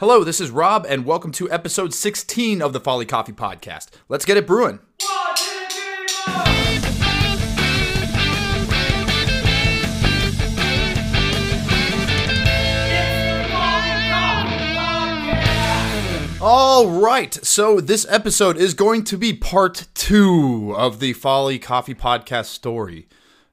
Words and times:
Hello, 0.00 0.24
this 0.24 0.40
is 0.40 0.50
Rob, 0.50 0.86
and 0.88 1.04
welcome 1.04 1.30
to 1.32 1.50
episode 1.52 1.92
16 1.92 2.62
of 2.62 2.72
the 2.72 2.80
Folly 2.80 3.04
Coffee 3.04 3.34
Podcast. 3.34 3.88
Let's 4.08 4.24
get 4.24 4.38
it 4.38 4.46
brewing. 4.46 4.78
All 16.40 16.88
right, 16.88 17.34
so 17.44 17.78
this 17.78 18.06
episode 18.08 18.56
is 18.56 18.72
going 18.72 19.04
to 19.04 19.18
be 19.18 19.34
part 19.34 19.86
two 19.92 20.74
of 20.78 21.00
the 21.00 21.12
Folly 21.12 21.58
Coffee 21.58 21.94
Podcast 21.94 22.46
story. 22.46 23.06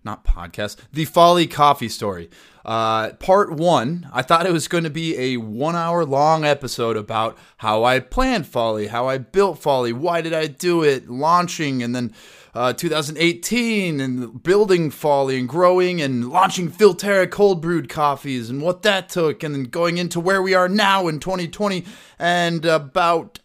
Not 0.06 0.24
podcast, 0.24 0.78
the 0.94 1.04
Folly 1.04 1.48
Coffee 1.48 1.90
story. 1.90 2.30
Uh, 2.68 3.14
part 3.14 3.50
one, 3.50 4.10
I 4.12 4.22
thought 4.22 4.46
it 4.46 4.52
was 4.52 4.68
going 4.68 4.84
to 4.84 4.90
be 4.90 5.18
a 5.18 5.38
one 5.38 5.78
hour 5.78 6.04
long 6.04 6.44
episode 6.44 6.98
about 6.98 7.38
how 7.60 7.86
I 7.86 8.02
planned 8.02 8.46
Folly, 8.46 8.88
how 8.88 9.08
I 9.08 9.20
built 9.20 9.62
Folly, 9.62 9.94
why 9.94 10.20
did 10.20 10.34
I 10.34 10.48
do 10.48 10.84
it, 10.84 11.10
launching, 11.10 11.82
and 11.82 11.96
then 11.96 12.14
uh, 12.54 12.74
2018 12.74 14.02
and 14.02 14.44
building 14.44 14.92
Folly 14.92 15.40
and 15.40 15.48
growing 15.48 16.02
and 16.02 16.30
launching 16.30 16.70
Filterra 16.70 17.32
cold 17.32 17.62
brewed 17.62 17.88
coffees 17.88 18.50
and 18.50 18.62
what 18.62 18.82
that 18.82 19.08
took, 19.08 19.44
and 19.44 19.56
then 19.56 19.64
going 19.64 19.98
into 19.98 20.20
where 20.20 20.42
we 20.42 20.54
are 20.54 20.68
now 20.68 21.08
in 21.08 21.22
2020 21.22 21.86
and 22.20 22.66
about 22.66 23.40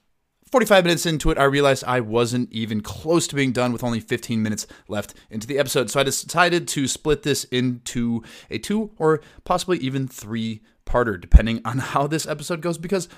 45 0.53 0.85
minutes 0.85 1.07
into 1.07 1.31
it, 1.31 1.39
I 1.39 1.45
realized 1.45 1.83
I 1.85 2.01
wasn't 2.01 2.53
even 2.53 2.83
close 2.83 3.27
to 3.29 3.35
being 3.35 3.53
done 3.53 3.73
with 3.73 3.83
only 3.83 4.01
15 4.01 4.43
minutes 4.43 4.67
left 4.87 5.15
into 5.31 5.47
the 5.47 5.59
episode. 5.59 5.91
So 5.91 5.99
I 5.99 6.03
decided 6.03 6.69
to 6.69 6.87
split 6.87 7.23
this 7.23 7.45
into 7.45 8.23
a 8.51 8.59
two 8.59 8.91
or 8.99 9.23
possibly 9.45 9.79
even 9.79 10.07
three 10.07 10.61
parter, 10.85 11.19
depending 11.19 11.63
on 11.65 11.79
how 11.79 12.07
this 12.07 12.27
episode 12.27 12.61
goes, 12.61 12.77
because 12.77 13.09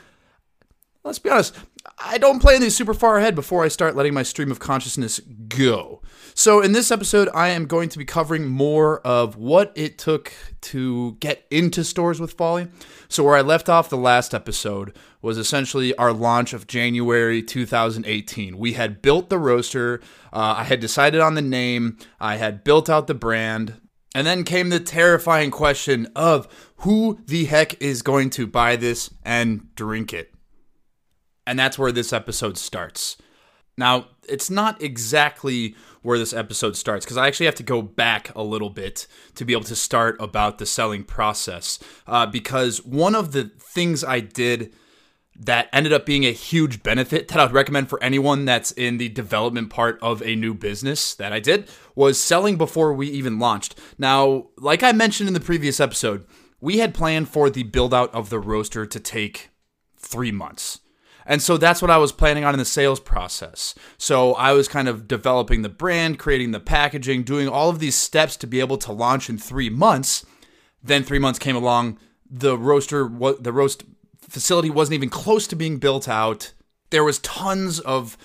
let's 1.03 1.19
be 1.19 1.29
honest, 1.29 1.57
I 1.99 2.19
don't 2.19 2.39
plan 2.39 2.61
these 2.61 2.77
super 2.77 2.95
far 2.95 3.19
ahead 3.19 3.35
before 3.35 3.65
I 3.65 3.69
start 3.69 3.97
letting 3.97 4.15
my 4.15 4.23
stream 4.23 4.53
of 4.53 4.61
consciousness 4.61 5.19
go. 5.49 6.03
So, 6.37 6.61
in 6.61 6.73
this 6.73 6.91
episode, 6.91 7.29
I 7.33 7.51
am 7.51 7.67
going 7.67 7.89
to 7.91 7.99
be 7.99 8.05
covering 8.05 8.45
more 8.45 8.99
of 9.03 9.37
what 9.37 9.71
it 9.77 9.99
took 9.99 10.33
to 10.63 11.13
get 11.21 11.47
into 11.49 11.85
stores 11.85 12.19
with 12.19 12.33
Folly. 12.33 12.67
So, 13.09 13.23
where 13.23 13.37
I 13.37 13.41
left 13.41 13.69
off 13.69 13.89
the 13.89 13.97
last 13.97 14.35
episode 14.35 14.97
was 15.23 15.39
essentially 15.39 15.95
our 15.95 16.13
launch 16.13 16.53
of 16.53 16.67
January 16.67 17.41
2018. 17.41 18.59
We 18.59 18.73
had 18.73 19.01
built 19.01 19.31
the 19.31 19.39
roaster, 19.39 20.01
uh, 20.33 20.57
I 20.59 20.65
had 20.65 20.81
decided 20.81 21.21
on 21.21 21.37
the 21.37 21.43
name, 21.43 21.99
I 22.19 22.35
had 22.35 22.65
built 22.65 22.91
out 22.91 23.07
the 23.07 23.15
brand. 23.15 23.81
And 24.13 24.27
then 24.27 24.45
came 24.45 24.71
the 24.71 24.81
terrifying 24.81 25.51
question 25.51 26.09
of 26.15 26.47
who 26.79 27.21
the 27.27 27.47
heck 27.47 27.81
is 27.81 28.03
going 28.03 28.31
to 28.31 28.47
buy 28.47 28.77
this 28.77 29.11
and 29.25 29.75
drink 29.75 30.13
it? 30.13 30.33
And 31.47 31.59
that's 31.59 31.79
where 31.79 31.91
this 31.91 32.13
episode 32.13 32.57
starts. 32.57 33.17
Now, 33.77 34.07
it's 34.29 34.51
not 34.51 34.81
exactly 34.83 35.75
where 36.05 36.19
this 36.19 36.33
episode 36.33 36.77
starts 36.77 37.05
because 37.05 37.17
I 37.17 37.27
actually 37.27 37.47
have 37.47 37.55
to 37.57 37.63
go 37.65 37.83
back 37.83 38.33
a 38.37 38.43
little 38.43 38.71
bit 38.71 39.09
to 39.35 39.45
be 39.45 39.55
able 39.55 39.65
to 39.65 39.75
start 39.75 40.17
about 40.21 40.59
the 40.59 40.67
selling 40.67 41.03
process. 41.03 41.79
Uh, 42.07 42.27
because 42.27 42.85
one 42.85 43.15
of 43.15 43.33
the 43.33 43.51
things 43.59 44.05
I 44.05 44.21
did 44.21 44.73
that 45.37 45.69
ended 45.73 45.93
up 45.93 46.07
being 46.07 46.25
a 46.25 46.33
huge 46.33 46.83
benefit 46.83 47.29
that 47.29 47.41
I 47.41 47.45
would 47.45 47.55
recommend 47.55 47.89
for 47.89 48.01
anyone 48.03 48.45
that's 48.45 48.71
in 48.71 48.99
the 48.99 49.09
development 49.09 49.71
part 49.71 49.99
of 50.01 50.23
a 50.23 50.37
new 50.37 50.55
business 50.55 51.15
that 51.15 51.33
I 51.33 51.41
did 51.41 51.69
was 51.95 52.21
selling 52.21 52.57
before 52.57 52.93
we 52.93 53.09
even 53.09 53.39
launched. 53.39 53.75
Now, 53.99 54.49
like 54.59 54.83
I 54.83 54.93
mentioned 54.93 55.27
in 55.27 55.35
the 55.35 55.41
previous 55.41 55.81
episode, 55.81 56.27
we 56.61 56.79
had 56.79 56.95
planned 56.95 57.31
for 57.31 57.51
the 57.51 57.65
build 57.65 57.93
out 57.93 58.15
of 58.15 58.31
the 58.31 58.39
roaster 58.39 58.87
to 58.87 59.01
take 59.01 59.51
three 59.97 60.31
months. 60.31 60.81
And 61.27 61.43
so 61.43 61.57
that's 61.57 61.81
what 61.81 61.91
I 61.91 61.97
was 61.97 62.13
planning 62.13 62.45
on 62.45 62.55
in 62.55 62.59
the 62.59 62.65
sales 62.65 63.01
process. 63.01 63.75
So 63.97 64.35
I 64.35 64.53
was 64.53 64.69
kind 64.69 64.89
of 64.89 65.09
developing 65.09 65.63
the 65.63 65.69
brand, 65.69 66.19
creating 66.19 66.51
the 66.51 66.61
packaging, 66.61 67.23
doing 67.23 67.49
all 67.49 67.71
of 67.71 67.79
these 67.79 67.95
steps 67.95 68.37
to 68.39 68.47
be 68.47 68.61
able 68.61 68.79
to 68.79 68.93
launch 68.93 69.31
in 69.31 69.39
three 69.39 69.71
months. 69.71 70.27
Then 70.83 71.03
three 71.03 71.19
months 71.19 71.39
came 71.39 71.57
along. 71.57 71.99
The 72.31 72.59
roaster, 72.59 73.11
the 73.41 73.53
roast 73.53 73.85
facility 74.21 74.71
wasn't 74.71 74.95
even 74.95 75.09
close 75.09 75.47
to 75.47 75.57
being 75.57 75.79
built 75.79 76.09
out. 76.09 76.53
There 76.91 77.05
was 77.05 77.19
tons 77.21 77.81
of 77.81 78.17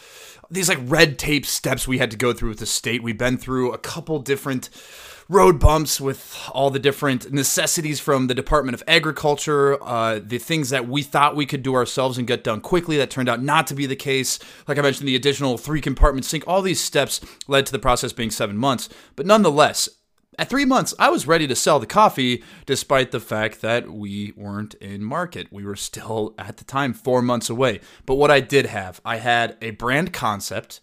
these 0.52 0.70
like 0.70 0.80
red 0.82 1.20
tape 1.20 1.46
steps 1.46 1.88
we 1.88 2.00
had 2.00 2.12
to 2.12 2.18
go 2.18 2.34
through 2.34 2.50
with 2.50 2.60
the 2.60 2.66
state. 2.66 3.04
We've 3.04 3.18
been 3.18 3.38
through 3.38 3.72
a 3.72 3.78
couple 3.78 4.20
different 4.20 4.70
road 5.30 5.60
bumps 5.60 6.02
with 6.02 6.50
all 6.52 6.72
the 6.72 6.80
different 6.80 7.32
necessities 7.32 8.00
from 8.00 8.26
the 8.26 8.34
Department 8.34 8.74
of 8.74 8.84
Agriculture, 8.88 9.82
uh, 9.84 10.20
the 10.22 10.40
things 10.40 10.72
that 10.72 10.88
we 10.88 11.04
thought 11.04 11.36
we 11.36 11.46
could 11.46 11.62
do 11.62 11.76
ourselves 11.76 12.18
and 12.18 12.28
get 12.28 12.44
done 12.44 12.60
quickly 12.60 12.98
that 12.98 13.12
turned 13.12 13.30
out 13.30 13.42
not 13.42 13.68
to 13.68 13.76
be 13.76 13.86
the 13.86 13.96
case. 13.96 14.40
Like 14.68 14.80
I 14.80 14.82
mentioned, 14.82 15.08
the 15.08 15.16
additional 15.16 15.60
three 15.60 15.82
compartment 15.82 16.26
sink, 16.26 16.44
all 16.48 16.64
these 16.64 16.82
steps 16.82 17.22
led 17.48 17.68
to 17.68 17.72
the 17.72 17.78
process 17.78 18.12
being 18.12 18.32
seven 18.32 18.58
months. 18.58 18.90
But 19.16 19.28
nonetheless, 19.28 19.88
at 20.40 20.50
three 20.50 20.66
months, 20.66 20.96
I 20.98 21.10
was 21.10 21.28
ready 21.28 21.46
to 21.48 21.56
sell 21.56 21.80
the 21.80 21.86
coffee, 21.86 22.44
despite 22.66 23.12
the 23.12 23.20
fact 23.20 23.62
that 23.62 23.92
we 23.92 24.34
weren't 24.36 24.74
in 24.76 25.04
market. 25.04 25.52
We 25.52 25.64
were 25.64 25.76
still, 25.76 26.34
at 26.40 26.58
the 26.58 26.64
time, 26.64 26.94
four 26.94 27.22
months 27.22 27.52
away. 27.52 27.82
But 28.06 28.16
what 28.16 28.32
I 28.32 28.40
did 28.40 28.66
have, 28.66 29.00
I 29.06 29.18
had 29.18 29.58
a 29.62 29.72
brand 29.72 30.12
concept. 30.12 30.80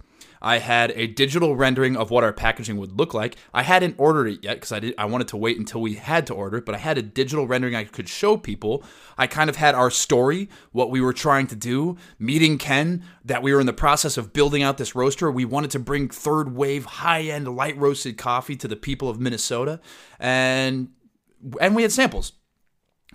I 0.47 0.59
had 0.59 0.93
a 0.95 1.09
digital 1.09 1.57
rendering 1.57 1.97
of 1.97 2.13
what 2.13 2.23
our 2.23 2.33
packaging 2.33 2.77
would 2.77 2.97
look 2.97 3.13
like. 3.13 3.35
I 3.53 3.65
hadn't 3.65 3.97
ordered 3.99 4.29
it 4.29 4.45
yet 4.45 4.55
because 4.55 4.71
I 4.71 4.79
did 4.79 4.95
I 4.97 5.05
wanted 5.05 5.27
to 5.29 5.37
wait 5.37 5.59
until 5.59 5.81
we 5.81 5.95
had 5.95 6.25
to 6.29 6.35
order 6.35 6.59
it, 6.59 6.65
but 6.65 6.77
I 6.77 6.79
had 6.79 6.97
a 6.99 7.03
digital 7.03 7.49
rendering 7.49 7.75
I 7.75 7.83
could 7.83 8.09
show 8.09 8.37
people. 8.37 8.85
I 9.19 9.27
kind 9.27 9.51
of 9.51 9.57
had 9.57 9.75
our 9.75 9.91
story, 9.91 10.49
what 10.71 10.89
we 10.89 11.01
were 11.01 11.13
trying 11.13 11.49
to 11.49 11.57
do, 11.57 11.97
meeting 12.21 12.59
Ken, 12.59 13.03
that 13.25 13.43
we 13.43 13.53
were 13.53 13.59
in 13.59 13.67
the 13.67 13.73
process 13.73 14.17
of 14.17 14.33
building 14.33 14.63
out 14.63 14.79
this 14.79 14.95
roaster. 14.95 15.33
We 15.33 15.45
wanted 15.45 15.73
to 15.73 15.81
bring 15.81 16.09
third 16.09 16.55
wave 16.55 16.85
high-end 16.85 17.49
light 17.57 17.77
roasted 17.77 18.17
coffee 18.17 18.55
to 18.55 18.69
the 18.69 18.77
people 18.77 19.09
of 19.09 19.19
Minnesota 19.19 19.81
and 20.21 20.91
and 21.61 21.75
we 21.75 21.83
had 21.83 21.91
samples. 21.91 22.35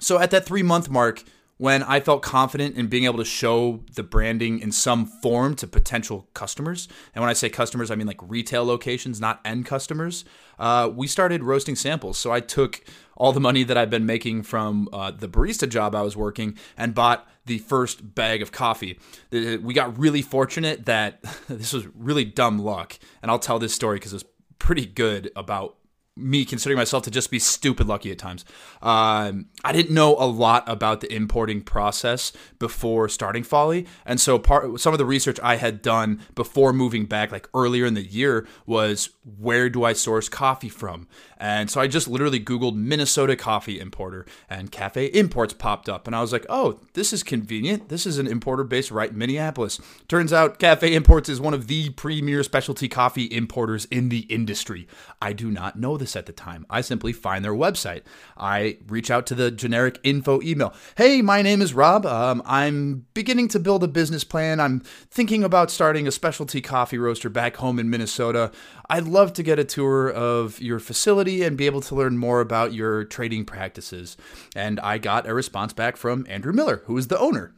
So 0.02 0.20
at 0.20 0.31
that 0.31 0.46
3 0.46 0.64
month 0.64 0.90
mark, 0.90 1.24
when 1.61 1.83
I 1.83 1.99
felt 1.99 2.23
confident 2.23 2.75
in 2.75 2.88
being 2.88 3.03
able 3.03 3.19
to 3.19 3.23
show 3.23 3.83
the 3.94 4.01
branding 4.01 4.57
in 4.61 4.72
some 4.72 5.05
form 5.05 5.55
to 5.57 5.67
potential 5.67 6.27
customers. 6.33 6.88
And 7.13 7.22
when 7.22 7.29
I 7.29 7.33
say 7.33 7.49
customers, 7.49 7.91
I 7.91 7.95
mean 7.95 8.07
like 8.07 8.17
retail 8.19 8.66
locations, 8.66 9.22
not 9.22 9.39
end 9.45 9.67
customers. 9.67 10.25
Uh, 10.57 10.89
we 10.91 11.05
started 11.05 11.44
roasting 11.44 11.75
samples. 11.75 12.17
So 12.17 12.31
I 12.31 12.39
took 12.39 12.83
all 13.16 13.31
the 13.31 13.39
money 13.39 13.61
that 13.61 13.77
I've 13.77 13.91
been 13.91 14.07
making 14.07 14.41
from 14.41 14.89
uh, 14.91 15.11
the 15.11 15.29
barista 15.29 15.69
job 15.69 15.94
I 15.94 16.01
was 16.01 16.17
working 16.17 16.57
and 16.79 16.95
bought 16.95 17.29
the 17.45 17.59
first 17.59 18.16
bag 18.16 18.41
of 18.41 18.51
coffee. 18.51 18.97
We 19.29 19.75
got 19.75 19.99
really 19.99 20.23
fortunate 20.23 20.88
that 20.88 21.22
this 21.47 21.73
was 21.73 21.85
really 21.95 22.25
dumb 22.25 22.57
luck. 22.57 22.97
And 23.22 23.29
I'll 23.29 23.38
tell 23.38 23.59
this 23.59 23.75
story 23.75 23.97
because 23.97 24.13
it's 24.13 24.25
pretty 24.57 24.88
good 24.88 25.29
about 25.35 25.78
me 26.17 26.45
considering 26.45 26.78
myself 26.78 27.03
to 27.03 27.11
just 27.11 27.31
be 27.31 27.39
stupid 27.39 27.88
lucky 27.88 28.11
at 28.11 28.17
times. 28.17 28.45
Um, 28.81 29.47
I 29.64 29.72
didn't 29.74 29.94
know 29.94 30.16
a 30.18 30.25
lot 30.25 30.68
about 30.68 31.02
the 31.02 31.14
importing 31.14 31.62
process 31.62 32.31
before 32.59 33.09
starting 33.09 33.44
Folly, 33.44 33.86
and 34.06 34.19
so 34.19 34.40
part 34.40 34.80
some 34.80 34.94
of 34.94 35.00
the 35.00 35.06
research 35.06 35.40
I 35.44 35.58
had 35.58 35.81
done 35.81 36.22
before 36.36 36.74
moving 36.74 37.06
back, 37.06 37.31
like 37.31 37.47
earlier 37.53 37.86
in 37.86 37.94
the 37.94 38.06
year, 38.06 38.47
was 38.66 39.09
where 39.38 39.70
do 39.70 39.84
I 39.84 39.94
source 39.94 40.30
coffee 40.30 40.70
from? 40.70 41.08
And 41.38 41.70
so 41.70 41.81
I 41.81 41.88
just 41.88 42.08
literally 42.08 42.40
Googled 42.40 42.75
Minnesota 42.75 43.36
coffee 43.36 43.80
importer, 43.80 44.25
and 44.50 44.72
Cafe 44.72 45.08
Imports 45.08 45.53
popped 45.53 45.90
up, 45.90 46.08
and 46.08 46.16
I 46.16 46.22
was 46.22 46.31
like, 46.31 46.46
oh, 46.50 46.80
this 46.94 47.14
is 47.14 47.24
convenient. 47.24 47.90
This 47.90 48.06
is 48.06 48.18
an 48.18 48.28
importer 48.28 48.64
based 48.64 48.91
right 48.91 49.12
in 49.12 49.18
Minneapolis. 49.18 49.80
Turns 50.08 50.34
out 50.34 50.59
Cafe 50.59 50.94
Imports 50.94 51.30
is 51.30 51.41
one 51.41 51.53
of 51.53 51.68
the 51.68 51.90
premier 51.91 52.44
specialty 52.44 52.88
coffee 52.88 53.25
importers 53.25 53.86
in 53.86 54.09
the 54.09 54.22
industry. 54.22 54.88
I 55.22 55.34
do 55.34 55.52
not 55.52 55.80
know 55.80 55.97
this 55.97 56.16
at 56.16 56.25
the 56.25 56.31
time. 56.31 56.66
I 56.70 56.81
simply 56.81 57.14
find 57.14 57.44
their 57.44 57.53
website. 57.53 58.02
I 58.38 58.71
reach 58.88 59.12
out 59.12 59.26
to 59.28 59.36
the 59.36 59.52
generic 59.52 60.00
info 60.04 60.42
email. 60.42 60.74
Hey, 60.96 61.22
my 61.22 61.42
name 61.42 61.62
is 61.62 61.74
Rob. 61.74 62.06
Um, 62.06 62.42
I'm 62.46 63.06
beginning 63.14 63.47
to 63.50 63.59
build 63.59 63.84
a 63.84 63.88
business 63.88 64.23
plan. 64.23 64.59
I'm 64.59 64.79
thinking 65.09 65.44
about 65.44 65.72
starting 65.72 66.08
a 66.08 66.12
specialty 66.12 66.62
coffee 66.62 66.97
roaster 66.97 67.29
back 67.29 67.58
home 67.58 67.79
in 67.79 67.90
Minnesota. 67.90 68.52
I'd 68.90 69.06
love 69.06 69.34
to 69.34 69.44
get 69.44 69.59
a 69.59 69.64
tour 69.64 70.12
of 70.12 70.59
your 70.62 70.79
facility 70.79 71.44
and 71.44 71.58
be 71.58 71.66
able 71.66 71.82
to 71.82 71.96
learn 71.96 72.18
more 72.18 72.41
about 72.41 72.73
your 72.73 73.03
trading 73.03 73.46
practices. 73.46 74.18
And 74.56 74.79
I 74.82 74.97
got 74.97 75.28
a 75.28 75.34
response 75.34 75.74
back 75.74 75.97
from 75.97 76.26
Andrew 76.29 76.53
Miller, 76.53 76.84
who 76.85 76.97
is 76.97 77.08
the 77.08 77.20
owner. 77.20 77.53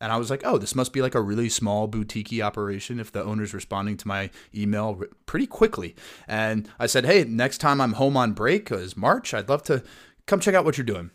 And 0.00 0.12
I 0.12 0.18
was 0.18 0.30
like, 0.30 0.42
oh, 0.44 0.58
this 0.58 0.74
must 0.74 0.92
be 0.92 1.00
like 1.00 1.14
a 1.14 1.20
really 1.20 1.48
small 1.48 1.86
boutique 1.86 2.42
operation 2.42 3.00
if 3.00 3.12
the 3.12 3.24
owner's 3.24 3.54
responding 3.54 3.96
to 3.96 4.08
my 4.08 4.30
email 4.54 5.00
pretty 5.24 5.46
quickly. 5.46 5.96
And 6.28 6.68
I 6.78 6.86
said, 6.86 7.06
hey, 7.06 7.24
next 7.24 7.58
time 7.58 7.80
I'm 7.80 7.94
home 7.94 8.16
on 8.16 8.32
break, 8.32 8.70
is 8.70 8.96
March, 8.96 9.32
I'd 9.32 9.48
love 9.48 9.62
to 9.64 9.82
come 10.26 10.40
check 10.40 10.54
out 10.54 10.64
what 10.64 10.76
you're 10.76 10.84
doing. 10.84 11.10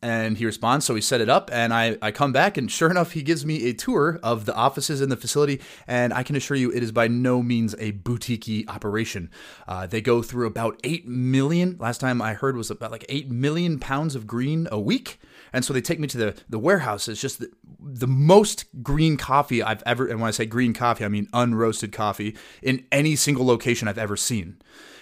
And 0.00 0.38
he 0.38 0.46
responds, 0.46 0.86
so 0.86 0.94
we 0.94 1.00
set 1.00 1.20
it 1.20 1.28
up, 1.28 1.50
and 1.52 1.74
I, 1.74 1.98
I 2.00 2.12
come 2.12 2.30
back, 2.30 2.56
and 2.56 2.70
sure 2.70 2.88
enough, 2.88 3.12
he 3.12 3.22
gives 3.22 3.44
me 3.44 3.68
a 3.68 3.72
tour 3.72 4.20
of 4.22 4.44
the 4.44 4.54
offices 4.54 5.00
in 5.00 5.08
the 5.08 5.16
facility, 5.16 5.60
and 5.88 6.14
I 6.14 6.22
can 6.22 6.36
assure 6.36 6.56
you 6.56 6.70
it 6.70 6.84
is 6.84 6.92
by 6.92 7.08
no 7.08 7.42
means 7.42 7.74
a 7.80 7.90
boutique 7.90 8.68
operation. 8.68 9.28
Uh, 9.66 9.88
they 9.88 10.00
go 10.00 10.22
through 10.22 10.46
about 10.46 10.78
8 10.84 11.08
million, 11.08 11.76
last 11.80 12.00
time 12.00 12.22
I 12.22 12.34
heard 12.34 12.56
was 12.56 12.70
about 12.70 12.92
like 12.92 13.06
8 13.08 13.28
million 13.28 13.80
pounds 13.80 14.14
of 14.14 14.28
green 14.28 14.68
a 14.70 14.78
week 14.78 15.18
And 15.52 15.64
so 15.64 15.72
they 15.72 15.80
take 15.80 15.98
me 15.98 16.06
to 16.08 16.18
the, 16.18 16.36
the 16.48 16.58
warehouse. 16.58 17.08
It's 17.08 17.20
just 17.20 17.40
the, 17.40 17.50
the 17.80 18.06
most 18.06 18.66
green 18.82 19.16
coffee 19.16 19.62
I've 19.62 19.82
ever, 19.86 20.06
and 20.06 20.20
when 20.20 20.28
I 20.28 20.32
say 20.32 20.46
green 20.46 20.74
coffee, 20.74 21.04
I 21.04 21.08
mean 21.08 21.26
unroasted 21.32 21.92
coffee 21.92 22.36
in 22.62 22.84
any 22.92 23.16
single 23.16 23.46
location 23.46 23.88
I've 23.88 23.98
ever 23.98 24.16
seen. 24.16 24.58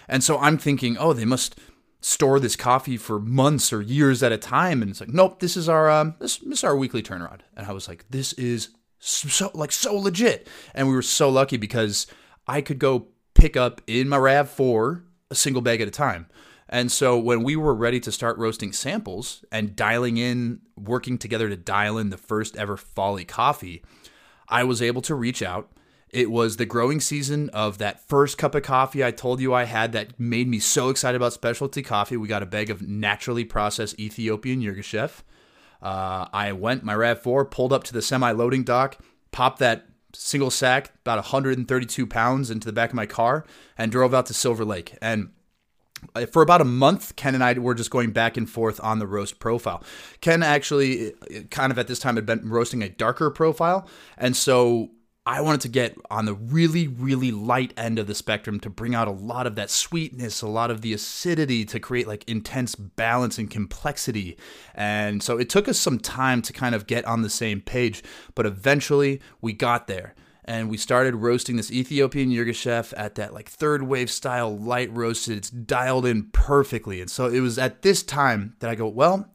And 0.07 0.23
so 0.23 0.39
I'm 0.39 0.57
thinking, 0.57 0.97
oh, 0.97 1.13
they 1.13 1.25
must 1.25 1.59
store 2.01 2.39
this 2.39 2.55
coffee 2.55 2.97
for 2.97 3.19
months 3.19 3.73
or 3.73 3.81
years 3.81 4.21
at 4.23 4.31
a 4.31 4.37
time. 4.37 4.81
And 4.81 4.91
it's 4.91 4.99
like, 4.99 5.09
nope, 5.09 5.39
this 5.39 5.57
is 5.57 5.67
our 5.67 5.89
um, 5.89 6.15
this, 6.19 6.37
this 6.37 6.59
is 6.59 6.63
our 6.63 6.75
weekly 6.75 7.01
turnaround. 7.01 7.39
And 7.55 7.67
I 7.67 7.71
was 7.71 7.87
like, 7.87 8.05
this 8.09 8.33
is 8.33 8.69
so 8.99 9.51
like 9.53 9.71
so 9.71 9.95
legit. 9.95 10.47
And 10.73 10.87
we 10.87 10.93
were 10.93 11.01
so 11.01 11.29
lucky 11.29 11.57
because 11.57 12.07
I 12.47 12.61
could 12.61 12.79
go 12.79 13.07
pick 13.33 13.57
up 13.57 13.81
in 13.87 14.09
my 14.09 14.17
Rav 14.17 14.49
Four 14.49 15.03
a 15.29 15.35
single 15.35 15.61
bag 15.61 15.81
at 15.81 15.87
a 15.87 15.91
time. 15.91 16.27
And 16.69 16.91
so 16.91 17.17
when 17.17 17.43
we 17.43 17.55
were 17.55 17.73
ready 17.73 17.99
to 18.01 18.11
start 18.11 18.37
roasting 18.37 18.73
samples 18.73 19.45
and 19.51 19.75
dialing 19.75 20.17
in, 20.17 20.59
working 20.75 21.17
together 21.17 21.47
to 21.47 21.55
dial 21.55 21.97
in 21.97 22.09
the 22.09 22.17
first 22.17 22.57
ever 22.57 22.75
Folly 22.75 23.23
coffee, 23.23 23.83
I 24.49 24.63
was 24.65 24.81
able 24.81 25.01
to 25.03 25.15
reach 25.15 25.41
out. 25.41 25.71
It 26.09 26.31
was 26.31 26.55
the 26.55 26.65
growing 26.65 27.01
season 27.01 27.49
of 27.49 27.79
that 27.79 28.07
first 28.07 28.37
cup 28.37 28.55
of 28.55 28.63
coffee 28.63 29.03
I 29.03 29.11
told 29.11 29.41
you 29.41 29.53
I 29.53 29.65
had 29.65 29.91
that 29.91 30.19
made 30.19 30.47
me 30.47 30.59
so 30.59 30.89
excited 30.89 31.17
about 31.17 31.33
specialty 31.33 31.83
coffee. 31.83 32.15
We 32.15 32.27
got 32.27 32.43
a 32.43 32.47
bag 32.47 32.69
of 32.69 32.81
naturally 32.81 33.43
processed 33.43 33.99
Ethiopian 33.99 34.61
Yirgacheffe. 34.61 35.23
Uh, 35.81 36.27
I 36.31 36.53
went, 36.53 36.83
my 36.83 36.95
RAV4, 36.95 37.51
pulled 37.51 37.73
up 37.73 37.83
to 37.85 37.93
the 37.93 38.01
semi 38.01 38.31
loading 38.31 38.63
dock, 38.63 38.97
popped 39.31 39.59
that 39.59 39.87
single 40.13 40.49
sack, 40.49 40.91
about 41.01 41.17
132 41.17 42.07
pounds, 42.07 42.49
into 42.49 42.65
the 42.65 42.73
back 42.73 42.89
of 42.89 42.95
my 42.95 43.05
car, 43.05 43.45
and 43.77 43.91
drove 43.91 44.13
out 44.13 44.25
to 44.27 44.33
Silver 44.33 44.65
Lake. 44.65 44.97
And 45.01 45.31
uh, 46.15 46.25
for 46.25 46.41
about 46.41 46.61
a 46.61 46.65
month, 46.65 47.15
Ken 47.15 47.35
and 47.35 47.43
I 47.43 47.53
were 47.53 47.75
just 47.75 47.91
going 47.91 48.11
back 48.11 48.37
and 48.37 48.49
forth 48.49 48.79
on 48.83 48.99
the 48.99 49.07
roast 49.07 49.39
profile. 49.39 49.83
Ken 50.21 50.43
actually, 50.43 51.13
uh, 51.13 51.41
kind 51.49 51.71
of 51.71 51.77
at 51.77 51.87
this 51.87 51.99
time, 51.99 52.15
had 52.15 52.25
been 52.25 52.49
roasting 52.49 52.81
a 52.81 52.89
darker 52.89 53.29
profile. 53.29 53.87
And 54.17 54.35
so 54.35 54.91
I 55.27 55.41
wanted 55.41 55.59
to 55.61 55.67
get 55.67 55.97
on 56.09 56.23
the 56.23 56.33
really, 56.33 56.87
really 56.87 57.31
light 57.31 57.73
end 57.75 57.99
of 57.99 58.07
the 58.07 58.15
spectrum 58.15 58.61
to 58.61 58.69
bring 58.69 58.95
out 58.95 59.09
a 59.09 59.11
lot 59.11 59.45
of 59.45 59.55
that 59.55 59.69
sweetness, 59.69 60.41
a 60.41 60.47
lot 60.47 60.71
of 60.71 60.79
the 60.79 60.93
acidity 60.93 61.65
to 61.65 61.81
create 61.81 62.07
like 62.07 62.23
intense 62.29 62.75
balance 62.75 63.37
and 63.37 63.51
complexity. 63.51 64.37
And 64.73 65.21
so 65.21 65.37
it 65.37 65.49
took 65.49 65.67
us 65.67 65.77
some 65.77 65.99
time 65.99 66.41
to 66.43 66.53
kind 66.53 66.73
of 66.73 66.87
get 66.87 67.03
on 67.03 67.23
the 67.23 67.29
same 67.29 67.59
page, 67.59 68.05
but 68.35 68.45
eventually 68.45 69.19
we 69.41 69.51
got 69.51 69.87
there. 69.87 70.15
And 70.45 70.69
we 70.69 70.77
started 70.77 71.13
roasting 71.13 71.57
this 71.57 71.73
Ethiopian 71.73 72.29
Yirgacheffe 72.29 72.93
at 72.95 73.15
that 73.15 73.33
like 73.33 73.49
third 73.49 73.83
wave 73.83 74.09
style 74.09 74.57
light 74.57 74.89
roasted. 74.93 75.35
It's 75.35 75.49
dialed 75.49 76.05
in 76.05 76.29
perfectly. 76.31 77.01
And 77.01 77.11
so 77.11 77.25
it 77.25 77.41
was 77.41 77.57
at 77.57 77.81
this 77.81 78.01
time 78.01 78.55
that 78.59 78.69
I 78.69 78.75
go, 78.75 78.87
well, 78.87 79.29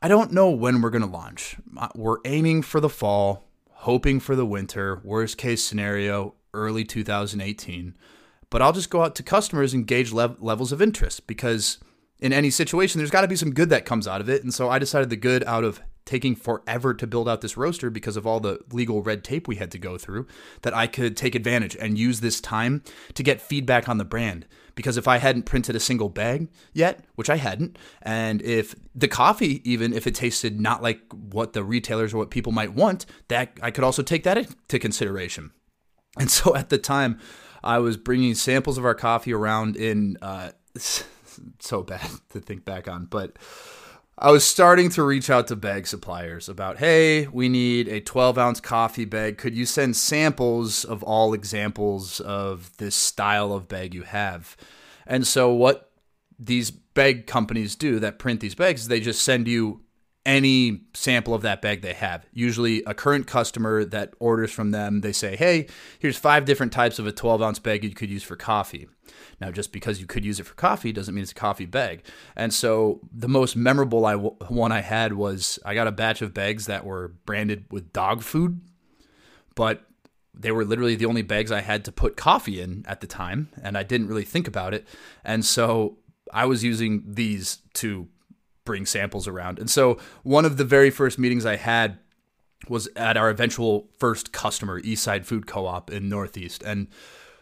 I 0.00 0.08
don't 0.08 0.32
know 0.32 0.48
when 0.48 0.80
we're 0.80 0.88
going 0.88 1.02
to 1.02 1.08
launch. 1.08 1.58
Uh, 1.76 1.88
we're 1.94 2.20
aiming 2.24 2.62
for 2.62 2.80
the 2.80 2.88
fall 2.88 3.49
hoping 3.80 4.20
for 4.20 4.36
the 4.36 4.44
winter, 4.44 5.00
worst 5.02 5.38
case 5.38 5.62
scenario, 5.64 6.34
early 6.52 6.84
2018. 6.84 7.96
But 8.50 8.60
I'll 8.60 8.72
just 8.72 8.90
go 8.90 9.02
out 9.02 9.14
to 9.14 9.22
customers 9.22 9.72
and 9.72 9.86
gauge 9.86 10.12
lev- 10.12 10.40
levels 10.40 10.72
of 10.72 10.82
interest 10.82 11.26
because 11.26 11.78
in 12.18 12.32
any 12.32 12.50
situation, 12.50 12.98
there's 12.98 13.10
got 13.10 13.22
to 13.22 13.28
be 13.28 13.36
some 13.36 13.54
good 13.54 13.70
that 13.70 13.86
comes 13.86 14.06
out 14.06 14.20
of 14.20 14.28
it. 14.28 14.42
And 14.42 14.52
so 14.52 14.68
I 14.68 14.78
decided 14.78 15.08
the 15.08 15.16
good 15.16 15.44
out 15.44 15.64
of 15.64 15.80
taking 16.04 16.34
forever 16.34 16.92
to 16.92 17.06
build 17.06 17.28
out 17.28 17.40
this 17.40 17.56
roaster 17.56 17.88
because 17.88 18.16
of 18.16 18.26
all 18.26 18.40
the 18.40 18.58
legal 18.72 19.02
red 19.02 19.24
tape 19.24 19.48
we 19.48 19.56
had 19.56 19.70
to 19.70 19.78
go 19.78 19.96
through, 19.96 20.26
that 20.62 20.74
I 20.74 20.86
could 20.86 21.16
take 21.16 21.34
advantage 21.34 21.76
and 21.76 21.98
use 21.98 22.20
this 22.20 22.40
time 22.40 22.82
to 23.14 23.22
get 23.22 23.40
feedback 23.40 23.88
on 23.88 23.96
the 23.96 24.04
brand. 24.04 24.46
Because 24.74 24.96
if 24.96 25.08
I 25.08 25.18
hadn't 25.18 25.44
printed 25.44 25.76
a 25.76 25.80
single 25.80 26.08
bag 26.08 26.48
yet, 26.72 27.04
which 27.14 27.30
I 27.30 27.36
hadn't, 27.36 27.78
and 28.02 28.42
if 28.42 28.74
the 28.94 29.08
coffee, 29.08 29.60
even 29.70 29.92
if 29.92 30.06
it 30.06 30.14
tasted 30.14 30.60
not 30.60 30.82
like 30.82 31.00
what 31.12 31.52
the 31.52 31.64
retailers 31.64 32.14
or 32.14 32.18
what 32.18 32.30
people 32.30 32.52
might 32.52 32.74
want, 32.74 33.06
that 33.28 33.58
I 33.62 33.70
could 33.70 33.84
also 33.84 34.02
take 34.02 34.24
that 34.24 34.38
into 34.38 34.78
consideration. 34.78 35.52
And 36.18 36.30
so 36.30 36.56
at 36.56 36.70
the 36.70 36.78
time, 36.78 37.18
I 37.62 37.78
was 37.78 37.96
bringing 37.96 38.34
samples 38.34 38.78
of 38.78 38.84
our 38.84 38.94
coffee 38.94 39.32
around 39.32 39.76
in. 39.76 40.16
Uh, 40.22 40.50
so 41.58 41.82
bad 41.82 42.08
to 42.30 42.40
think 42.40 42.64
back 42.64 42.88
on, 42.88 43.06
but 43.06 43.36
I 44.22 44.30
was 44.30 44.44
starting 44.44 44.90
to 44.90 45.02
reach 45.02 45.30
out 45.30 45.46
to 45.46 45.56
bag 45.56 45.86
suppliers 45.86 46.46
about, 46.46 46.76
hey, 46.76 47.26
we 47.28 47.48
need 47.48 47.88
a 47.88 48.02
12 48.02 48.36
ounce 48.36 48.60
coffee 48.60 49.06
bag. 49.06 49.38
Could 49.38 49.54
you 49.54 49.64
send 49.64 49.96
samples 49.96 50.84
of 50.84 51.02
all 51.02 51.32
examples 51.32 52.20
of 52.20 52.76
this 52.76 52.94
style 52.94 53.50
of 53.54 53.66
bag 53.66 53.94
you 53.94 54.02
have? 54.02 54.58
And 55.06 55.26
so, 55.26 55.50
what 55.54 55.90
these 56.38 56.70
bag 56.70 57.26
companies 57.26 57.74
do 57.74 57.98
that 58.00 58.18
print 58.18 58.40
these 58.40 58.54
bags 58.54 58.82
is 58.82 58.88
they 58.88 59.00
just 59.00 59.22
send 59.22 59.48
you 59.48 59.80
any 60.26 60.82
sample 60.92 61.32
of 61.32 61.42
that 61.42 61.62
bag 61.62 61.80
they 61.80 61.94
have. 61.94 62.26
Usually, 62.32 62.82
a 62.84 62.92
current 62.92 63.26
customer 63.26 63.84
that 63.86 64.12
orders 64.18 64.52
from 64.52 64.70
them, 64.70 65.00
they 65.00 65.12
say, 65.12 65.34
hey, 65.34 65.66
here's 65.98 66.18
five 66.18 66.44
different 66.44 66.72
types 66.72 66.98
of 66.98 67.06
a 67.06 67.12
12 67.12 67.40
ounce 67.40 67.58
bag 67.58 67.84
you 67.84 67.90
could 67.90 68.10
use 68.10 68.22
for 68.22 68.36
coffee. 68.36 68.88
Now, 69.40 69.50
just 69.50 69.72
because 69.72 70.00
you 70.00 70.06
could 70.06 70.24
use 70.24 70.38
it 70.38 70.44
for 70.44 70.54
coffee 70.54 70.92
doesn't 70.92 71.14
mean 71.14 71.22
it's 71.22 71.32
a 71.32 71.34
coffee 71.34 71.64
bag. 71.64 72.04
And 72.36 72.52
so, 72.52 73.00
the 73.12 73.28
most 73.28 73.56
memorable 73.56 74.04
I, 74.04 74.14
one 74.14 74.72
I 74.72 74.82
had 74.82 75.14
was 75.14 75.58
I 75.64 75.74
got 75.74 75.86
a 75.86 75.92
batch 75.92 76.20
of 76.20 76.34
bags 76.34 76.66
that 76.66 76.84
were 76.84 77.08
branded 77.24 77.64
with 77.70 77.92
dog 77.92 78.22
food, 78.22 78.60
but 79.54 79.86
they 80.34 80.52
were 80.52 80.64
literally 80.64 80.96
the 80.96 81.06
only 81.06 81.22
bags 81.22 81.50
I 81.50 81.62
had 81.62 81.84
to 81.86 81.92
put 81.92 82.16
coffee 82.16 82.60
in 82.60 82.84
at 82.86 83.00
the 83.00 83.06
time, 83.06 83.48
and 83.62 83.76
I 83.76 83.82
didn't 83.82 84.08
really 84.08 84.24
think 84.24 84.46
about 84.46 84.74
it. 84.74 84.86
And 85.24 85.44
so, 85.46 85.96
I 86.32 86.44
was 86.44 86.62
using 86.62 87.04
these 87.06 87.58
to 87.74 88.08
bring 88.64 88.86
samples 88.86 89.26
around. 89.26 89.58
And 89.58 89.70
so 89.70 89.98
one 90.22 90.44
of 90.44 90.56
the 90.56 90.64
very 90.64 90.90
first 90.90 91.18
meetings 91.18 91.46
I 91.46 91.56
had 91.56 91.98
was 92.68 92.88
at 92.94 93.16
our 93.16 93.30
eventual 93.30 93.88
first 93.98 94.32
customer, 94.32 94.80
Eastside 94.82 95.24
Food 95.24 95.46
Co-op 95.46 95.90
in 95.90 96.08
Northeast. 96.08 96.62
And 96.64 96.88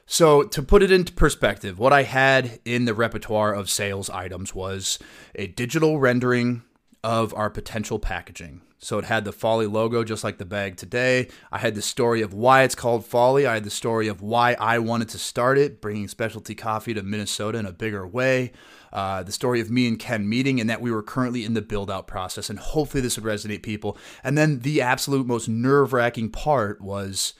so 0.06 0.42
to 0.42 0.62
put 0.62 0.82
it 0.82 0.90
into 0.90 1.12
perspective, 1.12 1.78
what 1.78 1.92
I 1.92 2.04
had 2.04 2.60
in 2.64 2.84
the 2.84 2.94
repertoire 2.94 3.52
of 3.52 3.68
sales 3.68 4.08
items 4.08 4.54
was 4.54 4.98
a 5.34 5.48
digital 5.48 5.98
rendering 5.98 6.62
of 7.04 7.34
our 7.34 7.50
potential 7.50 7.98
packaging. 7.98 8.62
So 8.78 8.98
it 8.98 9.06
had 9.06 9.24
the 9.24 9.32
Folly 9.32 9.66
logo 9.66 10.04
just 10.04 10.22
like 10.22 10.38
the 10.38 10.44
bag 10.44 10.76
today. 10.76 11.28
I 11.50 11.58
had 11.58 11.74
the 11.74 11.82
story 11.82 12.22
of 12.22 12.32
why 12.32 12.62
it's 12.62 12.76
called 12.76 13.04
Folly. 13.04 13.44
I 13.44 13.54
had 13.54 13.64
the 13.64 13.70
story 13.70 14.06
of 14.06 14.22
why 14.22 14.54
I 14.54 14.78
wanted 14.78 15.08
to 15.10 15.18
start 15.18 15.58
it, 15.58 15.80
bringing 15.80 16.06
specialty 16.06 16.54
coffee 16.54 16.94
to 16.94 17.02
Minnesota 17.02 17.58
in 17.58 17.66
a 17.66 17.72
bigger 17.72 18.06
way. 18.06 18.52
Uh, 18.92 19.22
the 19.22 19.32
story 19.32 19.60
of 19.60 19.70
me 19.70 19.86
and 19.86 19.98
Ken 19.98 20.28
meeting 20.28 20.60
and 20.60 20.68
that 20.68 20.80
we 20.80 20.90
were 20.90 21.02
currently 21.02 21.44
in 21.44 21.54
the 21.54 21.62
build 21.62 21.90
out 21.90 22.06
process. 22.06 22.50
And 22.50 22.58
hopefully 22.58 23.00
this 23.00 23.18
would 23.18 23.24
resonate 23.24 23.62
people. 23.62 23.96
And 24.24 24.36
then 24.36 24.60
the 24.60 24.80
absolute 24.80 25.26
most 25.26 25.48
nerve 25.48 25.92
wracking 25.92 26.30
part 26.30 26.80
was 26.80 27.34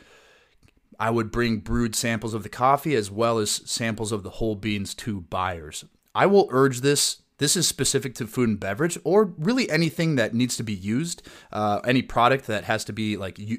I 0.99 1.11
would 1.11 1.31
bring 1.31 1.59
brewed 1.59 1.95
samples 1.95 2.35
of 2.35 2.43
the 2.43 2.49
coffee 2.49 2.95
as 2.95 3.11
well 3.11 3.39
as 3.39 3.51
samples 3.51 4.13
of 4.13 4.23
the 4.23 4.31
whole 4.31 4.57
beans 4.57 4.95
to 4.97 5.23
buyers. 5.23 5.85
I 6.15 6.27
will 6.27 6.49
urge 6.51 6.81
this 6.81 7.23
this 7.39 7.57
is 7.57 7.67
specific 7.67 8.15
to 8.17 8.27
food 8.27 8.49
and 8.49 8.61
beverage, 8.61 8.99
or 9.05 9.33
really 9.39 9.71
anything 9.71 10.17
that 10.17 10.35
needs 10.35 10.57
to 10.57 10.65
be 10.65 10.75
used. 10.75 11.23
Uh, 11.53 11.81
any 11.85 12.03
product 12.03 12.47
that 12.49 12.65
has 12.65 12.85
to 12.85 12.93
be 12.93 13.17
like 13.17 13.39
you, 13.39 13.59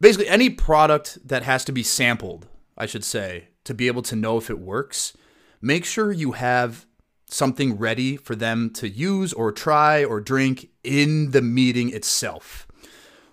basically 0.00 0.28
any 0.28 0.48
product 0.50 1.18
that 1.26 1.42
has 1.42 1.64
to 1.64 1.72
be 1.72 1.82
sampled, 1.82 2.46
I 2.78 2.86
should 2.86 3.04
say, 3.04 3.48
to 3.64 3.74
be 3.74 3.88
able 3.88 4.02
to 4.02 4.16
know 4.16 4.38
if 4.38 4.50
it 4.50 4.58
works. 4.58 5.16
Make 5.64 5.86
sure 5.86 6.12
you 6.12 6.32
have 6.32 6.84
something 7.24 7.78
ready 7.78 8.18
for 8.18 8.36
them 8.36 8.68
to 8.74 8.86
use 8.86 9.32
or 9.32 9.50
try 9.50 10.04
or 10.04 10.20
drink 10.20 10.68
in 10.82 11.30
the 11.30 11.40
meeting 11.40 11.88
itself. 11.88 12.66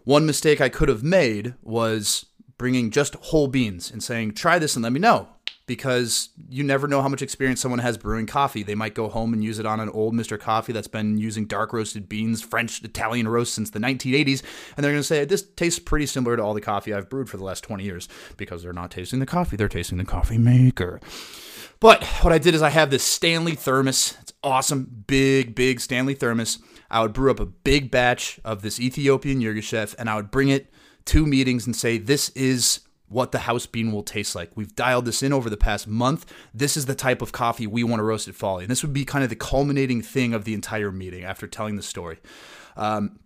One 0.06 0.26
mistake 0.26 0.62
I 0.62 0.70
could 0.70 0.88
have 0.88 1.04
made 1.04 1.56
was 1.62 2.28
bringing 2.58 2.90
just 2.90 3.16
whole 3.16 3.48
beans 3.48 3.92
and 3.92 4.02
saying, 4.02 4.36
try 4.36 4.60
this 4.60 4.78
and 4.78 4.84
let 4.84 4.94
me 4.94 5.00
know 5.02 5.28
because 5.66 6.30
you 6.50 6.64
never 6.64 6.88
know 6.88 7.02
how 7.02 7.10
much 7.10 7.22
experience 7.22 7.60
someone 7.60 7.80
has 7.80 7.98
brewing 7.98 8.28
coffee. 8.28 8.64
They 8.64 8.76
might 8.76 8.96
go 8.96 9.10
home 9.10 9.34
and 9.34 9.44
use 9.44 9.60
it 9.60 9.66
on 9.66 9.82
an 9.82 9.90
old 9.90 10.14
Mr. 10.14 10.40
Coffee 10.40 10.72
that's 10.72 10.88
been 10.88 11.18
using 11.18 11.48
dark 11.48 11.74
roasted 11.74 12.08
beans, 12.08 12.42
French, 12.42 12.82
Italian 12.82 13.28
roast 13.28 13.54
since 13.54 13.72
the 13.72 13.80
1980s, 13.80 14.42
and 14.78 14.86
they're 14.86 14.94
going 14.94 15.02
to 15.02 15.04
say, 15.04 15.26
This 15.26 15.44
tastes 15.44 15.80
pretty 15.80 16.06
similar 16.06 16.38
to 16.38 16.44
all 16.44 16.54
the 16.54 16.62
coffee 16.62 16.94
I've 16.94 17.10
brewed 17.10 17.30
for 17.30 17.36
the 17.36 17.44
last 17.44 17.62
20 17.66 17.84
years 17.84 18.08
because 18.38 18.64
they're 18.64 18.72
not 18.72 18.92
tasting 18.92 19.20
the 19.20 19.26
coffee, 19.26 19.58
they're 19.58 19.68
tasting 19.68 19.98
the 19.98 20.06
coffee 20.06 20.38
maker. 20.38 21.02
But 21.82 22.04
what 22.22 22.32
I 22.32 22.38
did 22.38 22.54
is 22.54 22.62
I 22.62 22.70
have 22.70 22.92
this 22.92 23.04
Stanley 23.04 23.56
thermos. 23.56 24.16
It's 24.22 24.34
awesome, 24.44 25.04
big, 25.08 25.56
big 25.56 25.82
Stanley 25.82 26.14
thermos. 26.14 26.60
I 26.92 27.02
would 27.02 27.12
brew 27.12 27.32
up 27.32 27.40
a 27.40 27.46
big 27.46 27.90
batch 27.90 28.40
of 28.46 28.62
this 28.62 28.80
Ethiopian 28.80 29.42
Yirgacheffe 29.42 29.96
and 29.98 30.08
I 30.08 30.16
would 30.16 30.30
bring 30.30 30.50
it 30.50 30.72
to 31.06 31.26
meetings 31.26 31.66
and 31.66 31.76
say, 31.76 31.98
This 31.98 32.30
is 32.30 32.82
what 33.08 33.32
the 33.32 33.40
house 33.40 33.66
bean 33.66 33.92
will 33.92 34.04
taste 34.04 34.36
like. 34.36 34.52
We've 34.56 34.76
dialed 34.76 35.06
this 35.06 35.24
in 35.24 35.34
over 35.34 35.50
the 35.50 35.58
past 35.58 35.88
month. 35.88 36.32
This 36.54 36.78
is 36.78 36.86
the 36.86 36.96
type 36.96 37.20
of 37.22 37.32
coffee 37.32 37.66
we 37.66 37.84
want 37.84 38.00
to 38.00 38.04
roast 38.04 38.28
at 38.28 38.36
Folly. 38.36 38.64
And 38.64 38.72
this 38.72 38.84
would 38.84 38.94
be 38.94 39.04
kind 39.04 39.24
of 39.24 39.32
the 39.32 39.36
culminating 39.36 40.04
thing 40.04 40.36
of 40.36 40.46
the 40.46 40.54
entire 40.54 40.92
meeting 40.92 41.24
after 41.24 41.48
telling 41.48 41.78
the 41.78 41.82
story. 41.82 42.20
Um, 42.78 43.20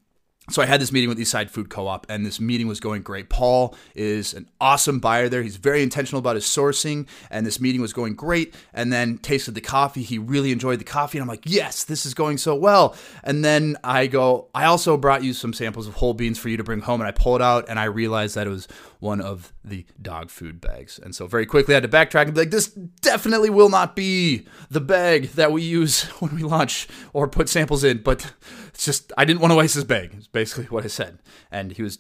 so 0.50 0.62
I 0.62 0.66
had 0.66 0.80
this 0.80 0.92
meeting 0.92 1.10
with 1.10 1.18
Eastside 1.18 1.50
Food 1.50 1.70
Co-op, 1.70 2.06
and 2.10 2.26
this 2.26 2.40
meeting 2.40 2.68
was 2.68 2.80
going 2.80 3.02
great. 3.02 3.30
Paul 3.30 3.76
is 3.96 4.34
an 4.34 4.48
awesome 4.62 5.00
buyer 5.00 5.28
there. 5.28 5.42
He's 5.42 5.56
very 5.58 5.82
intentional 5.82 6.20
about 6.20 6.36
his 6.36 6.46
sourcing, 6.46 7.08
and 7.32 7.46
this 7.48 7.60
meeting 7.60 7.82
was 7.82 7.94
going 7.94 8.16
great. 8.16 8.54
And 8.74 8.94
then 8.94 9.18
tasted 9.18 9.56
the 9.56 9.62
coffee. 9.62 10.04
He 10.04 10.18
really 10.18 10.52
enjoyed 10.52 10.80
the 10.80 10.86
coffee, 10.86 11.18
and 11.18 11.24
I'm 11.24 11.28
like, 11.28 11.44
yes, 11.46 11.84
this 11.84 12.06
is 12.06 12.14
going 12.14 12.38
so 12.38 12.54
well. 12.56 12.96
And 13.24 13.44
then 13.44 13.78
I 13.84 14.06
go, 14.08 14.48
I 14.54 14.66
also 14.66 14.98
brought 14.98 15.24
you 15.24 15.34
some 15.34 15.54
samples 15.54 15.88
of 15.88 15.96
whole 15.96 16.14
beans 16.14 16.38
for 16.38 16.50
you 16.50 16.58
to 16.58 16.64
bring 16.64 16.82
home, 16.82 17.02
and 17.02 17.08
I 17.08 17.12
pull 17.12 17.36
it 17.36 17.42
out, 17.42 17.66
and 17.68 17.80
I 17.80 17.86
realized 17.86 18.36
that 18.36 18.46
it 18.46 18.52
was 18.52 18.68
one 19.00 19.22
of 19.22 19.54
the 19.64 19.86
dog 20.02 20.30
food 20.30 20.62
bags. 20.62 21.00
And 21.02 21.16
so 21.16 21.28
very 21.28 21.46
quickly 21.46 21.74
I 21.74 21.80
had 21.80 21.84
to 21.84 21.90
backtrack 21.90 22.26
and 22.26 22.34
be 22.34 22.42
like, 22.42 22.52
this 22.52 22.68
definitely 22.68 23.50
will 23.50 23.70
not 23.70 23.96
be 23.96 24.48
the 24.70 24.82
bag 24.82 25.30
that 25.34 25.52
we 25.52 25.62
use 25.62 26.04
when 26.20 26.36
we 26.36 26.44
launch 26.44 26.88
or 27.14 27.28
put 27.28 27.50
samples 27.50 27.84
in. 27.84 28.00
But 28.00 28.34
it's 28.76 28.84
just, 28.84 29.14
I 29.18 29.24
didn't 29.24 29.40
want 29.40 29.52
to 29.54 29.56
waste 29.56 29.76
his 29.76 29.86
bag, 29.86 30.14
is 30.18 30.28
basically 30.28 30.66
what 30.66 30.84
I 30.84 30.88
said. 30.88 31.20
And 31.50 31.72
he 31.72 31.82
was 31.82 32.00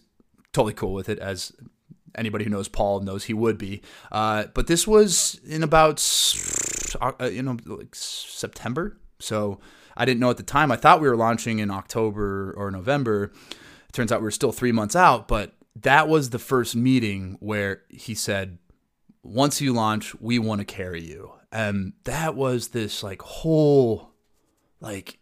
totally 0.51 0.73
cool 0.73 0.93
with 0.93 1.07
it, 1.07 1.17
as 1.19 1.53
anybody 2.15 2.43
who 2.43 2.49
knows 2.49 2.67
Paul 2.67 2.99
knows 2.99 3.23
he 3.23 3.33
would 3.33 3.57
be. 3.57 3.81
Uh, 4.11 4.47
but 4.53 4.67
this 4.67 4.85
was 4.85 5.39
in 5.47 5.63
about, 5.63 6.03
uh, 7.01 7.25
you 7.27 7.41
know, 7.41 7.57
like 7.65 7.95
September. 7.95 8.97
So 9.19 9.59
I 9.95 10.03
didn't 10.03 10.19
know 10.19 10.29
at 10.29 10.35
the 10.35 10.43
time. 10.43 10.69
I 10.69 10.75
thought 10.75 10.99
we 10.99 11.07
were 11.07 11.15
launching 11.15 11.59
in 11.59 11.71
October 11.71 12.53
or 12.57 12.69
November. 12.71 13.31
It 13.87 13.93
turns 13.93 14.11
out 14.11 14.21
we 14.21 14.27
are 14.27 14.31
still 14.31 14.51
three 14.51 14.73
months 14.73 14.97
out, 14.97 15.29
but 15.29 15.53
that 15.77 16.09
was 16.09 16.31
the 16.31 16.39
first 16.39 16.75
meeting 16.75 17.37
where 17.39 17.83
he 17.89 18.15
said, 18.15 18.57
once 19.23 19.61
you 19.61 19.71
launch, 19.71 20.13
we 20.19 20.39
want 20.39 20.59
to 20.59 20.65
carry 20.65 21.01
you. 21.01 21.31
And 21.53 21.93
that 22.03 22.35
was 22.35 22.69
this 22.69 23.01
like 23.01 23.21
whole 23.21 24.11
like 24.81 25.19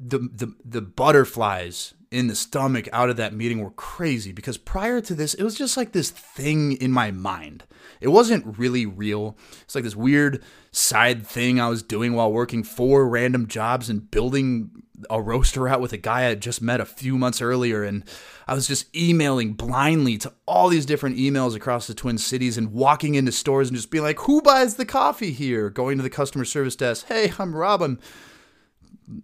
the 0.00 0.18
the 0.18 0.54
the 0.64 0.80
butterflies 0.80 1.94
in 2.10 2.26
the 2.26 2.34
stomach 2.34 2.88
out 2.92 3.10
of 3.10 3.16
that 3.18 3.34
meeting 3.34 3.62
were 3.62 3.70
crazy 3.72 4.32
because 4.32 4.56
prior 4.56 5.00
to 5.00 5.14
this, 5.14 5.34
it 5.34 5.42
was 5.42 5.54
just 5.54 5.76
like 5.76 5.92
this 5.92 6.10
thing 6.10 6.72
in 6.72 6.90
my 6.90 7.10
mind. 7.10 7.64
It 8.00 8.08
wasn't 8.08 8.58
really 8.58 8.86
real. 8.86 9.36
It's 9.62 9.74
like 9.74 9.84
this 9.84 9.96
weird 9.96 10.42
side 10.72 11.26
thing 11.26 11.60
I 11.60 11.68
was 11.68 11.82
doing 11.82 12.14
while 12.14 12.32
working 12.32 12.62
four 12.62 13.06
random 13.08 13.46
jobs 13.46 13.90
and 13.90 14.10
building 14.10 14.70
a 15.10 15.20
roaster 15.20 15.68
out 15.68 15.80
with 15.80 15.92
a 15.92 15.98
guy 15.98 16.20
I 16.20 16.30
had 16.30 16.40
just 16.40 16.62
met 16.62 16.80
a 16.80 16.86
few 16.86 17.18
months 17.18 17.42
earlier. 17.42 17.84
And 17.84 18.04
I 18.46 18.54
was 18.54 18.66
just 18.66 18.94
emailing 18.96 19.52
blindly 19.52 20.16
to 20.18 20.32
all 20.46 20.68
these 20.68 20.86
different 20.86 21.18
emails 21.18 21.54
across 21.54 21.86
the 21.86 21.94
Twin 21.94 22.18
Cities 22.18 22.56
and 22.56 22.72
walking 22.72 23.14
into 23.14 23.32
stores 23.32 23.68
and 23.68 23.76
just 23.76 23.90
being 23.90 24.04
like, 24.04 24.20
who 24.20 24.40
buys 24.40 24.76
the 24.76 24.86
coffee 24.86 25.32
here? 25.32 25.70
Going 25.70 25.98
to 25.98 26.02
the 26.02 26.10
customer 26.10 26.44
service 26.44 26.76
desk. 26.76 27.06
Hey, 27.06 27.32
I'm 27.38 27.54
Rob. 27.54 27.82
I'm 27.82 27.98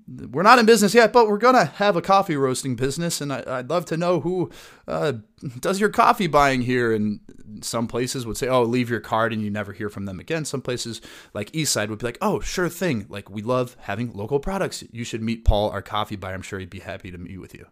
we're 0.07 0.43
not 0.43 0.59
in 0.59 0.67
business 0.67 0.95
yet, 0.95 1.13
but 1.13 1.29
we're 1.29 1.39
gonna 1.39 1.65
have 1.65 1.97
a 1.97 2.03
coffee 2.03 2.37
roasting 2.37 2.77
business, 2.77 3.21
and 3.21 3.33
I, 3.33 3.59
would 3.59 3.71
love 3.71 3.85
to 3.87 3.97
know 3.97 4.21
who 4.21 4.51
uh, 4.89 5.15
does 5.61 5.81
your 5.81 5.91
coffee 5.91 6.27
buying 6.27 6.63
here. 6.63 6.93
And 6.93 7.21
some 7.61 7.87
places 7.87 8.27
would 8.27 8.37
say, 8.37 8.49
"Oh, 8.49 8.63
leave 8.63 8.89
your 8.89 9.01
card," 9.01 9.33
and 9.33 9.43
you 9.43 9.51
never 9.51 9.73
hear 9.73 9.91
from 9.91 10.07
them 10.07 10.21
again. 10.21 10.45
Some 10.45 10.63
places, 10.63 11.01
like 11.35 11.51
Eastside, 11.53 11.89
would 11.89 11.99
be 11.99 12.07
like, 12.07 12.19
"Oh, 12.23 12.41
sure 12.41 12.69
thing. 12.69 13.07
Like 13.09 13.31
we 13.31 13.43
love 13.43 13.77
having 13.81 14.13
local 14.13 14.41
products. 14.41 14.85
You 14.91 15.05
should 15.05 15.23
meet 15.23 15.45
Paul, 15.45 15.71
our 15.71 15.83
coffee 15.83 16.17
buyer. 16.17 16.35
I'm 16.35 16.43
sure 16.43 16.59
he'd 16.59 16.71
be 16.71 16.81
happy 16.81 17.11
to 17.11 17.19
meet 17.19 17.41
with 17.41 17.55
you." 17.55 17.67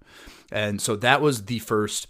And 0.50 0.81
so 0.81 0.97
that 0.97 1.23
was 1.23 1.47
the 1.47 1.61
first 1.61 2.09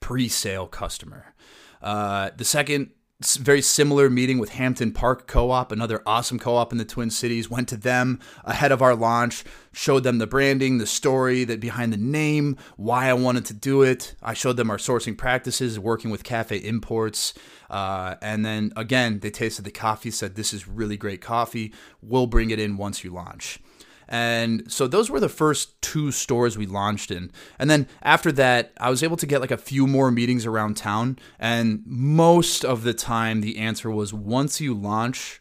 pre-sale 0.00 0.66
customer. 0.66 1.34
Uh, 1.80 2.30
the 2.36 2.44
second 2.44 2.90
very 3.32 3.62
similar 3.62 4.10
meeting 4.10 4.38
with 4.38 4.50
Hampden 4.50 4.92
Park 4.92 5.26
Co-op, 5.26 5.72
another 5.72 6.02
awesome 6.04 6.38
co-op 6.38 6.72
in 6.72 6.78
the 6.78 6.84
Twin 6.84 7.10
Cities. 7.10 7.50
Went 7.50 7.68
to 7.68 7.76
them 7.76 8.20
ahead 8.44 8.70
of 8.70 8.82
our 8.82 8.94
launch, 8.94 9.44
showed 9.72 10.04
them 10.04 10.18
the 10.18 10.26
branding, 10.26 10.78
the 10.78 10.86
story 10.86 11.44
that 11.44 11.58
behind 11.58 11.92
the 11.92 11.96
name, 11.96 12.56
why 12.76 13.08
I 13.08 13.14
wanted 13.14 13.46
to 13.46 13.54
do 13.54 13.82
it. 13.82 14.14
I 14.22 14.34
showed 14.34 14.56
them 14.56 14.70
our 14.70 14.76
sourcing 14.76 15.16
practices, 15.16 15.78
working 15.78 16.10
with 16.10 16.22
Cafe 16.22 16.56
Imports, 16.58 17.34
uh, 17.70 18.16
and 18.20 18.44
then 18.44 18.72
again 18.76 19.20
they 19.20 19.30
tasted 19.30 19.64
the 19.64 19.70
coffee, 19.70 20.10
said 20.10 20.34
this 20.34 20.52
is 20.52 20.68
really 20.68 20.96
great 20.96 21.20
coffee. 21.20 21.72
We'll 22.02 22.26
bring 22.26 22.50
it 22.50 22.60
in 22.60 22.76
once 22.76 23.02
you 23.02 23.10
launch. 23.10 23.58
And 24.14 24.70
so 24.70 24.86
those 24.86 25.10
were 25.10 25.18
the 25.18 25.28
first 25.28 25.82
two 25.82 26.12
stores 26.12 26.56
we 26.56 26.66
launched 26.66 27.10
in. 27.10 27.32
And 27.58 27.68
then 27.68 27.88
after 28.00 28.30
that, 28.30 28.72
I 28.78 28.88
was 28.88 29.02
able 29.02 29.16
to 29.16 29.26
get 29.26 29.40
like 29.40 29.50
a 29.50 29.56
few 29.56 29.88
more 29.88 30.12
meetings 30.12 30.46
around 30.46 30.76
town. 30.76 31.18
And 31.36 31.82
most 31.84 32.64
of 32.64 32.84
the 32.84 32.94
time, 32.94 33.40
the 33.40 33.58
answer 33.58 33.90
was 33.90 34.14
once 34.14 34.60
you 34.60 34.72
launch, 34.72 35.40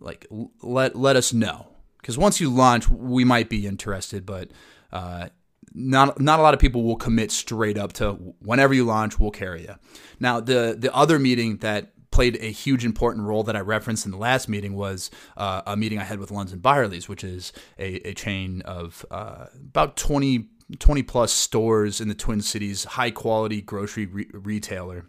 like 0.00 0.26
let 0.62 0.96
let 0.96 1.14
us 1.14 1.34
know. 1.34 1.68
Because 1.98 2.16
once 2.16 2.40
you 2.40 2.48
launch, 2.48 2.88
we 2.88 3.22
might 3.22 3.50
be 3.50 3.66
interested, 3.66 4.24
but 4.24 4.50
uh, 4.94 5.28
not 5.74 6.18
not 6.18 6.38
a 6.38 6.42
lot 6.42 6.54
of 6.54 6.60
people 6.60 6.84
will 6.84 6.96
commit 6.96 7.30
straight 7.30 7.76
up 7.76 7.92
to 7.94 8.12
whenever 8.40 8.72
you 8.72 8.86
launch, 8.86 9.18
we'll 9.18 9.30
carry 9.30 9.60
you. 9.60 9.74
Now 10.20 10.40
the 10.40 10.74
the 10.78 10.94
other 10.94 11.18
meeting 11.18 11.58
that 11.58 11.92
played 12.16 12.38
a 12.40 12.50
huge 12.50 12.82
important 12.82 13.26
role 13.26 13.42
that 13.42 13.54
I 13.54 13.60
referenced 13.60 14.06
in 14.06 14.10
the 14.10 14.16
last 14.16 14.48
meeting 14.48 14.72
was 14.72 15.10
uh, 15.36 15.60
a 15.66 15.76
meeting 15.76 15.98
I 15.98 16.04
had 16.04 16.18
with 16.18 16.30
Lunds 16.30 16.50
and 16.50 16.62
Byerly's, 16.62 17.10
which 17.10 17.22
is 17.22 17.52
a, 17.78 17.96
a 18.08 18.14
chain 18.14 18.62
of 18.62 19.04
uh, 19.10 19.48
about 19.54 19.98
20, 19.98 20.48
20 20.78 21.02
plus 21.02 21.30
stores 21.30 22.00
in 22.00 22.08
the 22.08 22.14
Twin 22.14 22.40
Cities, 22.40 22.84
high 22.84 23.10
quality 23.10 23.60
grocery 23.60 24.06
re- 24.06 24.30
retailer. 24.32 25.04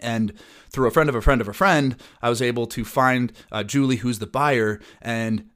And 0.00 0.32
through 0.68 0.86
a 0.86 0.92
friend 0.92 1.08
of 1.08 1.16
a 1.16 1.20
friend 1.20 1.40
of 1.40 1.48
a 1.48 1.52
friend, 1.52 1.96
I 2.22 2.28
was 2.28 2.40
able 2.40 2.68
to 2.68 2.84
find 2.84 3.32
uh, 3.50 3.64
Julie, 3.64 3.96
who's 3.96 4.20
the 4.20 4.28
buyer, 4.28 4.78
and 5.02 5.49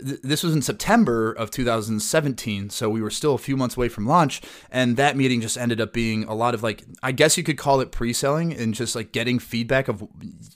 this 0.00 0.42
was 0.42 0.54
in 0.54 0.62
September 0.62 1.32
of 1.32 1.50
2017, 1.50 2.70
so 2.70 2.88
we 2.88 3.00
were 3.00 3.10
still 3.10 3.34
a 3.34 3.38
few 3.38 3.56
months 3.56 3.76
away 3.76 3.88
from 3.88 4.06
launch, 4.06 4.40
and 4.70 4.96
that 4.96 5.16
meeting 5.16 5.40
just 5.40 5.56
ended 5.56 5.80
up 5.80 5.92
being 5.92 6.24
a 6.24 6.34
lot 6.34 6.54
of 6.54 6.62
like 6.62 6.84
I 7.02 7.12
guess 7.12 7.36
you 7.36 7.42
could 7.42 7.58
call 7.58 7.80
it 7.80 7.92
pre-selling 7.92 8.52
and 8.52 8.74
just 8.74 8.94
like 8.94 9.12
getting 9.12 9.38
feedback 9.38 9.88
of 9.88 10.06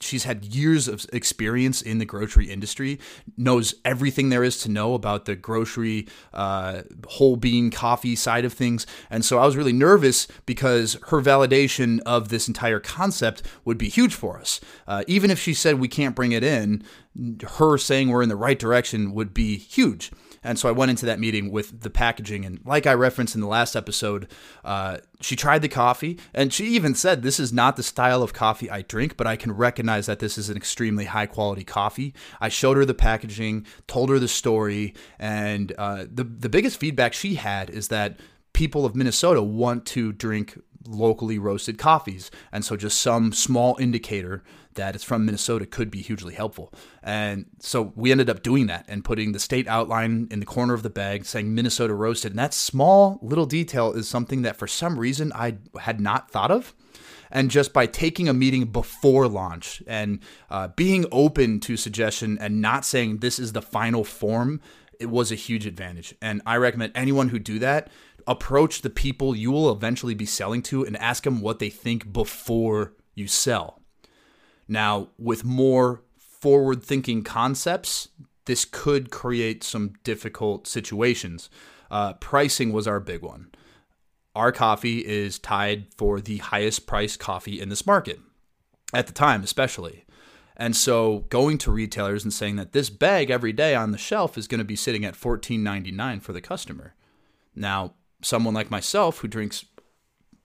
she's 0.01 0.25
had 0.25 0.45
years 0.45 0.89
of 0.89 1.07
experience 1.13 1.83
in 1.83 1.99
the 1.99 2.05
grocery 2.05 2.51
industry, 2.51 2.99
knows 3.37 3.75
everything 3.85 4.29
there 4.29 4.45
is 4.45 4.61
to 4.63 4.71
know 4.71 4.95
about 4.95 5.25
the 5.25 5.37
grocery 5.37 6.07
uh, 6.33 6.83
whole 7.09 7.37
bean 7.37 7.71
coffee 7.71 8.17
side 8.17 8.45
of 8.45 8.53
things, 8.53 8.87
and 9.11 9.25
so 9.25 9.39
I 9.39 9.47
was 9.47 9.57
really 9.57 9.73
nervous 9.73 10.29
because 10.47 10.99
her 11.09 11.21
validation 11.21 12.01
of 12.07 12.29
this 12.29 12.49
entire 12.49 12.81
concept 12.81 13.43
would 13.65 13.79
be 13.79 13.89
huge 13.89 14.15
for 14.15 14.39
us. 14.39 14.61
Uh, 14.87 15.05
even 15.07 15.31
if 15.31 15.39
she 15.39 15.55
said 15.55 15.79
we 15.79 15.89
can't 15.89 16.17
bring 16.17 16.33
it 16.33 16.45
in, 16.45 16.83
her 17.59 17.77
saying 17.79 18.09
we're 18.09 18.23
in 18.23 18.29
the 18.29 18.37
right 18.37 18.59
direction 18.59 19.13
would 19.13 19.35
be 19.35 19.57
huge. 19.59 20.11
And 20.45 20.59
so 20.59 20.69
I 20.69 20.73
went 20.73 20.91
into 20.91 21.07
that 21.07 21.21
meeting 21.21 21.53
with 21.53 21.83
the 21.83 21.91
packaging. 21.91 22.45
And 22.45 22.61
like 22.65 22.87
I 22.87 22.95
referenced 22.95 23.35
in 23.35 23.41
the 23.41 23.47
last 23.47 23.77
episode, 23.77 24.29
uh, 24.65 24.99
she 25.21 25.37
tried 25.37 25.63
the 25.63 25.69
coffee 25.69 26.19
and 26.35 26.53
she 26.53 26.67
even 26.67 26.95
said, 26.95 27.23
This 27.23 27.39
is 27.39 27.53
not 27.53 27.77
the 27.77 27.83
style 27.83 28.23
of 28.23 28.33
coffee 28.33 28.71
I 28.71 28.83
drink, 28.83 29.17
but 29.17 29.27
I 29.27 29.37
can 29.37 29.53
recognize 29.53 30.07
that 30.07 30.19
this 30.19 30.37
is 30.37 30.49
an 30.49 30.57
extremely 30.57 31.05
high 31.05 31.27
quality 31.27 31.65
coffee. 31.65 32.15
I 32.41 32.49
showed 32.49 32.77
her 32.77 32.85
the 32.85 32.95
packaging, 32.95 33.67
told 33.87 34.11
her 34.11 34.19
the 34.19 34.29
story. 34.29 34.95
And 35.19 35.73
uh, 35.79 36.07
the, 36.13 36.25
the 36.25 36.49
biggest 36.49 36.81
feedback 36.81 37.13
she 37.13 37.37
had 37.37 37.71
is 37.71 37.89
that 37.89 38.19
people 38.53 38.85
of 38.85 38.97
Minnesota 38.97 39.43
want 39.43 39.87
to 39.87 40.13
drink 40.13 40.59
locally 40.89 41.39
roasted 41.39 41.79
coffees. 41.79 42.31
And 42.51 42.65
so 42.65 42.77
just 42.77 43.01
some 43.01 43.33
small 43.33 43.77
indicator 43.79 44.43
that 44.75 44.95
it's 44.95 45.05
from 45.05 45.25
Minnesota 45.25 45.67
could 45.67 45.91
be 45.91 46.03
hugely 46.03 46.35
helpful. 46.35 46.73
And 47.03 47.47
so 47.59 47.93
we 47.95 48.11
ended 48.11 48.31
up 48.31 48.43
doing 48.43 48.67
that 48.67 48.85
and 48.89 49.05
putting 49.05 49.33
the 49.33 49.41
state 49.41 49.69
outline 49.69 50.29
in 50.31 50.41
the 50.41 50.47
corner 50.47 50.75
of 50.75 50.83
the 50.83 50.91
bag 50.91 51.25
saying 51.25 51.55
Minnesota 51.55 51.95
roasted. 51.95 52.33
And 52.33 52.39
that 52.39 52.55
small 52.55 53.19
little 53.23 53.47
detail 53.47 53.93
is 53.93 54.09
something 54.09 54.43
that 54.43 54.57
for 54.57 54.67
some 54.67 54.99
reason 54.99 55.33
I 55.35 55.57
had 55.81 56.01
not 56.01 56.31
thought 56.31 56.51
of. 56.51 56.75
And 57.31 57.51
just 57.51 57.73
by 57.73 57.87
taking 57.87 58.29
a 58.29 58.35
meeting 58.35 58.67
before 58.67 59.27
launch 59.27 59.83
and 59.87 60.21
uh, 60.51 60.69
being 60.69 61.07
open 61.11 61.61
to 61.61 61.79
suggestion 61.79 62.37
and 62.39 62.61
not 62.61 62.85
saying 62.85 63.19
this 63.19 63.39
is 63.39 63.53
the 63.53 63.63
final 63.63 64.05
form, 64.05 64.61
it 65.01 65.07
was 65.07 65.33
a 65.33 65.37
huge 65.37 65.67
advantage. 65.67 66.15
And 66.21 66.43
I 66.45 66.57
recommend 66.57 66.93
anyone 66.95 67.31
who 67.31 67.39
do 67.39 67.59
that 67.61 67.89
approach 68.27 68.83
the 68.83 68.91
people 68.91 69.35
you 69.35 69.51
will 69.51 69.71
eventually 69.73 70.15
be 70.15 70.27
selling 70.27 70.63
to 70.63 70.85
and 70.85 70.97
ask 70.99 71.25
them 71.25 71.41
what 71.41 71.59
they 71.59 71.71
think 71.71 72.13
before 72.13 72.95
you 73.15 73.27
sell. 73.27 73.82
Now, 74.69 75.09
with 75.19 75.45
more 75.45 76.03
forward 76.19 76.83
thinking 76.83 77.23
concepts, 77.23 78.09
this 78.47 78.65
could 78.65 79.11
create 79.11 79.63
some 79.63 79.95
difficult 80.03 80.67
situations. 80.67 81.49
Uh, 81.91 82.15
pricing 82.15 82.73
was 82.73 82.87
our 82.87 83.01
big 83.01 83.23
one. 83.23 83.51
Our 84.35 84.51
coffee 84.51 85.07
is 85.07 85.39
tied 85.39 85.87
for 85.97 86.21
the 86.21 86.39
highest 86.39 86.87
priced 86.87 87.21
coffee 87.21 87.61
in 87.61 87.69
this 87.69 87.87
market 87.87 88.19
at 88.93 89.07
the 89.07 89.13
time, 89.13 89.43
especially. 89.43 90.05
And 90.57 90.77
so 90.77 91.27
going 91.29 91.59
to 91.59 91.73
retailers 91.73 92.25
and 92.25 92.33
saying 92.33 92.57
that 92.57 92.73
this 92.73 92.91
bag 92.91 93.31
every 93.31 93.53
day 93.53 93.75
on 93.75 93.91
the 93.91 93.99
shelf 93.99 94.37
is 94.39 94.47
going 94.47 94.59
to 94.59 94.65
be 94.65 94.77
sitting 94.77 95.05
at 95.05 95.15
$14.99 95.15 96.23
for 96.23 96.33
the 96.33 96.41
customer. 96.41 96.95
Now, 97.55 97.95
someone 98.23 98.55
like 98.55 98.71
myself 98.71 99.19
who 99.19 99.29
drinks 99.29 99.65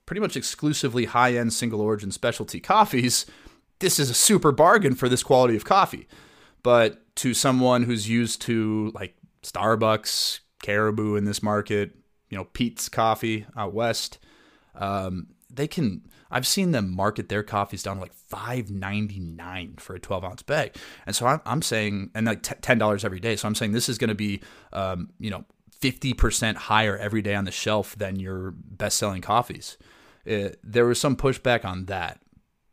pretty 0.06 0.20
much 0.20 0.36
exclusively 0.36 1.04
high 1.06 1.34
end 1.34 1.52
single 1.52 1.80
origin 1.80 2.10
specialty 2.10 2.60
coffees, 2.74 3.26
this 3.80 3.98
is 3.98 4.10
a 4.10 4.14
super 4.14 4.52
bargain 4.52 4.94
for 4.94 5.08
this 5.08 5.22
quality 5.22 5.56
of 5.56 5.64
coffee. 5.64 6.08
But 6.62 7.14
to 7.16 7.34
someone 7.34 7.84
who's 7.84 8.08
used 8.08 8.42
to 8.42 8.90
like 8.94 9.16
Starbucks, 9.42 10.40
Caribou 10.62 11.16
in 11.16 11.24
this 11.24 11.42
market, 11.42 11.94
you 12.28 12.36
know, 12.36 12.44
Peet's 12.44 12.88
Coffee 12.88 13.46
out 13.56 13.72
west. 13.72 14.18
Um, 14.74 15.28
they 15.50 15.66
can 15.66 16.02
I've 16.30 16.46
seen 16.46 16.72
them 16.72 16.94
market 16.94 17.28
their 17.28 17.42
coffees 17.42 17.82
down 17.82 17.96
to 17.96 18.02
like 18.02 18.12
five 18.12 18.70
ninety 18.70 19.18
nine 19.18 19.74
for 19.78 19.94
a 19.94 20.00
twelve 20.00 20.24
ounce 20.24 20.42
bag, 20.42 20.76
and 21.06 21.16
so 21.16 21.26
I'm, 21.26 21.40
I'm 21.46 21.62
saying 21.62 22.10
and 22.14 22.26
like 22.26 22.42
ten 22.60 22.78
dollars 22.78 23.04
every 23.04 23.20
day. 23.20 23.36
So 23.36 23.48
I'm 23.48 23.54
saying 23.54 23.72
this 23.72 23.88
is 23.88 23.98
going 23.98 24.08
to 24.08 24.14
be 24.14 24.40
um, 24.72 25.10
you 25.18 25.30
know 25.30 25.44
fifty 25.80 26.12
percent 26.12 26.58
higher 26.58 26.96
every 26.96 27.22
day 27.22 27.34
on 27.34 27.44
the 27.44 27.50
shelf 27.50 27.96
than 27.96 28.20
your 28.20 28.52
best 28.56 28.98
selling 28.98 29.22
coffees. 29.22 29.78
It, 30.24 30.52
uh, 30.52 30.56
there 30.62 30.84
was 30.84 31.00
some 31.00 31.16
pushback 31.16 31.64
on 31.64 31.86
that, 31.86 32.20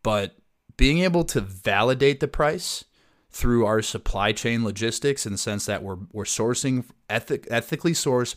but 0.03 0.35
being 0.77 1.00
able 1.00 1.24
to 1.24 1.41
validate 1.41 2.20
the 2.20 2.27
price 2.27 2.86
through 3.29 3.65
our 3.65 3.82
supply 3.82 4.32
chain 4.32 4.63
logistics 4.63 5.25
in 5.25 5.32
the 5.34 5.38
sense 5.38 5.65
that 5.65 5.84
we're 5.84 5.98
we're 6.12 6.24
sourcing 6.24 6.86
ethic, 7.10 7.46
ethically 7.50 7.91
sourced 7.91 8.36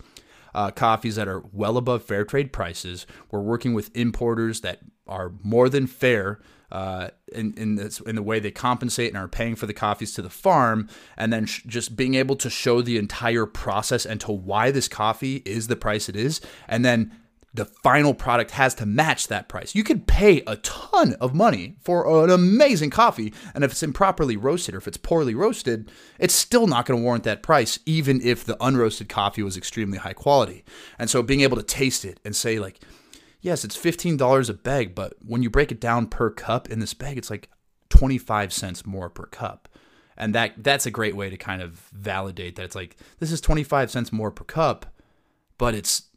uh, 0.54 0.71
coffees 0.71 1.16
that 1.16 1.28
are 1.28 1.42
well 1.52 1.76
above 1.76 2.02
fair 2.02 2.25
trade 2.25 2.52
prices. 2.52 3.07
We're 3.30 3.40
working 3.40 3.75
with 3.75 3.97
importers 3.97 4.61
that 4.62 4.80
are 5.07 5.33
more 5.42 5.68
than 5.68 5.87
fair 5.87 6.40
uh, 6.71 7.09
in 7.33 7.54
in, 7.54 7.76
this, 7.76 8.00
in 8.00 8.16
the 8.16 8.23
way 8.23 8.40
they 8.40 8.50
compensate 8.50 9.09
and 9.09 9.16
are 9.16 9.28
paying 9.28 9.54
for 9.54 9.66
the 9.66 9.73
coffees 9.73 10.14
to 10.14 10.23
the 10.23 10.30
farm, 10.30 10.88
and 11.16 11.33
then 11.33 11.47
sh- 11.47 11.62
just 11.66 11.97
being 11.97 12.14
able 12.14 12.37
to 12.37 12.50
show 12.50 12.83
the 12.83 12.99
entire 12.99 13.47
process 13.47 14.04
and 14.04 14.21
to 14.21 14.33
why 14.33 14.71
this 14.71 14.88
coffee 14.88 15.42
is 15.45 15.68
the 15.68 15.76
price 15.76 16.09
it 16.09 16.16
is, 16.16 16.40
and 16.66 16.85
then 16.85 17.12
the 17.58 17.64
final 17.64 18.14
product 18.14 18.52
has 18.52 18.72
to 18.76 18.86
match 18.86 19.26
that 19.26 19.48
price. 19.48 19.74
You 19.74 19.82
could 19.82 20.06
pay 20.06 20.42
a 20.46 20.56
ton 20.58 21.14
of 21.14 21.34
money 21.34 21.74
for 21.82 22.24
an 22.24 22.30
amazing 22.30 22.90
coffee, 22.90 23.34
and 23.52 23.64
if 23.64 23.72
it's 23.72 23.82
improperly 23.82 24.36
roasted 24.36 24.76
or 24.76 24.78
if 24.78 24.86
it's 24.86 24.96
poorly 24.96 25.34
roasted, 25.34 25.90
it's 26.20 26.34
still 26.34 26.68
not 26.68 26.86
going 26.86 27.00
to 27.00 27.02
warrant 27.02 27.24
that 27.24 27.42
price, 27.42 27.80
even 27.84 28.20
if 28.22 28.44
the 28.44 28.56
unroasted 28.58 29.08
coffee 29.08 29.42
was 29.42 29.56
extremely 29.56 29.98
high 29.98 30.12
quality. 30.12 30.64
And 31.00 31.10
so 31.10 31.20
being 31.20 31.40
able 31.40 31.56
to 31.56 31.64
taste 31.64 32.04
it 32.04 32.20
and 32.24 32.36
say, 32.36 32.60
like, 32.60 32.78
yes, 33.40 33.64
it's 33.64 33.76
$15 33.76 34.48
a 34.48 34.54
bag, 34.54 34.94
but 34.94 35.14
when 35.26 35.42
you 35.42 35.50
break 35.50 35.72
it 35.72 35.80
down 35.80 36.06
per 36.06 36.30
cup 36.30 36.70
in 36.70 36.78
this 36.78 36.94
bag, 36.94 37.18
it's 37.18 37.30
like 37.30 37.50
25 37.88 38.52
cents 38.52 38.86
more 38.86 39.10
per 39.10 39.26
cup. 39.26 39.68
And 40.16 40.32
that 40.34 40.52
that's 40.58 40.86
a 40.86 40.92
great 40.92 41.16
way 41.16 41.28
to 41.28 41.36
kind 41.36 41.60
of 41.60 41.90
validate 41.92 42.54
that 42.56 42.64
it's 42.64 42.74
like 42.74 42.96
this 43.18 43.32
is 43.32 43.40
25 43.40 43.90
cents 43.90 44.12
more 44.12 44.30
per 44.30 44.44
cup, 44.44 44.86
but 45.58 45.74
it's 45.74 46.07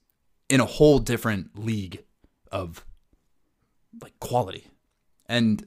in 0.51 0.59
a 0.59 0.65
whole 0.65 0.99
different 0.99 1.57
league 1.57 2.03
of 2.51 2.85
like 4.01 4.19
quality. 4.19 4.67
And 5.27 5.65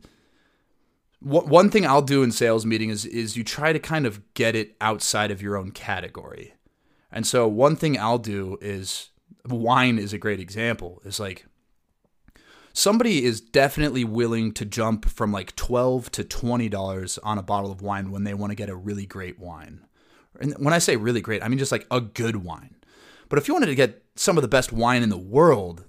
one 1.20 1.70
thing 1.70 1.86
I'll 1.86 2.02
do 2.02 2.22
in 2.22 2.30
sales 2.30 2.66
meeting 2.66 2.90
is 2.90 3.06
is 3.06 3.34
you 3.34 3.42
try 3.42 3.72
to 3.72 3.78
kind 3.78 4.04
of 4.04 4.20
get 4.34 4.54
it 4.54 4.76
outside 4.82 5.30
of 5.30 5.40
your 5.40 5.56
own 5.56 5.70
category. 5.70 6.52
And 7.10 7.26
so 7.26 7.48
one 7.48 7.76
thing 7.76 7.98
I'll 7.98 8.18
do 8.18 8.58
is 8.60 9.08
wine 9.48 9.98
is 9.98 10.12
a 10.12 10.18
great 10.18 10.38
example. 10.38 11.00
Is 11.02 11.18
like 11.18 11.46
somebody 12.74 13.24
is 13.24 13.40
definitely 13.40 14.04
willing 14.04 14.52
to 14.52 14.66
jump 14.66 15.08
from 15.08 15.32
like 15.32 15.56
12 15.56 16.12
to 16.12 16.24
$20 16.24 17.18
on 17.22 17.38
a 17.38 17.42
bottle 17.42 17.72
of 17.72 17.80
wine 17.80 18.10
when 18.10 18.24
they 18.24 18.34
want 18.34 18.50
to 18.50 18.56
get 18.56 18.68
a 18.68 18.76
really 18.76 19.06
great 19.06 19.38
wine. 19.38 19.86
And 20.38 20.52
when 20.58 20.74
I 20.74 20.78
say 20.78 20.96
really 20.96 21.22
great, 21.22 21.42
I 21.42 21.48
mean 21.48 21.58
just 21.58 21.72
like 21.72 21.86
a 21.90 22.02
good 22.02 22.44
wine. 22.44 22.73
But 23.34 23.42
if 23.42 23.48
you 23.48 23.54
wanted 23.54 23.66
to 23.66 23.74
get 23.74 24.00
some 24.14 24.38
of 24.38 24.42
the 24.42 24.48
best 24.48 24.72
wine 24.72 25.02
in 25.02 25.08
the 25.08 25.18
world, 25.18 25.82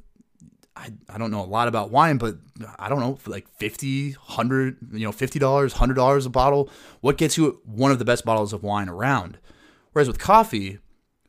I, 0.76 0.90
I 1.08 1.20
don't 1.20 1.30
know 1.30 1.44
a 1.44 1.46
lot 1.46 1.68
about 1.68 1.92
wine, 1.92 2.18
but 2.18 2.38
I 2.80 2.90
don't 2.90 3.00
know, 3.00 3.20
like 3.28 3.48
50, 3.60 4.14
100, 4.14 4.78
you 4.94 5.06
know, 5.06 5.12
$50, 5.12 5.40
$100 5.72 6.26
a 6.26 6.30
bottle. 6.30 6.72
What 7.02 7.20
gets 7.20 7.38
you 7.38 7.62
one 7.64 7.92
of 7.92 8.00
the 8.00 8.04
best 8.04 8.26
bottles 8.26 8.52
of 8.52 8.64
wine 8.64 8.90
around? 8.90 9.38
Whereas 9.92 10.08
with 10.08 10.18
coffee, 10.18 10.80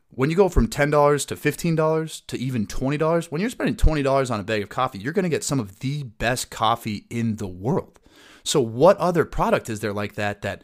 when 0.09 0.31
you 0.31 0.35
go 0.35 0.49
from 0.49 0.67
$10 0.67 1.27
to 1.27 1.35
$15 1.35 2.25
to 2.25 2.39
even 2.39 2.65
$20, 2.65 3.25
when 3.31 3.39
you're 3.39 3.51
spending 3.51 3.75
$20 3.75 4.31
on 4.31 4.39
a 4.39 4.43
bag 4.43 4.63
of 4.63 4.69
coffee, 4.69 4.97
you're 4.97 5.13
going 5.13 5.21
to 5.21 5.29
get 5.29 5.43
some 5.43 5.59
of 5.59 5.81
the 5.81 6.01
best 6.01 6.49
coffee 6.49 7.05
in 7.11 7.35
the 7.35 7.45
world. 7.47 7.99
So, 8.43 8.59
what 8.59 8.97
other 8.97 9.23
product 9.23 9.69
is 9.69 9.81
there 9.81 9.93
like 9.93 10.15
that 10.15 10.41
that 10.41 10.63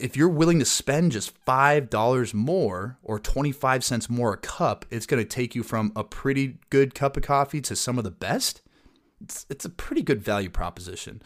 if 0.00 0.16
you're 0.16 0.28
willing 0.28 0.58
to 0.58 0.64
spend 0.64 1.12
just 1.12 1.32
$5 1.44 2.34
more 2.34 2.98
or 3.02 3.18
25 3.18 3.84
cents 3.84 4.10
more 4.10 4.32
a 4.32 4.38
cup, 4.38 4.84
it's 4.90 5.06
going 5.06 5.22
to 5.22 5.28
take 5.28 5.54
you 5.54 5.62
from 5.62 5.92
a 5.94 6.04
pretty 6.04 6.58
good 6.70 6.94
cup 6.94 7.16
of 7.16 7.22
coffee 7.22 7.60
to 7.62 7.76
some 7.76 7.98
of 7.98 8.04
the 8.04 8.10
best. 8.10 8.62
It's, 9.20 9.46
it's 9.50 9.64
a 9.64 9.70
pretty 9.70 10.02
good 10.02 10.22
value 10.22 10.50
proposition. 10.50 11.22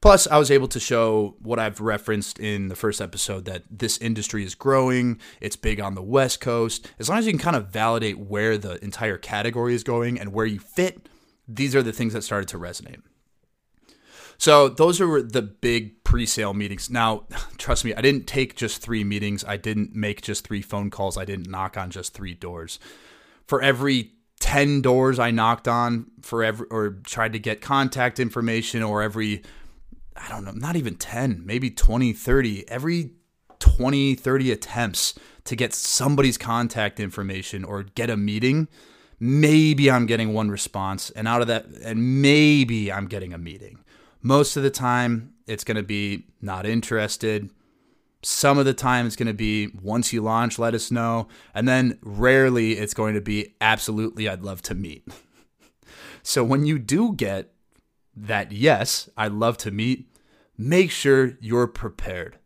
Plus, 0.00 0.26
I 0.26 0.36
was 0.36 0.50
able 0.50 0.68
to 0.68 0.80
show 0.80 1.34
what 1.40 1.58
I've 1.58 1.80
referenced 1.80 2.38
in 2.38 2.68
the 2.68 2.76
first 2.76 3.00
episode 3.00 3.46
that 3.46 3.62
this 3.70 3.96
industry 3.98 4.44
is 4.44 4.54
growing. 4.54 5.18
It's 5.40 5.56
big 5.56 5.80
on 5.80 5.94
the 5.94 6.02
West 6.02 6.40
Coast. 6.40 6.90
As 6.98 7.08
long 7.08 7.18
as 7.18 7.26
you 7.26 7.32
can 7.32 7.38
kind 7.38 7.56
of 7.56 7.68
validate 7.68 8.18
where 8.18 8.58
the 8.58 8.82
entire 8.84 9.16
category 9.16 9.74
is 9.74 9.82
going 9.82 10.20
and 10.20 10.32
where 10.32 10.44
you 10.44 10.58
fit, 10.58 11.08
these 11.48 11.74
are 11.74 11.82
the 11.82 11.92
things 11.92 12.12
that 12.12 12.22
started 12.22 12.48
to 12.48 12.58
resonate. 12.58 13.00
So 14.38 14.68
those 14.68 15.00
are 15.00 15.22
the 15.22 15.42
big 15.42 16.02
pre-sale 16.04 16.54
meetings. 16.54 16.90
Now, 16.90 17.24
trust 17.58 17.84
me, 17.84 17.94
I 17.94 18.00
didn't 18.00 18.26
take 18.26 18.56
just 18.56 18.82
three 18.82 19.04
meetings. 19.04 19.44
I 19.44 19.56
didn't 19.56 19.94
make 19.94 20.22
just 20.22 20.46
three 20.46 20.62
phone 20.62 20.90
calls. 20.90 21.16
I 21.16 21.24
didn't 21.24 21.50
knock 21.50 21.76
on 21.76 21.90
just 21.90 22.14
three 22.14 22.34
doors. 22.34 22.78
For 23.46 23.62
every 23.62 24.12
10 24.40 24.82
doors 24.82 25.18
I 25.18 25.30
knocked 25.30 25.68
on 25.68 26.06
for 26.20 26.44
every 26.44 26.66
or 26.70 26.98
tried 27.04 27.32
to 27.32 27.38
get 27.38 27.60
contact 27.60 28.20
information 28.20 28.82
or 28.82 29.00
every 29.00 29.42
I 30.16 30.28
don't 30.28 30.44
know, 30.44 30.52
not 30.52 30.76
even 30.76 30.94
10, 30.96 31.42
maybe 31.44 31.70
20, 31.70 32.12
30, 32.12 32.68
every 32.68 33.10
20, 33.58 34.14
30 34.14 34.52
attempts 34.52 35.14
to 35.44 35.56
get 35.56 35.74
somebody's 35.74 36.38
contact 36.38 37.00
information 37.00 37.64
or 37.64 37.82
get 37.82 38.10
a 38.10 38.16
meeting, 38.16 38.68
maybe 39.18 39.90
I'm 39.90 40.06
getting 40.06 40.32
one 40.32 40.50
response 40.50 41.10
and 41.10 41.26
out 41.26 41.40
of 41.40 41.48
that 41.48 41.66
and 41.82 42.22
maybe 42.22 42.92
I'm 42.92 43.06
getting 43.06 43.32
a 43.32 43.38
meeting. 43.38 43.83
Most 44.26 44.56
of 44.56 44.62
the 44.62 44.70
time, 44.70 45.34
it's 45.46 45.64
going 45.64 45.76
to 45.76 45.82
be 45.82 46.24
not 46.40 46.64
interested. 46.64 47.50
Some 48.22 48.56
of 48.56 48.64
the 48.64 48.72
time, 48.72 49.06
it's 49.06 49.16
going 49.16 49.28
to 49.28 49.34
be 49.34 49.68
once 49.82 50.14
you 50.14 50.22
launch, 50.22 50.58
let 50.58 50.72
us 50.72 50.90
know. 50.90 51.28
And 51.54 51.68
then 51.68 51.98
rarely, 52.00 52.72
it's 52.72 52.94
going 52.94 53.14
to 53.16 53.20
be 53.20 53.54
absolutely, 53.60 54.26
I'd 54.26 54.42
love 54.42 54.62
to 54.62 54.74
meet. 54.74 55.06
so 56.22 56.42
when 56.42 56.64
you 56.64 56.78
do 56.78 57.12
get 57.12 57.52
that 58.16 58.50
yes, 58.50 59.10
I'd 59.14 59.32
love 59.32 59.58
to 59.58 59.70
meet, 59.70 60.08
make 60.56 60.90
sure 60.90 61.36
you're 61.42 61.66
prepared. 61.66 62.38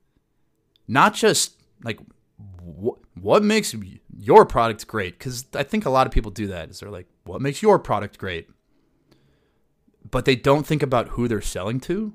Not 0.89 1.15
just 1.15 1.63
like 1.85 2.01
wh- 2.41 2.99
what 3.17 3.45
makes 3.45 3.73
your 4.19 4.45
product 4.47 4.89
great, 4.89 5.17
because 5.17 5.47
I 5.55 5.63
think 5.63 5.87
a 5.87 5.91
lot 5.91 6.09
of 6.09 6.13
people 6.13 6.33
do 6.33 6.49
that. 6.49 6.71
Is 6.71 6.81
they're 6.81 6.91
like, 6.91 7.07
what 7.23 7.41
makes 7.41 7.63
your 7.63 7.79
product 7.79 8.19
great? 8.19 8.49
But 10.11 10.25
they 10.25 10.37
don't 10.37 10.67
think 10.67 10.83
about 10.83 11.09
who 11.09 11.29
they're 11.29 11.41
selling 11.41 11.81
to 11.81 12.15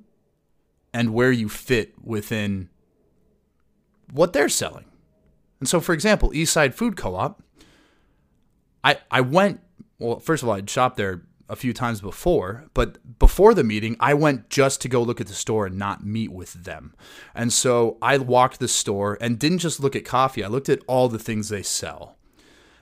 and 0.93 1.13
where 1.13 1.31
you 1.31 1.49
fit 1.49 1.93
within 2.03 2.69
what 4.11 4.33
they're 4.33 4.49
selling. 4.49 4.85
And 5.59 5.67
so, 5.67 5.79
for 5.79 5.93
example, 5.93 6.31
Eastside 6.31 6.73
Food 6.73 6.97
Co-op, 6.97 7.41
I 8.83 8.97
I 9.09 9.21
went. 9.21 9.61
Well, 9.99 10.19
first 10.19 10.43
of 10.43 10.49
all, 10.49 10.55
I'd 10.55 10.69
shopped 10.69 10.97
there 10.97 11.23
a 11.49 11.55
few 11.55 11.73
times 11.73 12.01
before, 12.01 12.65
but 12.73 13.19
before 13.19 13.53
the 13.53 13.63
meeting, 13.63 13.95
I 13.99 14.13
went 14.13 14.49
just 14.49 14.81
to 14.81 14.89
go 14.89 15.01
look 15.03 15.21
at 15.21 15.27
the 15.27 15.33
store 15.33 15.67
and 15.67 15.77
not 15.77 16.05
meet 16.05 16.31
with 16.31 16.53
them. 16.65 16.95
And 17.35 17.53
so 17.53 17.97
I 18.01 18.17
walked 18.17 18.59
the 18.59 18.67
store 18.67 19.17
and 19.21 19.39
didn't 19.39 19.59
just 19.59 19.79
look 19.79 19.95
at 19.95 20.05
coffee. 20.05 20.43
I 20.43 20.47
looked 20.47 20.69
at 20.69 20.81
all 20.87 21.09
the 21.09 21.19
things 21.19 21.49
they 21.49 21.63
sell. 21.63 22.17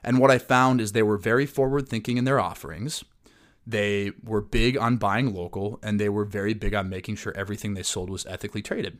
And 0.03 0.19
what 0.19 0.31
I 0.31 0.37
found 0.37 0.81
is 0.81 0.91
they 0.91 1.03
were 1.03 1.17
very 1.17 1.45
forward 1.45 1.89
thinking 1.89 2.17
in 2.17 2.25
their 2.25 2.39
offerings. 2.39 3.03
They 3.71 4.11
were 4.21 4.41
big 4.41 4.77
on 4.77 4.97
buying 4.97 5.33
local 5.33 5.79
and 5.81 5.97
they 5.97 6.09
were 6.09 6.25
very 6.25 6.53
big 6.53 6.73
on 6.73 6.89
making 6.89 7.15
sure 7.15 7.33
everything 7.37 7.73
they 7.73 7.83
sold 7.83 8.09
was 8.09 8.25
ethically 8.25 8.61
traded. 8.61 8.99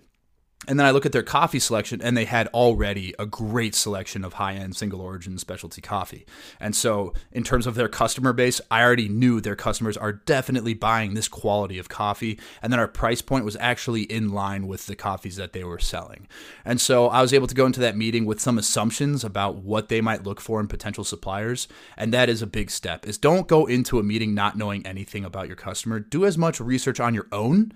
And 0.68 0.80
then 0.80 0.86
I 0.86 0.92
look 0.92 1.08
at 1.08 1.12
their 1.12 1.24
coffee 1.24 1.58
selection, 1.58 2.04
and 2.04 2.16
they 2.16 2.26
had 2.26 2.46
already 2.50 3.16
a 3.18 3.26
great 3.26 3.74
selection 3.74 4.24
of 4.24 4.34
high 4.34 4.54
end 4.54 4.76
single 4.76 5.02
origin 5.02 5.40
specialty 5.40 5.82
coffee. 5.82 6.24
And 6.60 6.76
so, 6.76 7.14
in 7.32 7.44
terms 7.44 7.66
of 7.66 7.74
their 7.74 7.88
customer 7.88 8.32
base, 8.32 8.62
I 8.70 8.84
already 8.84 9.10
knew 9.10 9.42
their 9.42 9.56
customers 9.56 9.98
are 9.98 10.14
definitely 10.14 10.76
buying 10.76 11.16
this 11.16 11.28
quality 11.28 11.80
of 11.80 11.90
coffee. 11.90 12.40
And 12.62 12.72
then 12.72 12.80
our 12.80 12.88
price 12.88 13.24
point 13.24 13.44
was 13.44 13.58
actually 13.60 14.04
in 14.04 14.30
line 14.34 14.68
with 14.68 14.86
the 14.86 14.96
coffees 14.96 15.36
that 15.38 15.54
they 15.54 15.64
were 15.64 15.80
selling. 15.80 16.28
And 16.64 16.80
so, 16.80 17.08
I 17.08 17.24
was 17.24 17.34
able 17.34 17.48
to 17.48 17.56
go 17.56 17.66
into 17.66 17.80
that 17.80 17.98
meeting 17.98 18.26
with 18.26 18.40
some 18.40 18.60
assumptions 18.60 19.24
about 19.24 19.56
what 19.56 19.90
they 19.90 20.00
might 20.00 20.24
look 20.24 20.40
for 20.40 20.60
in 20.60 20.68
potential 20.68 21.04
suppliers. 21.04 21.68
And 21.98 22.14
that 22.14 22.30
is 22.30 22.44
a 22.44 22.48
big 22.48 22.70
step 22.70 23.08
is 23.08 23.18
don't 23.18 23.48
go 23.48 23.66
into 23.66 23.98
a 23.98 24.04
meeting 24.04 24.36
not 24.36 24.60
knowing 24.60 24.86
anything 24.86 25.26
about 25.26 25.48
your 25.48 25.56
customer. 25.56 26.00
Do 26.00 26.24
as 26.24 26.38
much 26.38 26.60
research 26.60 27.00
on 27.00 27.16
your 27.16 27.28
own. 27.32 27.72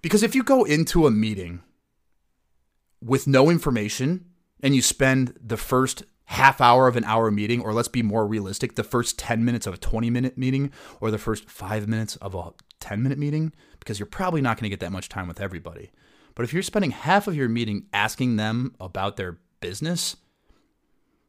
Because 0.00 0.22
if 0.22 0.36
you 0.36 0.44
go 0.44 0.62
into 0.62 1.08
a 1.08 1.10
meeting 1.10 1.62
with 3.04 3.26
no 3.26 3.50
information 3.50 4.24
and 4.62 4.74
you 4.74 4.82
spend 4.82 5.38
the 5.42 5.56
first 5.56 6.04
half 6.26 6.60
hour 6.60 6.88
of 6.88 6.96
an 6.96 7.04
hour 7.04 7.30
meeting, 7.30 7.60
or 7.60 7.72
let's 7.74 7.88
be 7.88 8.02
more 8.02 8.26
realistic, 8.26 8.74
the 8.74 8.82
first 8.82 9.18
10 9.18 9.44
minutes 9.44 9.66
of 9.66 9.74
a 9.74 9.78
20 9.78 10.08
minute 10.08 10.38
meeting, 10.38 10.72
or 11.00 11.10
the 11.10 11.18
first 11.18 11.48
five 11.50 11.86
minutes 11.86 12.16
of 12.16 12.34
a 12.34 12.52
10 12.80 13.02
minute 13.02 13.18
meeting, 13.18 13.52
because 13.78 13.98
you're 13.98 14.06
probably 14.06 14.40
not 14.40 14.56
going 14.56 14.64
to 14.64 14.70
get 14.70 14.80
that 14.80 14.92
much 14.92 15.08
time 15.10 15.28
with 15.28 15.40
everybody. 15.40 15.90
But 16.34 16.44
if 16.44 16.52
you're 16.52 16.62
spending 16.62 16.92
half 16.92 17.28
of 17.28 17.36
your 17.36 17.48
meeting 17.48 17.86
asking 17.92 18.36
them 18.36 18.74
about 18.80 19.16
their 19.16 19.38
business, 19.60 20.16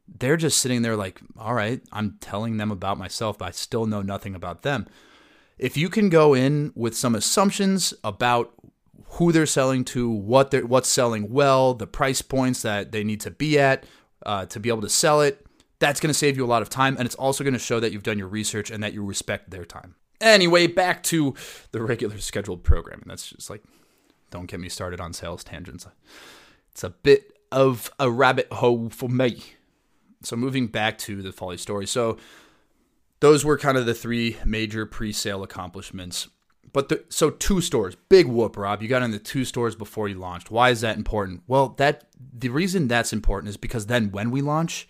they're 0.08 0.36
just 0.36 0.58
sitting 0.58 0.82
there 0.82 0.96
like, 0.96 1.20
all 1.38 1.54
right, 1.54 1.80
I'm 1.92 2.16
telling 2.20 2.56
them 2.56 2.70
about 2.70 2.98
myself, 2.98 3.38
but 3.38 3.48
I 3.48 3.50
still 3.50 3.86
know 3.86 4.02
nothing 4.02 4.34
about 4.34 4.62
them. 4.62 4.86
If 5.58 5.76
you 5.76 5.88
can 5.88 6.08
go 6.08 6.34
in 6.34 6.72
with 6.74 6.96
some 6.96 7.14
assumptions 7.14 7.92
about 8.02 8.52
who 9.10 9.32
they're 9.32 9.46
selling 9.46 9.84
to, 9.86 10.10
what 10.10 10.50
they're 10.50 10.66
what's 10.66 10.88
selling 10.88 11.30
well, 11.30 11.74
the 11.74 11.86
price 11.86 12.22
points 12.22 12.62
that 12.62 12.92
they 12.92 13.04
need 13.04 13.20
to 13.22 13.30
be 13.30 13.58
at 13.58 13.84
uh, 14.24 14.46
to 14.46 14.60
be 14.60 14.68
able 14.68 14.82
to 14.82 14.88
sell 14.88 15.20
it, 15.20 15.46
that's 15.78 16.00
going 16.00 16.08
to 16.08 16.14
save 16.14 16.36
you 16.36 16.44
a 16.44 16.46
lot 16.46 16.62
of 16.62 16.68
time, 16.68 16.96
and 16.98 17.06
it's 17.06 17.14
also 17.14 17.44
going 17.44 17.54
to 17.54 17.58
show 17.58 17.80
that 17.80 17.92
you've 17.92 18.02
done 18.02 18.18
your 18.18 18.28
research 18.28 18.70
and 18.70 18.82
that 18.82 18.92
you 18.92 19.04
respect 19.04 19.50
their 19.50 19.64
time. 19.64 19.94
Anyway, 20.20 20.66
back 20.66 21.02
to 21.04 21.34
the 21.72 21.82
regular 21.82 22.18
scheduled 22.18 22.64
programming. 22.64 23.04
That's 23.06 23.30
just 23.30 23.50
like, 23.50 23.62
don't 24.30 24.46
get 24.46 24.60
me 24.60 24.68
started 24.68 25.00
on 25.00 25.12
sales 25.12 25.44
tangents. 25.44 25.86
It's 26.72 26.84
a 26.84 26.90
bit 26.90 27.32
of 27.52 27.90
a 27.98 28.10
rabbit 28.10 28.50
hole 28.52 28.88
for 28.88 29.08
me. 29.08 29.42
So 30.22 30.36
moving 30.36 30.66
back 30.66 30.98
to 30.98 31.22
the 31.22 31.32
Folly 31.32 31.58
story. 31.58 31.86
So 31.86 32.16
those 33.20 33.44
were 33.44 33.58
kind 33.58 33.76
of 33.76 33.86
the 33.86 33.94
three 33.94 34.38
major 34.44 34.86
pre-sale 34.86 35.42
accomplishments. 35.42 36.28
But 36.76 36.90
the, 36.90 37.04
so 37.08 37.30
two 37.30 37.62
stores, 37.62 37.96
big 38.10 38.26
whoop, 38.26 38.54
Rob. 38.54 38.82
You 38.82 38.88
got 38.88 39.02
in 39.02 39.10
the 39.10 39.18
two 39.18 39.46
stores 39.46 39.74
before 39.74 40.08
you 40.08 40.16
launched. 40.16 40.50
Why 40.50 40.68
is 40.68 40.82
that 40.82 40.98
important? 40.98 41.40
Well, 41.46 41.70
that 41.78 42.04
the 42.38 42.50
reason 42.50 42.86
that's 42.86 43.14
important 43.14 43.48
is 43.48 43.56
because 43.56 43.86
then 43.86 44.12
when 44.12 44.30
we 44.30 44.42
launch, 44.42 44.86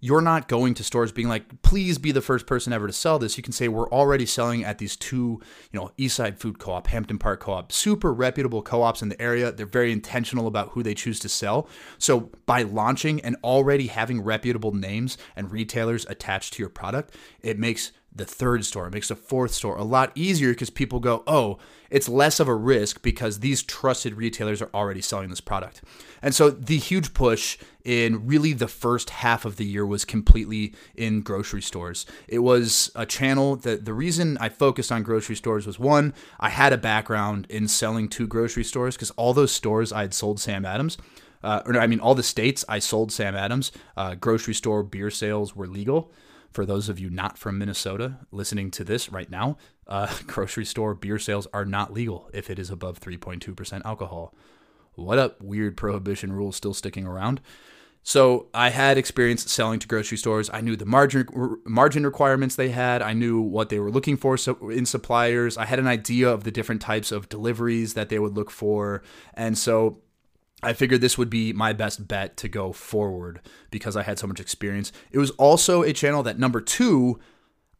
you're 0.00 0.20
not 0.20 0.48
going 0.48 0.74
to 0.74 0.82
stores 0.82 1.12
being 1.12 1.28
like, 1.28 1.62
please 1.62 1.98
be 1.98 2.10
the 2.10 2.20
first 2.20 2.46
person 2.46 2.72
ever 2.72 2.88
to 2.88 2.92
sell 2.92 3.20
this. 3.20 3.36
You 3.36 3.44
can 3.44 3.52
say 3.52 3.68
we're 3.68 3.88
already 3.90 4.26
selling 4.26 4.64
at 4.64 4.78
these 4.78 4.96
two, 4.96 5.40
you 5.70 5.78
know, 5.78 5.92
Eastside 5.96 6.40
Food 6.40 6.58
Co-op, 6.58 6.88
Hampden 6.88 7.18
Park 7.18 7.38
Co-op, 7.38 7.70
super 7.70 8.12
reputable 8.12 8.60
co-ops 8.60 9.00
in 9.00 9.08
the 9.08 9.22
area. 9.22 9.52
They're 9.52 9.66
very 9.66 9.92
intentional 9.92 10.48
about 10.48 10.70
who 10.70 10.82
they 10.82 10.94
choose 10.94 11.20
to 11.20 11.28
sell. 11.28 11.68
So 11.96 12.32
by 12.44 12.62
launching 12.62 13.20
and 13.20 13.36
already 13.44 13.86
having 13.86 14.20
reputable 14.20 14.72
names 14.72 15.16
and 15.36 15.52
retailers 15.52 16.04
attached 16.06 16.54
to 16.54 16.62
your 16.62 16.70
product, 16.70 17.14
it 17.40 17.56
makes 17.56 17.92
the 18.14 18.24
third 18.24 18.64
store, 18.64 18.86
it 18.86 18.94
makes 18.94 19.08
the 19.08 19.16
fourth 19.16 19.50
store 19.50 19.76
a 19.76 19.82
lot 19.82 20.12
easier 20.14 20.50
because 20.50 20.70
people 20.70 21.00
go, 21.00 21.24
oh, 21.26 21.58
it's 21.90 22.08
less 22.08 22.38
of 22.38 22.48
a 22.48 22.54
risk 22.54 23.02
because 23.02 23.40
these 23.40 23.62
trusted 23.62 24.14
retailers 24.14 24.62
are 24.62 24.70
already 24.72 25.00
selling 25.00 25.30
this 25.30 25.40
product. 25.40 25.82
And 26.22 26.34
so 26.34 26.50
the 26.50 26.78
huge 26.78 27.12
push 27.12 27.58
in 27.84 28.26
really 28.26 28.52
the 28.52 28.68
first 28.68 29.10
half 29.10 29.44
of 29.44 29.56
the 29.56 29.64
year 29.64 29.84
was 29.84 30.04
completely 30.04 30.74
in 30.94 31.22
grocery 31.22 31.60
stores. 31.60 32.06
It 32.28 32.38
was 32.38 32.90
a 32.94 33.04
channel 33.04 33.56
that 33.56 33.84
the 33.84 33.92
reason 33.92 34.38
I 34.38 34.48
focused 34.48 34.92
on 34.92 35.02
grocery 35.02 35.36
stores 35.36 35.66
was 35.66 35.78
one, 35.78 36.14
I 36.40 36.50
had 36.50 36.72
a 36.72 36.78
background 36.78 37.46
in 37.50 37.68
selling 37.68 38.08
to 38.10 38.26
grocery 38.26 38.64
stores 38.64 38.94
because 38.96 39.10
all 39.12 39.34
those 39.34 39.52
stores 39.52 39.92
I 39.92 40.02
had 40.02 40.14
sold 40.14 40.40
Sam 40.40 40.64
Adams. 40.64 40.98
Uh, 41.42 41.62
or 41.66 41.78
I 41.78 41.86
mean, 41.86 42.00
all 42.00 42.14
the 42.14 42.22
states 42.22 42.64
I 42.68 42.78
sold 42.78 43.12
Sam 43.12 43.34
Adams, 43.34 43.70
uh, 43.98 44.14
grocery 44.14 44.54
store 44.54 44.82
beer 44.82 45.10
sales 45.10 45.54
were 45.54 45.66
legal 45.66 46.10
for 46.54 46.64
those 46.64 46.88
of 46.88 47.00
you 47.00 47.10
not 47.10 47.36
from 47.36 47.58
Minnesota 47.58 48.18
listening 48.30 48.70
to 48.70 48.84
this 48.84 49.10
right 49.10 49.28
now, 49.28 49.58
uh, 49.88 50.14
grocery 50.26 50.64
store 50.64 50.94
beer 50.94 51.18
sales 51.18 51.48
are 51.52 51.64
not 51.64 51.92
legal 51.92 52.30
if 52.32 52.48
it 52.48 52.58
is 52.58 52.70
above 52.70 53.00
3.2% 53.00 53.84
alcohol. 53.84 54.32
What 54.94 55.18
up, 55.18 55.42
weird 55.42 55.76
prohibition 55.76 56.32
rules 56.32 56.54
still 56.54 56.72
sticking 56.72 57.06
around? 57.06 57.40
So 58.06 58.46
I 58.54 58.68
had 58.68 58.98
experience 58.98 59.50
selling 59.50 59.80
to 59.80 59.88
grocery 59.88 60.18
stores. 60.18 60.50
I 60.52 60.60
knew 60.60 60.76
the 60.76 60.84
margin 60.84 61.26
margin 61.64 62.04
requirements 62.04 62.54
they 62.54 62.68
had. 62.68 63.00
I 63.00 63.14
knew 63.14 63.40
what 63.40 63.70
they 63.70 63.80
were 63.80 63.90
looking 63.90 64.18
for 64.18 64.36
in 64.70 64.84
suppliers. 64.84 65.56
I 65.56 65.64
had 65.64 65.78
an 65.78 65.86
idea 65.86 66.28
of 66.28 66.44
the 66.44 66.50
different 66.50 66.82
types 66.82 67.10
of 67.10 67.30
deliveries 67.30 67.94
that 67.94 68.10
they 68.10 68.18
would 68.18 68.36
look 68.36 68.50
for, 68.50 69.02
and 69.32 69.56
so 69.56 70.02
I 70.62 70.72
figured 70.72 71.00
this 71.00 71.18
would 71.18 71.30
be 71.30 71.52
my 71.52 71.72
best 71.72 72.08
bet 72.08 72.36
to 72.38 72.48
go 72.48 72.72
forward 72.72 73.40
because 73.70 73.96
I 73.96 74.02
had 74.02 74.18
so 74.18 74.26
much 74.26 74.40
experience. 74.40 74.92
It 75.10 75.18
was 75.18 75.30
also 75.32 75.82
a 75.82 75.92
channel 75.92 76.22
that 76.22 76.38
number 76.38 76.60
two, 76.60 77.20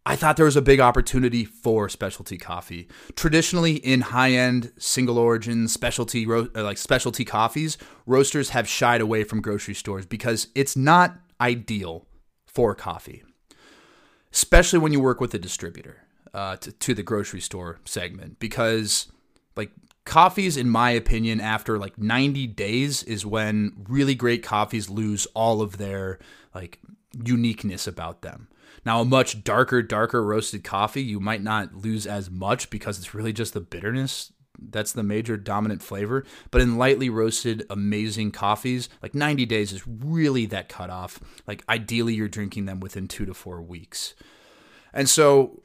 I 0.04 0.16
thought 0.16 0.36
there 0.36 0.44
was 0.44 0.56
a 0.56 0.62
big 0.62 0.80
opportunity 0.80 1.46
for 1.46 1.88
specialty 1.88 2.36
coffee. 2.36 2.88
Traditionally, 3.16 3.76
in 3.76 4.02
high-end 4.02 4.72
single 4.78 5.16
origin 5.16 5.66
specialty 5.66 6.26
uh, 6.30 6.46
like 6.54 6.76
specialty 6.76 7.24
coffees, 7.24 7.78
roasters 8.04 8.50
have 8.50 8.68
shied 8.68 9.00
away 9.00 9.24
from 9.24 9.40
grocery 9.40 9.74
stores 9.74 10.04
because 10.04 10.48
it's 10.54 10.76
not 10.76 11.16
ideal 11.40 12.06
for 12.46 12.74
coffee, 12.74 13.24
especially 14.32 14.78
when 14.78 14.92
you 14.92 15.00
work 15.00 15.20
with 15.20 15.32
a 15.32 15.38
distributor 15.38 16.02
uh, 16.34 16.56
to, 16.56 16.72
to 16.72 16.94
the 16.94 17.02
grocery 17.02 17.40
store 17.40 17.80
segment 17.84 18.38
because 18.38 19.10
like 19.56 19.70
coffees 20.04 20.56
in 20.56 20.68
my 20.68 20.90
opinion 20.90 21.40
after 21.40 21.78
like 21.78 21.98
90 21.98 22.46
days 22.48 23.02
is 23.02 23.24
when 23.24 23.72
really 23.88 24.14
great 24.14 24.42
coffees 24.42 24.90
lose 24.90 25.26
all 25.34 25.62
of 25.62 25.78
their 25.78 26.18
like 26.54 26.78
uniqueness 27.24 27.86
about 27.86 28.22
them. 28.22 28.48
Now 28.84 29.00
a 29.00 29.04
much 29.04 29.44
darker 29.44 29.82
darker 29.82 30.22
roasted 30.22 30.62
coffee 30.62 31.02
you 31.02 31.20
might 31.20 31.42
not 31.42 31.74
lose 31.74 32.06
as 32.06 32.30
much 32.30 32.68
because 32.70 32.98
it's 32.98 33.14
really 33.14 33.32
just 33.32 33.54
the 33.54 33.60
bitterness 33.60 34.32
that's 34.70 34.92
the 34.92 35.02
major 35.02 35.36
dominant 35.36 35.82
flavor 35.82 36.24
but 36.50 36.60
in 36.60 36.78
lightly 36.78 37.10
roasted 37.10 37.66
amazing 37.68 38.30
coffees 38.30 38.88
like 39.02 39.14
90 39.14 39.46
days 39.46 39.72
is 39.72 39.86
really 39.86 40.46
that 40.46 40.68
cutoff. 40.68 41.18
Like 41.46 41.64
ideally 41.68 42.14
you're 42.14 42.28
drinking 42.28 42.66
them 42.66 42.80
within 42.80 43.08
two 43.08 43.24
to 43.24 43.34
four 43.34 43.62
weeks. 43.62 44.14
And 44.92 45.08
so 45.08 45.60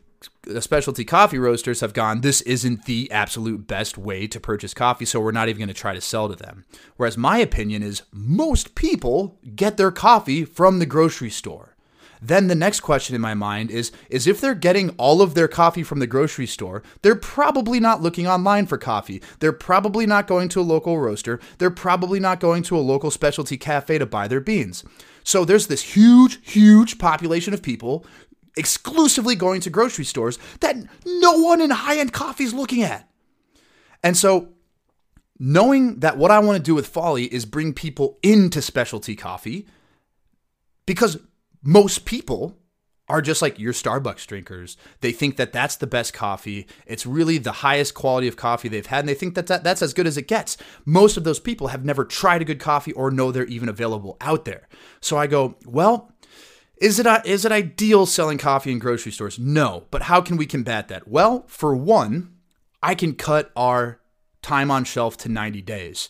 specialty 0.59 1.05
coffee 1.05 1.39
roasters 1.39 1.81
have 1.81 1.93
gone, 1.93 2.21
this 2.21 2.41
isn't 2.41 2.85
the 2.85 3.11
absolute 3.11 3.67
best 3.67 3.97
way 3.97 4.27
to 4.27 4.39
purchase 4.39 4.73
coffee, 4.73 5.05
so 5.05 5.19
we're 5.19 5.31
not 5.31 5.49
even 5.49 5.59
going 5.59 5.67
to 5.67 5.73
try 5.73 5.93
to 5.93 6.01
sell 6.01 6.27
to 6.27 6.35
them. 6.35 6.65
Whereas 6.97 7.17
my 7.17 7.37
opinion 7.37 7.83
is 7.83 8.03
most 8.11 8.75
people 8.75 9.37
get 9.55 9.77
their 9.77 9.91
coffee 9.91 10.45
from 10.45 10.79
the 10.79 10.85
grocery 10.85 11.29
store. 11.29 11.75
Then 12.21 12.47
the 12.47 12.55
next 12.55 12.81
question 12.81 13.15
in 13.15 13.21
my 13.21 13.33
mind 13.33 13.71
is 13.71 13.91
is 14.09 14.27
if 14.27 14.41
they're 14.41 14.55
getting 14.55 14.89
all 14.91 15.21
of 15.21 15.33
their 15.33 15.47
coffee 15.47 15.83
from 15.83 15.99
the 15.99 16.07
grocery 16.07 16.47
store, 16.47 16.83
they're 17.01 17.15
probably 17.15 17.79
not 17.79 18.01
looking 18.01 18.27
online 18.27 18.65
for 18.65 18.77
coffee. 18.77 19.21
They're 19.39 19.53
probably 19.53 20.05
not 20.05 20.27
going 20.27 20.49
to 20.49 20.59
a 20.59 20.61
local 20.61 20.99
roaster. 20.99 21.39
They're 21.57 21.69
probably 21.69 22.19
not 22.19 22.39
going 22.39 22.63
to 22.63 22.77
a 22.77 22.79
local 22.79 23.11
specialty 23.11 23.57
cafe 23.57 23.97
to 23.99 24.05
buy 24.05 24.27
their 24.27 24.41
beans. 24.41 24.83
So 25.23 25.45
there's 25.45 25.67
this 25.67 25.95
huge, 25.95 26.39
huge 26.41 26.97
population 26.97 27.53
of 27.53 27.61
people 27.61 28.05
exclusively 28.59 29.35
going 29.35 29.61
to 29.61 29.69
grocery 29.69 30.05
stores 30.05 30.37
that 30.59 30.75
no 31.05 31.39
one 31.39 31.61
in 31.61 31.69
high 31.69 31.97
end 31.97 32.13
coffee 32.13 32.43
is 32.43 32.53
looking 32.53 32.83
at. 32.83 33.09
And 34.03 34.15
so, 34.15 34.49
knowing 35.39 36.01
that 36.01 36.17
what 36.17 36.31
I 36.31 36.39
want 36.39 36.57
to 36.57 36.63
do 36.63 36.75
with 36.75 36.87
Folly 36.87 37.25
is 37.33 37.45
bring 37.45 37.73
people 37.73 38.19
into 38.21 38.61
specialty 38.61 39.15
coffee 39.15 39.67
because 40.85 41.17
most 41.63 42.05
people 42.05 42.57
are 43.09 43.21
just 43.21 43.41
like 43.41 43.57
your 43.57 43.73
Starbucks 43.73 44.27
drinkers. 44.27 44.77
They 45.01 45.11
think 45.11 45.37
that 45.37 45.51
that's 45.51 45.77
the 45.77 45.87
best 45.87 46.13
coffee. 46.13 46.67
It's 46.85 47.05
really 47.05 47.39
the 47.39 47.51
highest 47.51 47.95
quality 47.95 48.27
of 48.27 48.37
coffee 48.37 48.69
they've 48.69 48.85
had, 48.85 48.99
and 48.99 49.09
they 49.09 49.15
think 49.15 49.33
that, 49.35 49.47
that 49.47 49.63
that's 49.63 49.81
as 49.81 49.93
good 49.93 50.05
as 50.05 50.17
it 50.17 50.27
gets. 50.27 50.57
Most 50.85 51.17
of 51.17 51.23
those 51.23 51.39
people 51.39 51.67
have 51.69 51.83
never 51.83 52.05
tried 52.05 52.41
a 52.41 52.45
good 52.45 52.59
coffee 52.59 52.91
or 52.93 53.09
know 53.09 53.31
they're 53.31 53.45
even 53.45 53.67
available 53.67 54.15
out 54.21 54.45
there. 54.45 54.67
So 55.01 55.17
I 55.17 55.25
go, 55.25 55.55
well, 55.65 56.11
is 56.81 56.99
it, 56.99 57.07
is 57.25 57.45
it 57.45 57.51
ideal 57.51 58.05
selling 58.05 58.37
coffee 58.37 58.71
in 58.71 58.79
grocery 58.79 59.11
stores? 59.11 59.37
No. 59.37 59.85
But 59.91 60.03
how 60.03 60.21
can 60.21 60.37
we 60.37 60.45
combat 60.45 60.87
that? 60.87 61.07
Well, 61.07 61.45
for 61.47 61.75
one, 61.75 62.35
I 62.81 62.95
can 62.95 63.15
cut 63.15 63.51
our 63.55 63.99
time 64.41 64.71
on 64.71 64.83
shelf 64.85 65.17
to 65.17 65.29
90 65.29 65.61
days. 65.61 66.09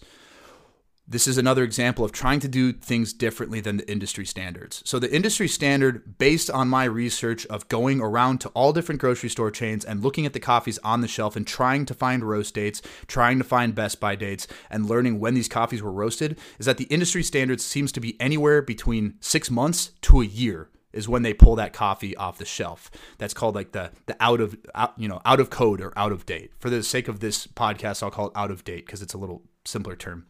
This 1.12 1.28
is 1.28 1.40
another 1.40 1.64
example 1.64 2.06
of 2.06 2.12
trying 2.12 2.40
to 2.42 2.48
do 2.48 2.72
things 2.72 3.14
differently 3.14 3.62
than 3.62 3.78
the 3.78 3.92
industry 3.92 4.28
standards. 4.28 4.84
So, 4.86 5.00
the 5.00 5.12
industry 5.12 5.48
standard, 5.48 6.20
based 6.20 6.52
on 6.52 6.68
my 6.68 6.84
research 6.84 7.48
of 7.48 7.68
going 7.68 8.00
around 8.00 8.42
to 8.42 8.50
all 8.50 8.74
different 8.74 9.02
grocery 9.02 9.30
store 9.30 9.50
chains 9.50 9.84
and 9.84 10.04
looking 10.04 10.28
at 10.28 10.34
the 10.34 10.40
coffees 10.40 10.78
on 10.84 11.02
the 11.02 11.08
shelf 11.08 11.36
and 11.36 11.48
trying 11.48 11.88
to 11.88 11.96
find 11.96 12.24
roast 12.24 12.54
dates, 12.54 12.84
trying 13.08 13.40
to 13.40 13.44
find 13.44 13.74
best 13.74 14.00
by 14.00 14.16
dates, 14.16 14.48
and 14.70 14.88
learning 14.88 15.20
when 15.20 15.34
these 15.34 15.50
coffees 15.50 15.82
were 15.82 15.92
roasted, 15.92 16.38
is 16.60 16.68
that 16.68 16.78
the 16.78 16.84
industry 16.86 17.24
standard 17.24 17.60
seems 17.60 17.92
to 17.92 18.00
be 18.00 18.16
anywhere 18.22 18.62
between 18.62 19.16
six 19.20 19.50
months 19.50 19.94
to 20.02 20.22
a 20.22 20.26
year 20.26 20.70
is 20.94 21.10
when 21.10 21.24
they 21.24 21.34
pull 21.34 21.56
that 21.56 21.74
coffee 21.74 22.16
off 22.18 22.38
the 22.38 22.46
shelf. 22.46 22.92
That's 23.18 23.34
called 23.34 23.56
like 23.56 23.72
the 23.72 23.92
the 24.06 24.16
out 24.20 24.42
of 24.42 24.56
out, 24.76 24.94
you 24.96 25.08
know 25.08 25.22
out 25.26 25.40
of 25.40 25.50
code 25.50 25.82
or 25.82 25.92
out 25.98 26.12
of 26.12 26.28
date. 26.28 26.52
For 26.60 26.70
the 26.70 26.84
sake 26.84 27.08
of 27.08 27.20
this 27.20 27.48
podcast, 27.48 28.04
I'll 28.04 28.12
call 28.12 28.28
it 28.28 28.34
out 28.36 28.52
of 28.52 28.64
date 28.64 28.86
because 28.86 29.02
it's 29.02 29.16
a 29.16 29.18
little 29.18 29.42
simpler 29.66 29.96
term. 29.96 30.28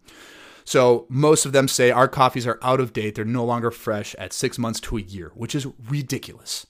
So 0.69 1.07
most 1.09 1.47
of 1.47 1.51
them 1.51 1.67
say 1.67 1.89
our 1.89 2.07
coffees 2.07 2.45
are 2.45 2.59
out 2.61 2.79
of 2.79 2.93
date. 2.93 3.15
They're 3.15 3.25
no 3.25 3.43
longer 3.43 3.71
fresh 3.71 4.13
at 4.19 4.31
six 4.31 4.59
months 4.59 4.79
to 4.81 4.97
a 4.97 5.01
year, 5.01 5.31
which 5.33 5.55
is 5.55 5.65
ridiculous. 5.87 6.67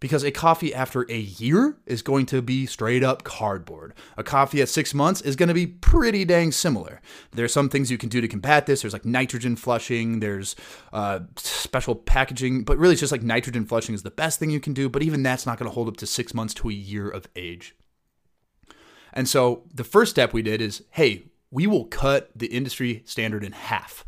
Because 0.00 0.24
a 0.24 0.30
coffee 0.30 0.74
after 0.74 1.04
a 1.10 1.18
year 1.18 1.76
is 1.84 2.00
going 2.00 2.24
to 2.26 2.40
be 2.40 2.64
straight 2.64 3.04
up 3.04 3.24
cardboard. 3.24 3.92
A 4.16 4.24
coffee 4.24 4.62
at 4.62 4.70
six 4.70 4.94
months 4.94 5.20
is 5.20 5.36
going 5.36 5.48
to 5.50 5.54
be 5.54 5.66
pretty 5.66 6.24
dang 6.24 6.50
similar. 6.50 7.02
There's 7.32 7.52
some 7.52 7.68
things 7.68 7.90
you 7.90 7.98
can 7.98 8.08
do 8.08 8.22
to 8.22 8.26
combat 8.26 8.64
this. 8.64 8.80
There's 8.80 8.94
like 8.94 9.04
nitrogen 9.04 9.56
flushing, 9.56 10.20
there's 10.20 10.56
uh, 10.94 11.20
special 11.36 11.94
packaging, 11.94 12.64
but 12.64 12.78
really 12.78 12.92
it's 12.92 13.00
just 13.00 13.12
like 13.12 13.22
nitrogen 13.22 13.66
flushing 13.66 13.94
is 13.94 14.02
the 14.02 14.10
best 14.10 14.38
thing 14.38 14.48
you 14.48 14.60
can 14.60 14.72
do. 14.72 14.88
But 14.88 15.02
even 15.02 15.22
that's 15.22 15.44
not 15.44 15.58
going 15.58 15.70
to 15.70 15.74
hold 15.74 15.88
up 15.88 15.98
to 15.98 16.06
six 16.06 16.32
months 16.32 16.54
to 16.54 16.70
a 16.70 16.72
year 16.72 17.10
of 17.10 17.26
age. 17.36 17.76
And 19.12 19.28
so 19.28 19.64
the 19.74 19.84
first 19.84 20.10
step 20.10 20.32
we 20.32 20.40
did 20.40 20.62
is 20.62 20.84
hey, 20.92 21.24
we 21.52 21.66
will 21.66 21.84
cut 21.84 22.30
the 22.34 22.46
industry 22.46 23.02
standard 23.04 23.44
in 23.44 23.52
half. 23.52 24.04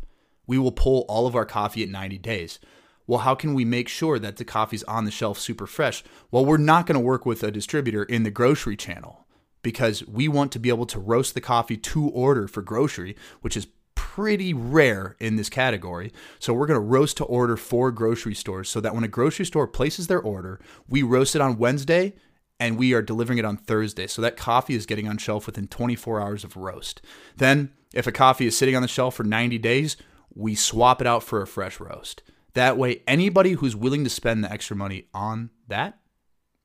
We 0.47 0.57
will 0.57 0.71
pull 0.71 1.05
all 1.07 1.27
of 1.27 1.35
our 1.35 1.45
coffee 1.45 1.83
at 1.83 1.89
90 1.89 2.17
days. 2.17 2.59
well, 3.07 3.19
how 3.19 3.35
can 3.35 3.53
we 3.53 3.63
make 3.63 3.87
sure 3.87 4.17
that 4.17 4.37
the 4.37 4.43
coffee's 4.43 4.83
on 4.83 5.05
the 5.05 5.11
shelf 5.11 5.37
super 5.37 5.67
fresh? 5.67 6.03
Well, 6.31 6.43
we're 6.43 6.57
not 6.57 6.87
going 6.87 6.95
to 6.95 6.99
work 6.99 7.23
with 7.23 7.43
a 7.43 7.51
distributor 7.51 8.03
in 8.03 8.23
the 8.23 8.31
grocery 8.31 8.75
channel 8.75 9.27
because 9.61 10.03
we 10.07 10.27
want 10.27 10.51
to 10.53 10.59
be 10.59 10.69
able 10.69 10.87
to 10.87 10.99
roast 10.99 11.35
the 11.35 11.41
coffee 11.41 11.77
to 11.77 12.09
order 12.09 12.47
for 12.47 12.63
grocery, 12.63 13.15
which 13.41 13.55
is 13.55 13.67
pretty 13.93 14.53
rare 14.53 15.15
in 15.19 15.35
this 15.35 15.49
category. 15.49 16.11
So 16.39 16.51
we're 16.51 16.65
going 16.65 16.79
to 16.79 16.87
roast 16.87 17.17
to 17.17 17.25
order 17.25 17.57
for 17.57 17.91
grocery 17.91 18.33
stores 18.33 18.69
so 18.69 18.79
that 18.79 18.95
when 18.95 19.03
a 19.03 19.07
grocery 19.07 19.45
store 19.45 19.67
places 19.67 20.07
their 20.07 20.21
order, 20.21 20.59
we 20.87 21.03
roast 21.03 21.35
it 21.35 21.41
on 21.41 21.59
Wednesday 21.59 22.15
and 22.59 22.77
we 22.77 22.93
are 22.93 23.01
delivering 23.01 23.39
it 23.39 23.45
on 23.45 23.57
Thursday. 23.57 24.07
So 24.07 24.21
that 24.21 24.37
coffee 24.37 24.75
is 24.75 24.85
getting 24.85 25.07
on 25.07 25.17
shelf 25.17 25.45
within 25.45 25.67
24 25.67 26.21
hours 26.21 26.43
of 26.43 26.55
roast. 26.55 27.01
Then, 27.35 27.71
if 27.93 28.07
a 28.07 28.11
coffee 28.11 28.47
is 28.47 28.57
sitting 28.57 28.75
on 28.75 28.81
the 28.81 28.87
shelf 28.87 29.15
for 29.15 29.23
90 29.23 29.57
days, 29.57 29.97
we 30.33 30.55
swap 30.55 31.01
it 31.01 31.07
out 31.07 31.23
for 31.23 31.41
a 31.41 31.47
fresh 31.47 31.79
roast. 31.79 32.23
That 32.53 32.77
way, 32.77 33.01
anybody 33.07 33.53
who's 33.53 33.75
willing 33.75 34.03
to 34.03 34.09
spend 34.09 34.43
the 34.43 34.51
extra 34.51 34.75
money 34.75 35.07
on 35.13 35.49
that 35.67 35.99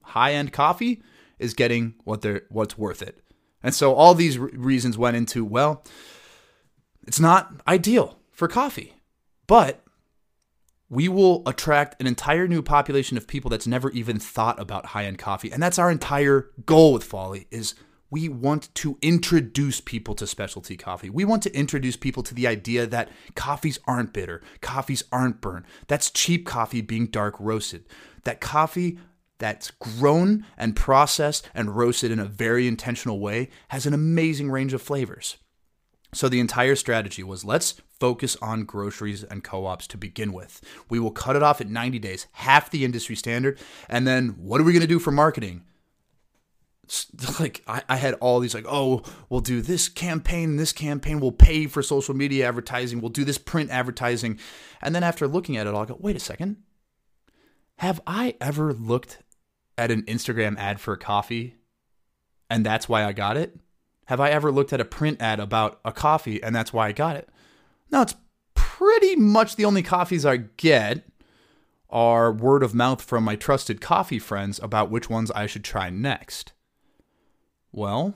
high 0.03 0.35
end 0.35 0.53
coffee 0.53 1.03
is 1.38 1.55
getting 1.55 1.94
what 2.05 2.20
they're 2.20 2.42
what's 2.50 2.79
worth 2.79 3.03
it. 3.03 3.20
And 3.62 3.74
so 3.74 3.94
all 3.94 4.14
these 4.14 4.38
re- 4.38 4.53
reasons 4.55 4.96
went 4.96 5.16
into 5.16 5.44
well, 5.44 5.85
it's 7.07 7.20
not 7.20 7.53
ideal 7.66 8.18
for 8.31 8.48
coffee, 8.48 8.94
but 9.46 9.83
we 10.90 11.09
will 11.09 11.42
attract 11.46 11.98
an 12.00 12.07
entire 12.09 12.48
new 12.48 12.62
population 12.62 13.16
of 13.16 13.29
people 13.29 13.48
that's 13.48 13.66
never 13.66 13.90
even 13.92 14.18
thought 14.18 14.61
about 14.61 14.87
high 14.87 15.05
end 15.05 15.18
coffee, 15.18 15.50
and 15.50 15.62
that's 15.62 15.79
our 15.79 15.90
entire 15.90 16.50
goal 16.66 16.92
with 16.92 17.05
Folly 17.05 17.46
is 17.50 17.74
we 18.11 18.29
want 18.29 18.74
to 18.74 18.98
introduce 19.00 19.81
people 19.81 20.16
to 20.16 20.26
specialty 20.26 20.76
coffee. 20.76 21.09
We 21.09 21.24
want 21.24 21.44
to 21.44 21.55
introduce 21.55 21.96
people 21.96 22.24
to 22.24 22.35
the 22.35 22.48
idea 22.48 22.85
that 22.88 23.09
coffees 23.37 23.79
aren't 23.87 24.12
bitter, 24.12 24.42
coffees 24.61 25.05
aren't 25.12 25.40
burnt. 25.40 25.64
That's 25.87 26.11
cheap 26.11 26.44
coffee 26.44 26.81
being 26.81 27.07
dark 27.07 27.37
roasted. 27.38 27.87
That 28.24 28.40
coffee 28.40 28.98
that's 29.38 29.70
grown 29.70 30.44
and 30.59 30.74
processed 30.74 31.48
and 31.55 31.76
roasted 31.76 32.11
in 32.11 32.18
a 32.18 32.24
very 32.24 32.66
intentional 32.66 33.20
way 33.20 33.48
has 33.68 33.87
an 33.87 33.94
amazing 33.94 34.50
range 34.50 34.74
of 34.74 34.83
flavors. 34.83 35.37
So 36.12 36.29
the 36.29 36.40
entire 36.40 36.77
strategy 36.77 37.23
was 37.23 37.44
let's 37.44 37.81
focus 38.01 38.37
on 38.42 38.64
groceries 38.64 39.23
and 39.23 39.44
co-ops 39.44 39.87
to 39.88 39.99
begin 39.99 40.33
with. 40.33 40.61
We 40.88 40.99
will 40.99 41.11
cut 41.11 41.37
it 41.37 41.42
off 41.42 41.61
at 41.61 41.68
90 41.68 41.99
days, 41.99 42.27
half 42.33 42.70
the 42.70 42.85
industry 42.85 43.14
standard, 43.14 43.59
and 43.88 44.07
then 44.07 44.31
what 44.31 44.61
are 44.61 44.64
we 44.64 44.73
going 44.73 44.81
to 44.81 44.88
do 44.88 44.99
for 44.99 45.11
marketing? 45.12 45.64
like 47.40 47.62
I, 47.66 47.83
I, 47.88 47.96
had 47.96 48.14
all 48.14 48.40
these 48.40 48.55
like 48.55 48.66
oh 48.68 49.03
we'll 49.29 49.40
do 49.40 49.61
this 49.61 49.88
campaign 49.88 50.57
this 50.57 50.73
campaign 50.73 51.20
we'll 51.20 51.31
pay 51.31 51.66
for 51.66 51.83
social 51.83 52.14
media 52.14 52.49
advertising 52.49 53.01
we'll 53.01 53.11
do 53.11 53.25
this 53.25 53.38
print 53.38 53.70
advertising 53.70 54.40
and 54.83 54.92
then 54.92 55.05
after 55.05 55.29
looking 55.29 55.57
at 55.57 55.68
it 55.68 55.75
i'll 55.75 55.85
go 55.85 55.96
wait 56.01 56.16
a 56.16 56.20
second 56.20 56.57
have 57.77 58.01
i 58.09 58.35
ever 58.40 58.73
looked 58.73 59.18
at 59.79 59.92
an 59.92 60.03
instagram 60.03 60.59
ad 60.59 60.81
for 60.81 60.96
coffee 60.96 61.55
and 62.49 62.66
that's 62.66 62.88
why 62.88 63.05
i 63.05 63.12
got 63.12 63.37
it 63.37 63.57
have 64.11 64.20
i 64.20 64.31
ever 64.31 64.53
looked 64.53 64.73
at 64.73 64.81
a 64.81 64.85
print 64.85 65.20
ad 65.20 65.40
about 65.40 65.81
a 65.85 65.92
coffee 65.92 66.42
and 66.42 66.55
that's 66.55 66.73
why 66.73 66.88
i 66.88 66.92
got 66.92 67.16
it 67.16 67.29
no 67.90 68.03
it's 68.03 68.14
pretty 68.55 69.16
much 69.16 69.57
the 69.57 69.64
only 69.64 69.83
coffees 69.83 70.27
i 70.27 70.37
get 70.37 71.09
are 71.88 72.31
word 72.31 72.62
of 72.62 72.75
mouth 72.75 73.03
from 73.03 73.25
my 73.25 73.35
trusted 73.35 73.81
coffee 73.81 74.18
friends 74.18 74.61
about 74.62 74.90
which 74.90 75.09
ones 75.11 75.31
i 75.33 75.46
should 75.46 75.64
try 75.64 75.90
next 75.90 76.53
well, 77.73 78.14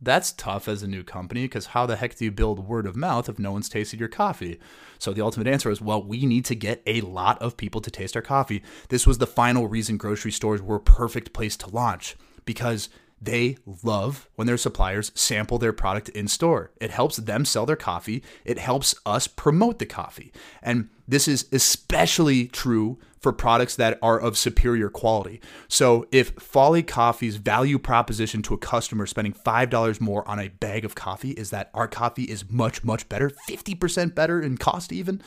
that's 0.00 0.32
tough 0.32 0.68
as 0.68 0.82
a 0.82 0.88
new 0.88 1.02
company 1.02 1.42
because 1.42 1.66
how 1.66 1.86
the 1.86 1.96
heck 1.96 2.16
do 2.16 2.24
you 2.24 2.30
build 2.30 2.66
word 2.66 2.86
of 2.86 2.96
mouth 2.96 3.28
if 3.28 3.38
no 3.38 3.52
one's 3.52 3.68
tasted 3.68 4.00
your 4.00 4.08
coffee? 4.08 4.60
So 4.98 5.12
the 5.12 5.22
ultimate 5.22 5.46
answer 5.46 5.70
is 5.70 5.80
well, 5.80 6.02
we 6.02 6.26
need 6.26 6.44
to 6.46 6.54
get 6.54 6.82
a 6.86 7.00
lot 7.02 7.40
of 7.40 7.56
people 7.56 7.80
to 7.80 7.90
taste 7.90 8.16
our 8.16 8.22
coffee. 8.22 8.62
This 8.88 9.06
was 9.06 9.18
the 9.18 9.26
final 9.26 9.68
reason 9.68 9.96
grocery 9.96 10.32
stores 10.32 10.62
were 10.62 10.76
a 10.76 10.80
perfect 10.80 11.32
place 11.32 11.56
to 11.58 11.70
launch 11.70 12.16
because 12.44 12.88
they 13.22 13.56
love 13.82 14.28
when 14.34 14.46
their 14.46 14.56
suppliers 14.56 15.12
sample 15.14 15.58
their 15.58 15.72
product 15.72 16.08
in 16.10 16.26
store. 16.26 16.72
It 16.80 16.90
helps 16.90 17.16
them 17.16 17.44
sell 17.44 17.66
their 17.66 17.76
coffee, 17.76 18.22
it 18.44 18.58
helps 18.58 18.94
us 19.06 19.26
promote 19.28 19.78
the 19.78 19.86
coffee. 19.86 20.32
And 20.62 20.88
this 21.06 21.28
is 21.28 21.46
especially 21.52 22.48
true 22.48 22.98
for 23.20 23.32
products 23.32 23.76
that 23.76 23.98
are 24.02 24.18
of 24.20 24.36
superior 24.36 24.88
quality. 24.88 25.40
So, 25.68 26.06
if 26.10 26.30
Folly 26.30 26.82
Coffee's 26.82 27.36
value 27.36 27.78
proposition 27.78 28.42
to 28.42 28.54
a 28.54 28.58
customer 28.58 29.06
spending 29.06 29.32
$5 29.32 30.00
more 30.00 30.26
on 30.28 30.40
a 30.40 30.48
bag 30.48 30.84
of 30.84 30.96
coffee 30.96 31.30
is 31.30 31.50
that 31.50 31.70
our 31.72 31.86
coffee 31.86 32.24
is 32.24 32.50
much, 32.50 32.82
much 32.82 33.08
better, 33.08 33.30
50% 33.48 34.16
better 34.16 34.40
in 34.40 34.56
cost, 34.58 34.92
even, 34.92 35.22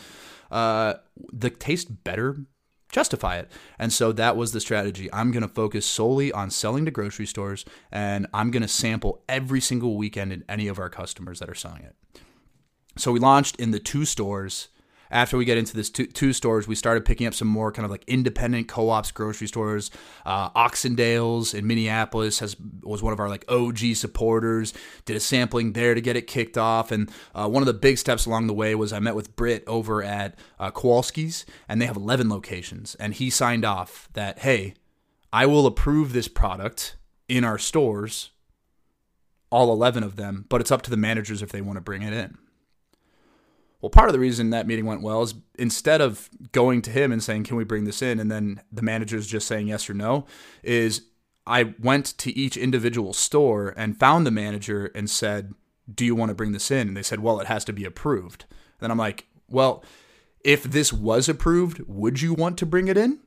uh, 0.52 0.96
the 1.32 1.50
taste 1.50 2.04
better 2.04 2.38
justify 2.92 3.38
it. 3.38 3.52
And 3.78 3.92
so 3.92 4.12
that 4.14 4.38
was 4.38 4.52
the 4.52 4.60
strategy. 4.60 5.12
I'm 5.12 5.32
going 5.32 5.44
to 5.44 5.50
focus 5.50 5.86
solely 5.86 6.32
on 6.32 6.50
selling 6.50 6.86
to 6.86 6.92
grocery 6.92 7.26
stores 7.26 7.66
and 7.92 8.28
I'm 8.34 8.52
going 8.52 8.62
to 8.62 8.68
sample 8.68 9.24
every 9.28 9.62
single 9.62 9.98
weekend 9.98 10.32
in 10.32 10.44
any 10.48 10.68
of 10.68 10.80
our 10.80 10.90
customers 10.90 11.40
that 11.40 11.50
are 11.50 11.56
selling 11.56 11.84
it. 11.84 11.96
So 12.98 13.12
we 13.12 13.20
launched 13.20 13.58
in 13.58 13.72
the 13.72 13.80
two 13.80 14.06
stores 14.06 14.70
after 15.16 15.38
we 15.38 15.46
get 15.46 15.58
into 15.58 15.74
this 15.74 15.90
two, 15.90 16.08
two, 16.08 16.34
stores, 16.34 16.68
we 16.68 16.76
started 16.76 17.06
picking 17.06 17.26
up 17.26 17.34
some 17.34 17.48
more 17.48 17.72
kind 17.72 17.86
of 17.86 17.90
like 17.90 18.04
independent 18.06 18.68
co-ops, 18.68 19.12
grocery 19.12 19.48
stores. 19.48 19.90
Uh, 20.26 20.50
Oxendale's 20.56 21.54
in 21.54 21.66
Minneapolis 21.66 22.40
has 22.40 22.58
was 22.84 23.02
one 23.02 23.14
of 23.14 23.20
our 23.22 23.30
like 23.30 23.46
OG 23.48 23.96
supporters. 23.96 24.74
Did 25.06 25.16
a 25.16 25.22
sampling 25.22 25.72
there 25.72 25.96
to 25.96 26.02
get 26.02 26.18
it 26.18 26.28
kicked 26.28 26.58
off, 26.58 26.92
and 26.92 27.10
uh, 27.34 27.48
one 27.48 27.64
of 27.64 27.68
the 27.68 27.74
big 27.74 27.98
steps 27.98 28.26
along 28.26 28.48
the 28.48 28.54
way 28.54 28.76
was 28.76 28.92
I 28.92 29.00
met 29.00 29.16
with 29.16 29.38
Britt 29.38 29.64
over 29.68 30.04
at 30.04 30.38
uh, 30.60 30.70
Kowalski's, 30.70 31.46
and 31.70 31.82
they 31.82 31.86
have 31.86 31.96
11 31.96 32.30
locations, 32.30 32.96
and 32.96 33.14
he 33.14 33.30
signed 33.30 33.64
off 33.64 34.10
that 34.14 34.40
hey, 34.40 34.74
I 35.32 35.46
will 35.46 35.66
approve 35.66 36.12
this 36.12 36.28
product 36.28 36.98
in 37.30 37.46
our 37.46 37.58
stores, 37.58 38.32
all 39.50 39.72
11 39.72 40.04
of 40.04 40.18
them, 40.18 40.46
but 40.50 40.60
it's 40.60 40.72
up 40.72 40.82
to 40.82 40.92
the 40.92 40.98
managers 40.98 41.42
if 41.42 41.54
they 41.54 41.62
want 41.62 41.78
to 41.78 41.82
bring 41.82 42.02
it 42.02 42.12
in. 42.12 42.38
Well, 43.86 43.92
part 43.92 44.10
of 44.10 44.14
the 44.14 44.20
reason 44.20 44.50
that 44.50 44.66
meeting 44.66 44.88
went 44.88 45.04
well 45.04 45.22
is 45.22 45.36
instead 45.60 46.02
of 46.02 46.28
going 46.52 46.82
to 46.82 46.90
him 46.90 47.12
and 47.12 47.22
saying, 47.22 47.44
"Can 47.44 47.56
we 47.56 47.64
bring 47.64 47.84
this 47.84 48.02
in?" 48.02 48.20
and 48.20 48.32
then 48.32 48.62
the 48.72 48.82
manager's 48.82 49.28
just 49.28 49.48
saying 49.48 49.68
yes 49.68 49.88
or 49.88 49.94
no, 49.94 50.26
is 50.64 51.04
I 51.46 51.76
went 51.80 52.18
to 52.18 52.36
each 52.36 52.58
individual 52.58 53.14
store 53.14 53.76
and 53.78 53.96
found 53.96 54.26
the 54.26 54.32
manager 54.32 54.88
and 54.96 55.08
said, 55.08 55.54
"Do 55.94 56.04
you 56.04 56.16
want 56.16 56.30
to 56.30 56.36
bring 56.36 56.52
this 56.52 56.72
in?" 56.72 56.88
And 56.88 56.98
they 56.98 57.04
said, 57.04 57.20
"Well, 57.20 57.40
it 57.40 57.46
has 57.46 57.64
to 57.66 57.74
be 57.74 57.86
approved." 57.86 58.46
then 58.80 58.90
I'm 58.90 58.98
like, 58.98 59.28
"Well, 59.48 59.84
if 60.44 60.64
this 60.64 60.92
was 60.92 61.30
approved, 61.30 61.82
would 61.86 62.24
you 62.24 62.34
want 62.34 62.58
to 62.58 62.66
bring 62.66 62.88
it 62.88 62.98
in?" 62.98 63.20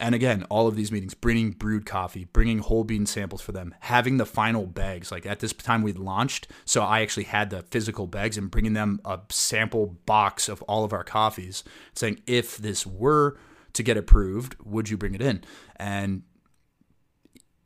And 0.00 0.14
again, 0.14 0.44
all 0.48 0.68
of 0.68 0.76
these 0.76 0.92
meetings, 0.92 1.14
bringing 1.14 1.50
brewed 1.50 1.84
coffee, 1.84 2.24
bringing 2.32 2.60
whole 2.60 2.84
bean 2.84 3.04
samples 3.04 3.40
for 3.40 3.52
them, 3.52 3.74
having 3.80 4.16
the 4.16 4.26
final 4.26 4.66
bags. 4.66 5.10
Like 5.10 5.26
at 5.26 5.40
this 5.40 5.52
time, 5.52 5.82
we'd 5.82 5.98
launched, 5.98 6.46
so 6.64 6.82
I 6.82 7.00
actually 7.00 7.24
had 7.24 7.50
the 7.50 7.62
physical 7.62 8.06
bags 8.06 8.38
and 8.38 8.50
bringing 8.50 8.74
them 8.74 9.00
a 9.04 9.20
sample 9.28 9.98
box 10.06 10.48
of 10.48 10.62
all 10.62 10.84
of 10.84 10.92
our 10.92 11.04
coffees, 11.04 11.64
saying 11.94 12.20
if 12.26 12.56
this 12.56 12.86
were 12.86 13.36
to 13.72 13.82
get 13.82 13.96
approved, 13.96 14.56
would 14.64 14.88
you 14.88 14.96
bring 14.96 15.14
it 15.14 15.22
in? 15.22 15.42
And 15.76 16.22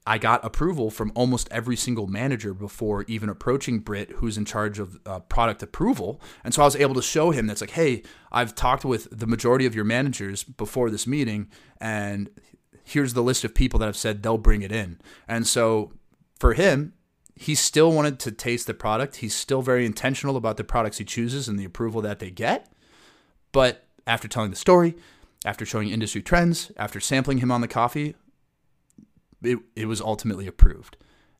I 0.06 0.18
got 0.18 0.44
approval 0.44 0.90
from 0.90 1.12
almost 1.14 1.48
every 1.52 1.76
single 1.76 2.08
manager 2.08 2.52
before 2.54 3.04
even 3.06 3.28
approaching 3.28 3.78
Britt, 3.78 4.10
who's 4.16 4.36
in 4.36 4.44
charge 4.44 4.78
of 4.80 4.98
uh, 5.06 5.20
product 5.20 5.62
approval. 5.62 6.20
And 6.42 6.52
so 6.52 6.62
I 6.62 6.64
was 6.64 6.74
able 6.74 6.94
to 6.94 7.02
show 7.02 7.30
him 7.30 7.46
that's 7.46 7.60
like, 7.60 7.70
hey, 7.70 8.02
I've 8.32 8.54
talked 8.54 8.84
with 8.84 9.06
the 9.16 9.28
majority 9.28 9.64
of 9.64 9.74
your 9.76 9.84
managers 9.84 10.42
before 10.42 10.90
this 10.90 11.06
meeting, 11.06 11.48
and 11.80 12.30
here's 12.84 13.14
the 13.14 13.22
list 13.22 13.44
of 13.44 13.54
people 13.54 13.78
that 13.78 13.86
have 13.86 13.96
said 13.96 14.22
they'll 14.22 14.38
bring 14.38 14.62
it 14.62 14.72
in. 14.72 15.00
And 15.28 15.46
so 15.46 15.92
for 16.38 16.54
him, 16.54 16.94
he 17.36 17.54
still 17.54 17.92
wanted 17.92 18.18
to 18.20 18.32
taste 18.32 18.66
the 18.66 18.74
product. 18.74 19.16
He's 19.16 19.34
still 19.34 19.62
very 19.62 19.86
intentional 19.86 20.36
about 20.36 20.56
the 20.56 20.64
products 20.64 20.98
he 20.98 21.04
chooses 21.04 21.48
and 21.48 21.58
the 21.58 21.64
approval 21.64 22.00
that 22.02 22.18
they 22.18 22.30
get. 22.30 22.72
But 23.52 23.86
after 24.06 24.26
telling 24.26 24.50
the 24.50 24.56
story, 24.56 24.96
after 25.44 25.64
showing 25.64 25.90
industry 25.90 26.22
trends, 26.22 26.72
after 26.76 27.00
sampling 27.00 27.38
him 27.38 27.50
on 27.50 27.60
the 27.60 27.68
coffee, 27.68 28.14
it, 29.42 29.58
it 29.76 29.86
was 29.86 30.00
ultimately 30.00 30.46
approved. 30.46 30.96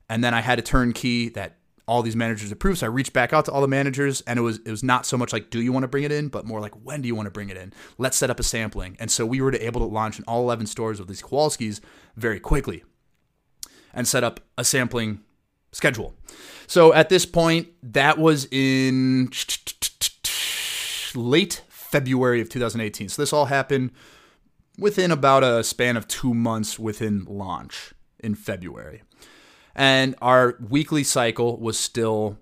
And 0.09 0.23
then 0.23 0.33
I 0.33 0.41
had 0.41 0.59
a 0.59 0.61
turnkey 0.61 1.29
that 1.29 1.57
all 1.87 2.01
these 2.01 2.15
managers 2.15 2.51
approved. 2.51 2.79
So 2.79 2.85
I 2.85 2.89
reached 2.89 3.13
back 3.13 3.33
out 3.33 3.45
to 3.45 3.51
all 3.51 3.61
the 3.61 3.67
managers, 3.67 4.21
and 4.21 4.39
it 4.39 4.41
was 4.41 4.59
it 4.59 4.71
was 4.71 4.83
not 4.83 5.05
so 5.05 5.17
much 5.17 5.33
like, 5.33 5.49
do 5.49 5.61
you 5.61 5.71
want 5.71 5.83
to 5.83 5.87
bring 5.87 6.03
it 6.03 6.11
in, 6.11 6.29
but 6.29 6.45
more 6.45 6.59
like, 6.59 6.73
when 6.83 7.01
do 7.01 7.07
you 7.07 7.15
want 7.15 7.25
to 7.27 7.31
bring 7.31 7.49
it 7.49 7.57
in? 7.57 7.73
Let's 7.97 8.17
set 8.17 8.29
up 8.29 8.39
a 8.39 8.43
sampling. 8.43 8.95
And 8.99 9.11
so 9.11 9.25
we 9.25 9.41
were 9.41 9.53
able 9.53 9.81
to 9.81 9.87
launch 9.87 10.17
in 10.17 10.25
all 10.25 10.41
11 10.41 10.67
stores 10.67 10.99
of 10.99 11.07
these 11.07 11.21
Kowalski's 11.21 11.81
very 12.15 12.39
quickly, 12.39 12.83
and 13.93 14.07
set 14.07 14.23
up 14.23 14.39
a 14.57 14.63
sampling 14.63 15.21
schedule. 15.71 16.13
So 16.67 16.93
at 16.93 17.09
this 17.09 17.25
point, 17.25 17.67
that 17.81 18.17
was 18.17 18.47
in 18.51 19.29
late 21.15 21.63
February 21.67 22.41
of 22.41 22.49
2018. 22.49 23.09
So 23.09 23.21
this 23.21 23.33
all 23.33 23.45
happened 23.45 23.91
within 24.77 25.11
about 25.11 25.43
a 25.43 25.63
span 25.63 25.97
of 25.97 26.07
two 26.07 26.33
months 26.33 26.79
within 26.79 27.25
launch 27.25 27.93
in 28.19 28.35
February. 28.35 29.03
And 29.75 30.15
our 30.21 30.57
weekly 30.69 31.03
cycle 31.03 31.59
was 31.59 31.79
still 31.79 32.37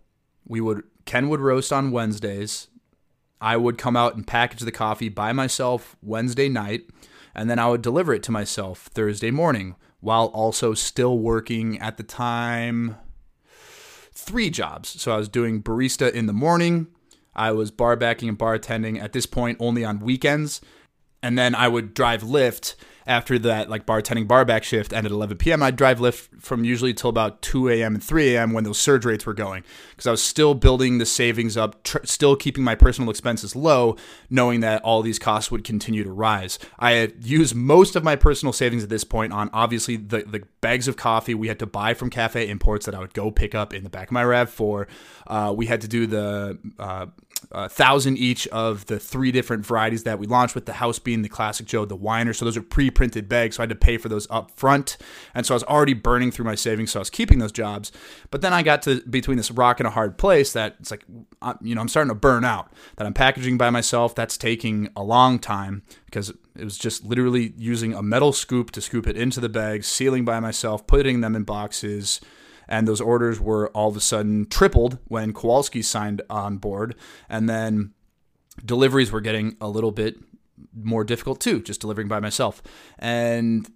we 0.45 0.61
would 0.61 0.83
Ken 1.05 1.29
would 1.29 1.39
roast 1.39 1.71
on 1.71 1.91
Wednesdays. 1.91 2.67
I 3.39 3.57
would 3.57 3.77
come 3.77 3.95
out 3.95 4.15
and 4.15 4.27
package 4.27 4.59
the 4.59 4.71
coffee 4.71 5.09
by 5.09 5.33
myself 5.33 5.95
Wednesday 6.01 6.47
night, 6.47 6.83
and 7.33 7.49
then 7.49 7.57
I 7.57 7.69
would 7.69 7.81
deliver 7.81 8.13
it 8.13 8.21
to 8.23 8.31
myself 8.31 8.89
Thursday 8.93 9.31
morning 9.31 9.75
while 9.99 10.25
also 10.27 10.73
still 10.73 11.17
working 11.17 11.79
at 11.79 11.97
the 11.97 12.03
time 12.03 12.97
three 14.13 14.49
jobs. 14.49 15.01
So 15.01 15.11
I 15.11 15.17
was 15.17 15.29
doing 15.29 15.63
barista 15.63 16.11
in 16.11 16.27
the 16.27 16.33
morning, 16.33 16.87
I 17.35 17.51
was 17.51 17.71
bar 17.71 17.95
backing 17.95 18.29
and 18.29 18.37
bartending 18.37 19.01
at 19.01 19.13
this 19.13 19.25
point 19.25 19.57
only 19.59 19.85
on 19.85 19.99
weekends, 19.99 20.61
and 21.21 21.37
then 21.37 21.55
I 21.55 21.67
would 21.67 21.93
drive 21.93 22.23
Lyft 22.23 22.75
after 23.07 23.39
that 23.39 23.69
like 23.69 23.85
bartending 23.85 24.27
barback 24.27 24.63
shift 24.63 24.93
ended 24.93 25.11
at 25.11 25.15
11 25.15 25.37
p.m. 25.37 25.63
I'd 25.63 25.75
drive 25.75 25.99
Lyft 25.99 26.41
from 26.41 26.63
usually 26.63 26.93
till 26.93 27.09
about 27.09 27.41
2 27.41 27.69
a.m. 27.69 27.95
and 27.95 28.03
3 28.03 28.35
a.m. 28.35 28.53
when 28.53 28.63
those 28.63 28.79
surge 28.79 29.05
rates 29.05 29.25
were 29.25 29.33
going 29.33 29.63
because 29.89 30.07
I 30.07 30.11
was 30.11 30.21
still 30.23 30.53
building 30.53 30.97
the 30.97 31.05
savings 31.05 31.57
up, 31.57 31.83
tr- 31.83 32.03
still 32.03 32.35
keeping 32.35 32.63
my 32.63 32.75
personal 32.75 33.09
expenses 33.09 33.55
low, 33.55 33.95
knowing 34.29 34.59
that 34.61 34.81
all 34.83 35.01
these 35.01 35.19
costs 35.19 35.51
would 35.51 35.63
continue 35.63 36.03
to 36.03 36.11
rise. 36.11 36.59
I 36.79 36.91
had 36.93 37.25
used 37.25 37.55
most 37.55 37.95
of 37.95 38.03
my 38.03 38.15
personal 38.15 38.53
savings 38.53 38.83
at 38.83 38.89
this 38.89 39.03
point 39.03 39.33
on 39.33 39.49
obviously 39.53 39.97
the, 39.97 40.23
the 40.23 40.43
bags 40.61 40.87
of 40.87 40.95
coffee 40.95 41.33
we 41.33 41.47
had 41.47 41.59
to 41.59 41.65
buy 41.65 41.93
from 41.93 42.09
Cafe 42.09 42.47
Imports 42.47 42.85
that 42.85 42.95
I 42.95 42.99
would 42.99 43.13
go 43.13 43.31
pick 43.31 43.55
up 43.55 43.73
in 43.73 43.83
the 43.83 43.89
back 43.89 44.09
of 44.09 44.11
my 44.11 44.23
RAV4. 44.23 44.87
Uh, 45.27 45.53
we 45.55 45.65
had 45.65 45.81
to 45.81 45.87
do 45.87 46.05
the 46.07 46.57
uh, 46.77 47.07
a 47.51 47.67
thousand 47.69 48.17
each 48.17 48.47
of 48.49 48.85
the 48.85 48.99
three 48.99 49.31
different 49.31 49.65
varieties 49.65 50.03
that 50.03 50.19
we 50.19 50.27
launched 50.27 50.55
with 50.55 50.65
the 50.65 50.73
house 50.73 50.99
bean, 50.99 51.21
the 51.21 51.29
classic 51.29 51.65
Joe, 51.65 51.85
the 51.85 51.97
Winer. 51.97 52.35
So 52.35 52.45
those 52.45 52.57
are 52.57 52.61
pre-printed 52.61 53.27
bags, 53.27 53.55
so 53.55 53.61
I 53.61 53.63
had 53.63 53.69
to 53.69 53.75
pay 53.75 53.97
for 53.97 54.09
those 54.09 54.27
up 54.29 54.51
front, 54.51 54.97
and 55.33 55.45
so 55.45 55.53
I 55.53 55.55
was 55.55 55.63
already 55.63 55.93
burning 55.93 56.31
through 56.31 56.45
my 56.45 56.55
savings, 56.55 56.91
so 56.91 56.99
I 56.99 57.01
was 57.01 57.09
keeping 57.09 57.39
those 57.39 57.51
jobs. 57.51 57.91
But 58.29 58.41
then 58.41 58.53
I 58.53 58.63
got 58.63 58.81
to 58.83 59.01
between 59.09 59.37
this 59.37 59.51
rock 59.51 59.79
and 59.79 59.87
a 59.87 59.91
hard 59.91 60.17
place 60.17 60.53
that 60.53 60.75
it's 60.79 60.91
like, 60.91 61.05
you 61.61 61.75
know, 61.75 61.81
I'm 61.81 61.87
starting 61.87 62.09
to 62.09 62.15
burn 62.15 62.45
out. 62.45 62.71
That 62.97 63.07
I'm 63.07 63.13
packaging 63.13 63.57
by 63.57 63.69
myself. 63.69 64.15
That's 64.15 64.37
taking 64.37 64.89
a 64.95 65.03
long 65.03 65.39
time 65.39 65.83
because 66.05 66.29
it 66.29 66.63
was 66.63 66.77
just 66.77 67.05
literally 67.05 67.53
using 67.57 67.93
a 67.93 68.01
metal 68.01 68.33
scoop 68.33 68.71
to 68.71 68.81
scoop 68.81 69.07
it 69.07 69.17
into 69.17 69.39
the 69.39 69.49
bags, 69.49 69.87
sealing 69.87 70.25
by 70.25 70.39
myself, 70.39 70.85
putting 70.85 71.21
them 71.21 71.35
in 71.35 71.43
boxes 71.43 72.21
and 72.67 72.87
those 72.87 73.01
orders 73.01 73.39
were 73.39 73.69
all 73.69 73.89
of 73.89 73.97
a 73.97 74.01
sudden 74.01 74.45
tripled 74.45 74.99
when 75.07 75.33
Kowalski 75.33 75.81
signed 75.81 76.21
on 76.29 76.57
board, 76.57 76.95
and 77.29 77.49
then 77.49 77.93
deliveries 78.63 79.11
were 79.11 79.21
getting 79.21 79.57
a 79.61 79.67
little 79.67 79.91
bit 79.91 80.17
more 80.73 81.03
difficult 81.03 81.39
too, 81.39 81.61
just 81.61 81.81
delivering 81.81 82.07
by 82.07 82.19
myself, 82.19 82.61
and 82.99 83.69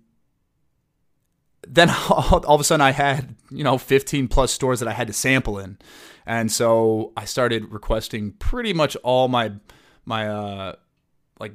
then 1.67 1.89
all, 2.09 2.43
of 2.45 2.61
a 2.61 2.63
sudden 2.63 2.81
I 2.81 2.91
had 2.91 3.35
you 3.49 3.63
know 3.63 3.77
15 3.77 4.27
plus 4.27 4.51
stores 4.51 4.79
that 4.79 4.87
I 4.87 4.93
had 4.93 5.07
to 5.07 5.13
sample 5.13 5.59
in, 5.59 5.77
and 6.25 6.51
so 6.51 7.13
I 7.17 7.25
started 7.25 7.71
requesting 7.71 8.33
pretty 8.33 8.73
much 8.73 8.95
all 8.97 9.27
my 9.27 9.53
my 10.05 10.27
uh, 10.27 10.75
like 11.39 11.53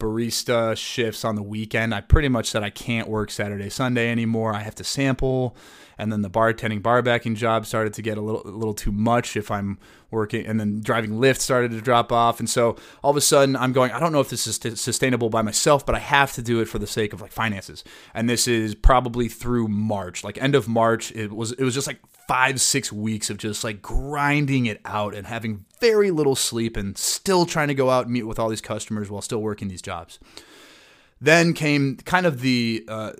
barista 0.00 0.76
shifts 0.76 1.24
on 1.24 1.36
the 1.36 1.42
weekend. 1.42 1.94
I 1.94 2.00
pretty 2.00 2.28
much 2.28 2.50
said 2.50 2.62
I 2.62 2.70
can't 2.70 3.08
work 3.08 3.30
Saturday, 3.30 3.70
Sunday 3.70 4.10
anymore. 4.10 4.54
I 4.54 4.60
have 4.60 4.74
to 4.76 4.84
sample 4.84 5.56
and 6.00 6.10
then 6.10 6.22
the 6.22 6.30
bartending 6.30 6.80
barbacking 6.80 7.36
job 7.36 7.66
started 7.66 7.92
to 7.92 8.02
get 8.02 8.16
a 8.16 8.20
little 8.20 8.42
a 8.46 8.48
little 8.48 8.74
too 8.74 8.90
much 8.90 9.36
if 9.36 9.50
I'm 9.50 9.78
working 10.10 10.46
and 10.46 10.58
then 10.58 10.80
driving 10.80 11.12
Lyft 11.12 11.40
started 11.40 11.70
to 11.72 11.80
drop 11.80 12.10
off 12.10 12.40
and 12.40 12.48
so 12.48 12.76
all 13.04 13.10
of 13.10 13.16
a 13.16 13.20
sudden 13.20 13.54
I'm 13.54 13.72
going 13.72 13.92
I 13.92 14.00
don't 14.00 14.12
know 14.12 14.20
if 14.20 14.30
this 14.30 14.46
is 14.46 14.80
sustainable 14.80 15.28
by 15.28 15.42
myself 15.42 15.84
but 15.84 15.94
I 15.94 15.98
have 15.98 16.32
to 16.32 16.42
do 16.42 16.60
it 16.60 16.66
for 16.66 16.78
the 16.78 16.86
sake 16.86 17.12
of 17.12 17.20
like 17.20 17.32
finances 17.32 17.84
and 18.14 18.28
this 18.28 18.48
is 18.48 18.74
probably 18.74 19.28
through 19.28 19.68
March 19.68 20.24
like 20.24 20.42
end 20.42 20.54
of 20.54 20.66
March 20.66 21.12
it 21.12 21.32
was 21.32 21.52
it 21.52 21.62
was 21.62 21.74
just 21.74 21.86
like 21.86 22.00
5 22.30 22.60
6 22.60 22.92
weeks 22.92 23.28
of 23.28 23.38
just 23.38 23.64
like 23.64 23.82
grinding 23.82 24.66
it 24.66 24.80
out 24.84 25.16
and 25.16 25.26
having 25.26 25.64
very 25.80 26.12
little 26.12 26.36
sleep 26.36 26.76
and 26.76 26.96
still 26.96 27.44
trying 27.44 27.66
to 27.66 27.74
go 27.74 27.90
out 27.90 28.04
and 28.04 28.12
meet 28.12 28.22
with 28.22 28.38
all 28.38 28.48
these 28.48 28.60
customers 28.60 29.10
while 29.10 29.20
still 29.20 29.42
working 29.42 29.66
these 29.66 29.82
jobs. 29.82 30.20
Then 31.20 31.54
came 31.54 31.96
kind 31.96 32.26
of 32.26 32.40
the 32.40 32.84
uh, 32.86 33.14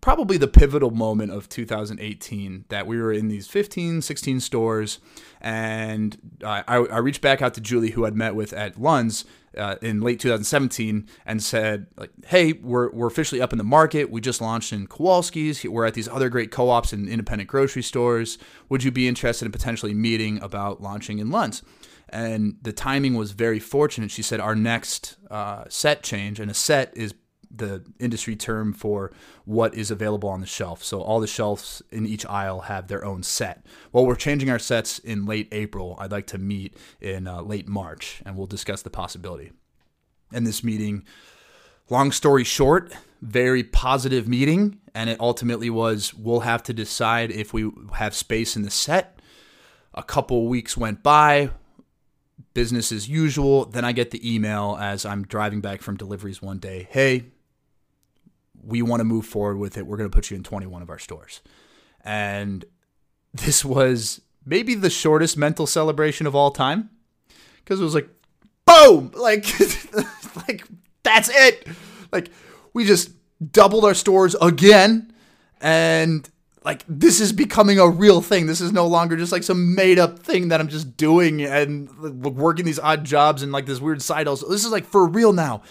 probably 0.00 0.38
the 0.38 0.48
pivotal 0.48 0.90
moment 0.90 1.30
of 1.30 1.48
2018 1.48 2.64
that 2.68 2.86
we 2.86 3.00
were 3.00 3.12
in 3.12 3.28
these 3.28 3.46
15, 3.46 4.00
16 4.02 4.40
stores. 4.40 4.98
And 5.40 6.16
I, 6.44 6.62
I 6.66 6.98
reached 6.98 7.20
back 7.20 7.42
out 7.42 7.54
to 7.54 7.60
Julie, 7.60 7.90
who 7.90 8.06
I'd 8.06 8.16
met 8.16 8.34
with 8.34 8.52
at 8.52 8.80
Lund's 8.80 9.24
uh, 9.56 9.76
in 9.82 10.00
late 10.00 10.20
2017, 10.20 11.06
and 11.26 11.42
said, 11.42 11.86
like, 11.96 12.10
hey, 12.26 12.52
we're, 12.52 12.90
we're 12.92 13.08
officially 13.08 13.40
up 13.40 13.52
in 13.52 13.58
the 13.58 13.64
market. 13.64 14.10
We 14.10 14.20
just 14.20 14.40
launched 14.40 14.72
in 14.72 14.86
Kowalski's. 14.86 15.64
We're 15.64 15.86
at 15.86 15.94
these 15.94 16.08
other 16.08 16.28
great 16.28 16.50
co 16.50 16.70
ops 16.70 16.92
and 16.92 17.08
independent 17.08 17.48
grocery 17.48 17.82
stores. 17.82 18.38
Would 18.68 18.84
you 18.84 18.90
be 18.90 19.08
interested 19.08 19.46
in 19.46 19.52
potentially 19.52 19.92
meeting 19.92 20.42
about 20.42 20.80
launching 20.80 21.18
in 21.18 21.30
Lund's? 21.30 21.62
And 22.08 22.56
the 22.62 22.72
timing 22.72 23.14
was 23.14 23.32
very 23.32 23.60
fortunate. 23.60 24.10
She 24.10 24.22
said, 24.22 24.40
our 24.40 24.56
next 24.56 25.16
uh, 25.30 25.64
set 25.68 26.02
change, 26.02 26.40
and 26.40 26.50
a 26.50 26.54
set 26.54 26.96
is 26.96 27.14
the 27.50 27.84
industry 27.98 28.36
term 28.36 28.72
for 28.72 29.12
what 29.44 29.74
is 29.74 29.90
available 29.90 30.28
on 30.28 30.40
the 30.40 30.46
shelf. 30.46 30.84
So 30.84 31.00
all 31.00 31.20
the 31.20 31.26
shelves 31.26 31.82
in 31.90 32.06
each 32.06 32.24
aisle 32.26 32.60
have 32.62 32.88
their 32.88 33.04
own 33.04 33.22
set. 33.22 33.66
Well, 33.92 34.06
we're 34.06 34.14
changing 34.14 34.50
our 34.50 34.58
sets 34.58 34.98
in 34.98 35.26
late 35.26 35.48
April. 35.52 35.96
I'd 35.98 36.12
like 36.12 36.28
to 36.28 36.38
meet 36.38 36.76
in 37.00 37.26
uh, 37.26 37.42
late 37.42 37.68
March, 37.68 38.22
and 38.24 38.36
we'll 38.36 38.46
discuss 38.46 38.82
the 38.82 38.90
possibility. 38.90 39.52
In 40.32 40.44
this 40.44 40.62
meeting, 40.62 41.04
long 41.88 42.12
story 42.12 42.44
short, 42.44 42.92
very 43.20 43.64
positive 43.64 44.28
meeting, 44.28 44.78
and 44.94 45.10
it 45.10 45.18
ultimately 45.20 45.70
was 45.70 46.14
we'll 46.14 46.40
have 46.40 46.62
to 46.64 46.72
decide 46.72 47.32
if 47.32 47.52
we 47.52 47.70
have 47.94 48.14
space 48.14 48.56
in 48.56 48.62
the 48.62 48.70
set. 48.70 49.20
A 49.92 50.04
couple 50.04 50.46
weeks 50.46 50.76
went 50.76 51.02
by 51.02 51.50
business 52.54 52.92
as 52.92 53.08
usual. 53.08 53.64
Then 53.64 53.84
I 53.84 53.92
get 53.92 54.12
the 54.12 54.34
email 54.34 54.78
as 54.80 55.04
I'm 55.04 55.24
driving 55.24 55.60
back 55.60 55.82
from 55.82 55.96
deliveries 55.96 56.40
one 56.40 56.58
day. 56.58 56.88
Hey, 56.90 57.26
we 58.64 58.82
want 58.82 59.00
to 59.00 59.04
move 59.04 59.26
forward 59.26 59.58
with 59.58 59.76
it. 59.76 59.86
We're 59.86 59.96
going 59.96 60.10
to 60.10 60.14
put 60.14 60.30
you 60.30 60.36
in 60.36 60.42
21 60.42 60.82
of 60.82 60.90
our 60.90 60.98
stores. 60.98 61.40
And 62.02 62.64
this 63.32 63.64
was 63.64 64.20
maybe 64.44 64.74
the 64.74 64.90
shortest 64.90 65.36
mental 65.36 65.66
celebration 65.66 66.26
of 66.26 66.34
all 66.34 66.50
time 66.50 66.90
because 67.56 67.80
it 67.80 67.84
was 67.84 67.94
like, 67.94 68.08
boom, 68.66 69.12
like, 69.14 69.46
like 70.48 70.64
that's 71.02 71.28
it. 71.32 71.66
Like 72.12 72.30
we 72.72 72.84
just 72.84 73.10
doubled 73.52 73.84
our 73.84 73.94
stores 73.94 74.34
again, 74.40 75.12
and 75.60 76.28
like 76.64 76.84
this 76.88 77.20
is 77.20 77.32
becoming 77.32 77.78
a 77.78 77.88
real 77.88 78.20
thing. 78.20 78.46
This 78.46 78.60
is 78.60 78.72
no 78.72 78.86
longer 78.86 79.16
just 79.16 79.32
like 79.32 79.42
some 79.42 79.74
made 79.74 79.98
up 79.98 80.18
thing 80.18 80.48
that 80.48 80.60
I'm 80.60 80.68
just 80.68 80.96
doing 80.96 81.42
and 81.42 81.88
working 82.36 82.64
these 82.64 82.78
odd 82.78 83.04
jobs 83.04 83.42
and 83.42 83.52
like 83.52 83.66
this 83.66 83.80
weird 83.80 84.02
side 84.02 84.26
hustle. 84.26 84.48
This 84.50 84.64
is 84.64 84.72
like 84.72 84.84
for 84.84 85.06
real 85.06 85.32
now 85.32 85.62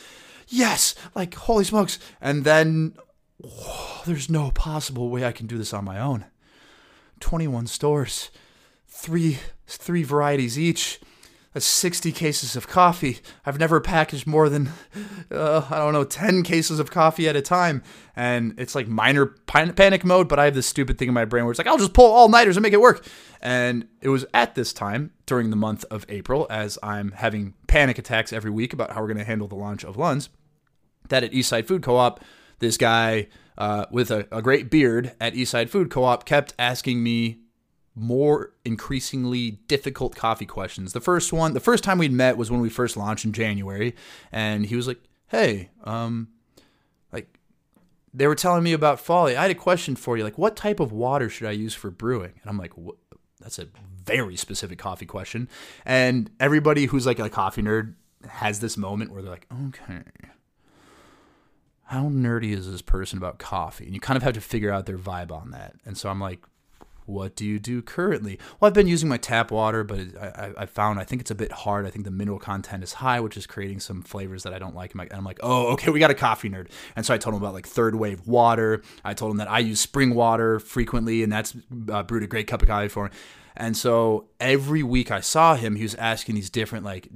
yes, 0.49 0.95
like 1.15 1.33
holy 1.33 1.63
smokes. 1.63 1.99
And 2.21 2.43
then 2.43 2.95
oh, 3.43 4.01
there's 4.05 4.29
no 4.29 4.51
possible 4.51 5.09
way 5.09 5.25
I 5.25 5.31
can 5.31 5.47
do 5.47 5.57
this 5.57 5.73
on 5.73 5.85
my 5.85 5.99
own. 5.99 6.25
21 7.19 7.67
stores, 7.67 8.31
three 8.87 9.39
three 9.67 10.03
varieties 10.03 10.57
each. 10.57 10.99
That's 11.53 11.65
60 11.65 12.11
cases 12.11 12.55
of 12.55 12.67
coffee. 12.67 13.19
I've 13.43 13.59
never 13.59 13.81
packaged 13.81 14.27
more 14.27 14.49
than, 14.49 14.69
uh, 15.31 15.65
I 15.69 15.77
don't 15.77 15.93
know, 15.93 16.03
10 16.03 16.43
cases 16.43 16.79
of 16.79 16.91
coffee 16.91 17.27
at 17.27 17.35
a 17.35 17.41
time. 17.41 17.81
And 18.15 18.53
it's 18.59 18.75
like 18.75 18.87
minor 18.87 19.25
panic 19.47 20.05
mode, 20.05 20.29
but 20.29 20.37
I 20.37 20.45
have 20.45 20.53
this 20.53 20.67
stupid 20.67 20.99
thing 20.99 21.07
in 21.07 21.13
my 21.15 21.25
brain 21.25 21.45
where 21.45 21.51
it's 21.51 21.57
like, 21.57 21.65
I'll 21.65 21.79
just 21.79 21.93
pull 21.93 22.11
all 22.11 22.29
nighters 22.29 22.55
and 22.55 22.61
make 22.61 22.73
it 22.73 22.81
work. 22.81 23.03
And 23.41 23.87
it 23.99 24.09
was 24.09 24.27
at 24.31 24.53
this 24.53 24.73
time 24.73 25.11
during 25.25 25.49
the 25.49 25.55
month 25.55 25.85
of 25.89 26.05
April, 26.07 26.45
as 26.51 26.77
I'm 26.83 27.13
having 27.13 27.55
panic 27.65 27.97
attacks 27.97 28.31
every 28.31 28.51
week 28.51 28.71
about 28.71 28.91
how 28.91 29.01
we're 29.01 29.07
going 29.07 29.17
to 29.17 29.23
handle 29.23 29.47
the 29.47 29.55
launch 29.55 29.83
of 29.83 29.97
Lund's, 29.97 30.29
that 31.09 31.23
at 31.23 31.31
Eastside 31.31 31.65
Food 31.65 31.83
Co-op, 31.83 32.23
this 32.59 32.77
guy 32.77 33.27
uh, 33.57 33.85
with 33.91 34.09
a, 34.09 34.27
a 34.31 34.41
great 34.41 34.69
beard 34.69 35.13
at 35.19 35.33
Eastside 35.33 35.69
Food 35.69 35.89
Co-op 35.89 36.25
kept 36.25 36.53
asking 36.57 37.03
me 37.03 37.39
more 37.95 38.53
increasingly 38.63 39.51
difficult 39.67 40.15
coffee 40.15 40.45
questions. 40.45 40.93
The 40.93 41.01
first 41.01 41.33
one, 41.33 41.53
the 41.53 41.59
first 41.59 41.83
time 41.83 41.97
we'd 41.97 42.13
met 42.13 42.37
was 42.37 42.49
when 42.49 42.61
we 42.61 42.69
first 42.69 42.95
launched 42.95 43.25
in 43.25 43.33
January, 43.33 43.95
and 44.31 44.65
he 44.65 44.75
was 44.75 44.87
like, 44.87 44.99
"Hey, 45.27 45.69
um, 45.83 46.29
like 47.11 47.39
they 48.13 48.27
were 48.27 48.35
telling 48.35 48.63
me 48.63 48.73
about 48.73 48.99
folly. 48.99 49.35
I 49.35 49.41
had 49.43 49.51
a 49.51 49.55
question 49.55 49.95
for 49.95 50.17
you. 50.17 50.23
Like, 50.23 50.37
what 50.37 50.55
type 50.55 50.79
of 50.79 50.91
water 50.91 51.29
should 51.29 51.47
I 51.47 51.51
use 51.51 51.73
for 51.73 51.91
brewing?" 51.91 52.33
And 52.41 52.49
I'm 52.49 52.57
like, 52.57 52.73
"That's 53.41 53.59
a 53.59 53.67
very 54.05 54.37
specific 54.37 54.79
coffee 54.79 55.05
question." 55.05 55.49
And 55.85 56.29
everybody 56.39 56.85
who's 56.85 57.05
like 57.05 57.19
a 57.19 57.29
coffee 57.29 57.61
nerd 57.61 57.95
has 58.27 58.61
this 58.61 58.77
moment 58.77 59.11
where 59.11 59.21
they're 59.21 59.31
like, 59.31 59.47
"Okay." 59.67 60.03
How 61.89 62.03
nerdy 62.03 62.55
is 62.55 62.71
this 62.71 62.83
person 62.83 63.17
about 63.17 63.39
coffee? 63.39 63.85
And 63.85 63.95
you 63.95 63.99
kind 63.99 64.15
of 64.15 64.21
have 64.21 64.35
to 64.35 64.41
figure 64.41 64.71
out 64.71 64.85
their 64.85 64.97
vibe 64.97 65.31
on 65.31 65.49
that. 65.51 65.73
And 65.85 65.97
so 65.97 66.07
I'm 66.07 66.19
like, 66.19 66.39
what 67.07 67.35
do 67.35 67.43
you 67.43 67.57
do 67.57 67.81
currently? 67.81 68.37
Well, 68.59 68.67
I've 68.67 68.75
been 68.75 68.85
using 68.85 69.09
my 69.09 69.17
tap 69.17 69.49
water, 69.49 69.83
but 69.83 69.99
I, 70.21 70.51
I, 70.55 70.65
found 70.67 70.99
I 70.99 71.03
think 71.03 71.19
it's 71.19 71.31
a 71.31 71.35
bit 71.35 71.51
hard. 71.51 71.87
I 71.87 71.89
think 71.89 72.05
the 72.05 72.11
mineral 72.11 72.37
content 72.37 72.83
is 72.83 72.93
high, 72.93 73.19
which 73.19 73.35
is 73.35 73.47
creating 73.47 73.79
some 73.79 74.03
flavors 74.03 74.43
that 74.43 74.53
I 74.53 74.59
don't 74.59 74.75
like. 74.75 74.93
And 74.93 75.11
I'm 75.11 75.23
like, 75.23 75.39
oh, 75.41 75.73
okay, 75.73 75.89
we 75.89 75.99
got 75.99 76.11
a 76.11 76.15
coffee 76.15 76.47
nerd. 76.47 76.67
And 76.95 77.07
so 77.07 77.11
I 77.15 77.17
told 77.17 77.33
him 77.33 77.41
about 77.41 77.55
like 77.55 77.65
third 77.65 77.95
wave 77.95 78.27
water. 78.27 78.83
I 79.03 79.15
told 79.15 79.31
him 79.31 79.37
that 79.37 79.49
I 79.49 79.57
use 79.57 79.79
spring 79.79 80.13
water 80.13 80.59
frequently, 80.59 81.23
and 81.23 81.33
that's 81.33 81.55
uh, 81.91 82.03
brewed 82.03 82.21
a 82.21 82.27
great 82.27 82.45
cup 82.45 82.61
of 82.61 82.67
coffee 82.67 82.89
for 82.89 83.05
me. 83.05 83.11
And 83.57 83.75
so 83.75 84.27
every 84.39 84.83
week 84.83 85.09
I 85.09 85.21
saw 85.21 85.55
him, 85.55 85.75
he 85.75 85.83
was 85.83 85.95
asking 85.95 86.35
these 86.35 86.51
different 86.51 86.85
like 86.85 87.09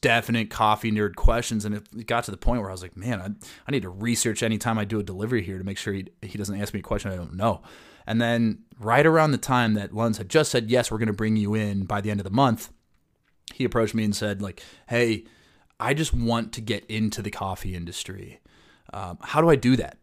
definite 0.00 0.50
coffee 0.50 0.92
nerd 0.92 1.16
questions. 1.16 1.64
And 1.64 1.74
it 1.74 2.06
got 2.06 2.24
to 2.24 2.30
the 2.30 2.36
point 2.36 2.60
where 2.60 2.70
I 2.70 2.72
was 2.72 2.82
like, 2.82 2.96
man, 2.96 3.20
I, 3.20 3.26
I 3.66 3.72
need 3.72 3.82
to 3.82 3.88
research 3.88 4.42
anytime 4.42 4.78
I 4.78 4.84
do 4.84 4.98
a 4.98 5.02
delivery 5.02 5.42
here 5.42 5.58
to 5.58 5.64
make 5.64 5.78
sure 5.78 5.92
he, 5.92 6.06
he 6.22 6.38
doesn't 6.38 6.60
ask 6.60 6.74
me 6.74 6.80
a 6.80 6.82
question 6.82 7.10
I 7.10 7.16
don't 7.16 7.34
know. 7.34 7.62
And 8.06 8.20
then 8.20 8.64
right 8.78 9.04
around 9.04 9.32
the 9.32 9.38
time 9.38 9.74
that 9.74 9.92
Lunds 9.92 10.18
had 10.18 10.28
just 10.28 10.50
said, 10.50 10.70
yes, 10.70 10.90
we're 10.90 10.98
going 10.98 11.08
to 11.08 11.12
bring 11.12 11.36
you 11.36 11.54
in 11.54 11.84
by 11.84 12.00
the 12.00 12.10
end 12.10 12.20
of 12.20 12.24
the 12.24 12.30
month, 12.30 12.70
he 13.52 13.64
approached 13.64 13.94
me 13.94 14.04
and 14.04 14.14
said, 14.14 14.42
like, 14.42 14.62
hey, 14.88 15.24
I 15.78 15.94
just 15.94 16.12
want 16.12 16.52
to 16.54 16.60
get 16.60 16.84
into 16.86 17.22
the 17.22 17.30
coffee 17.30 17.74
industry. 17.74 18.40
Um, 18.92 19.18
how 19.20 19.40
do 19.40 19.50
I 19.50 19.56
do 19.56 19.76
that? 19.76 19.98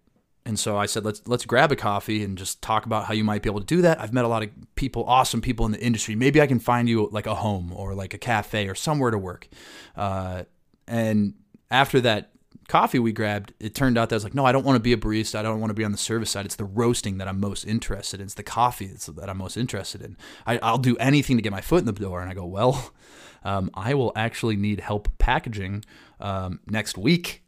And 0.46 0.60
so 0.60 0.78
I 0.78 0.88
said, 0.88 1.06
let's 1.06 1.22
let's 1.26 1.46
grab 1.46 1.72
a 1.72 1.76
coffee 1.76 2.24
and 2.24 2.38
just 2.38 2.62
talk 2.62 2.86
about 2.86 3.06
how 3.06 3.14
you 3.14 3.24
might 3.24 3.42
be 3.42 3.50
able 3.50 3.62
to 3.62 3.66
do 3.66 3.82
that. 3.84 4.02
I've 4.02 4.12
met 4.12 4.26
a 4.26 4.28
lot 4.28 4.44
of 4.44 4.50
people, 4.76 5.06
awesome 5.06 5.42
people 5.42 5.66
in 5.66 5.72
the 5.72 5.80
industry. 5.80 6.16
Maybe 6.16 6.42
I 6.42 6.48
can 6.48 6.60
find 6.60 6.90
you 6.90 7.08
like 7.12 7.28
a 7.28 7.36
home 7.36 7.72
or 7.74 7.94
like 7.94 8.14
a 8.14 8.18
cafe 8.18 8.68
or 8.68 8.76
somewhere 8.76 9.12
to 9.12 9.18
work. 9.18 9.48
Uh, 9.96 10.44
and 10.86 11.36
after 11.72 12.02
that 12.02 12.32
coffee 12.68 13.00
we 13.00 13.14
grabbed, 13.14 13.54
it 13.60 13.74
turned 13.74 13.98
out 13.98 14.10
that 14.10 14.16
I 14.16 14.18
was 14.18 14.24
like, 14.26 14.36
no, 14.36 14.46
I 14.46 14.52
don't 14.52 14.66
want 14.66 14.76
to 14.76 14.82
be 14.82 14.92
a 14.92 14.98
barista. 14.98 15.36
I 15.36 15.44
don't 15.44 15.62
want 15.62 15.70
to 15.70 15.76
be 15.76 15.86
on 15.86 15.94
the 15.94 15.98
service 15.98 16.32
side. 16.32 16.46
It's 16.46 16.56
the 16.56 16.66
roasting 16.66 17.20
that 17.20 17.28
I'm 17.28 17.40
most 17.40 17.66
interested 17.66 18.20
in. 18.20 18.26
It's 18.26 18.34
the 18.34 18.44
coffee 18.44 18.88
that 18.88 19.30
I'm 19.30 19.38
most 19.38 19.56
interested 19.56 20.02
in. 20.02 20.18
I, 20.46 20.72
will 20.72 20.78
do 20.78 20.98
anything 20.98 21.38
to 21.38 21.42
get 21.42 21.52
my 21.52 21.62
foot 21.62 21.80
in 21.80 21.86
the 21.86 21.94
door. 21.94 22.22
And 22.22 22.30
I 22.30 22.34
go, 22.34 22.46
well, 22.46 22.92
um, 23.46 23.70
I 23.74 23.94
will 23.94 24.12
actually 24.16 24.58
need 24.58 24.82
help 24.82 25.18
packaging 25.20 25.86
um, 26.20 26.60
next 26.68 26.98
week 26.98 27.43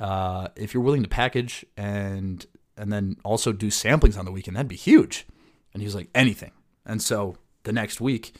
uh, 0.00 0.48
if 0.56 0.72
you're 0.74 0.82
willing 0.82 1.02
to 1.02 1.08
package 1.08 1.64
and 1.76 2.46
and 2.76 2.92
then 2.92 3.16
also 3.24 3.52
do 3.52 3.68
samplings 3.68 4.18
on 4.18 4.24
the 4.24 4.32
weekend, 4.32 4.56
that'd 4.56 4.66
be 4.66 4.76
huge. 4.76 5.26
And 5.72 5.82
he 5.82 5.86
was 5.86 5.94
like, 5.94 6.08
anything. 6.14 6.52
And 6.86 7.02
so 7.02 7.36
the 7.64 7.72
next 7.72 8.00
week, 8.00 8.34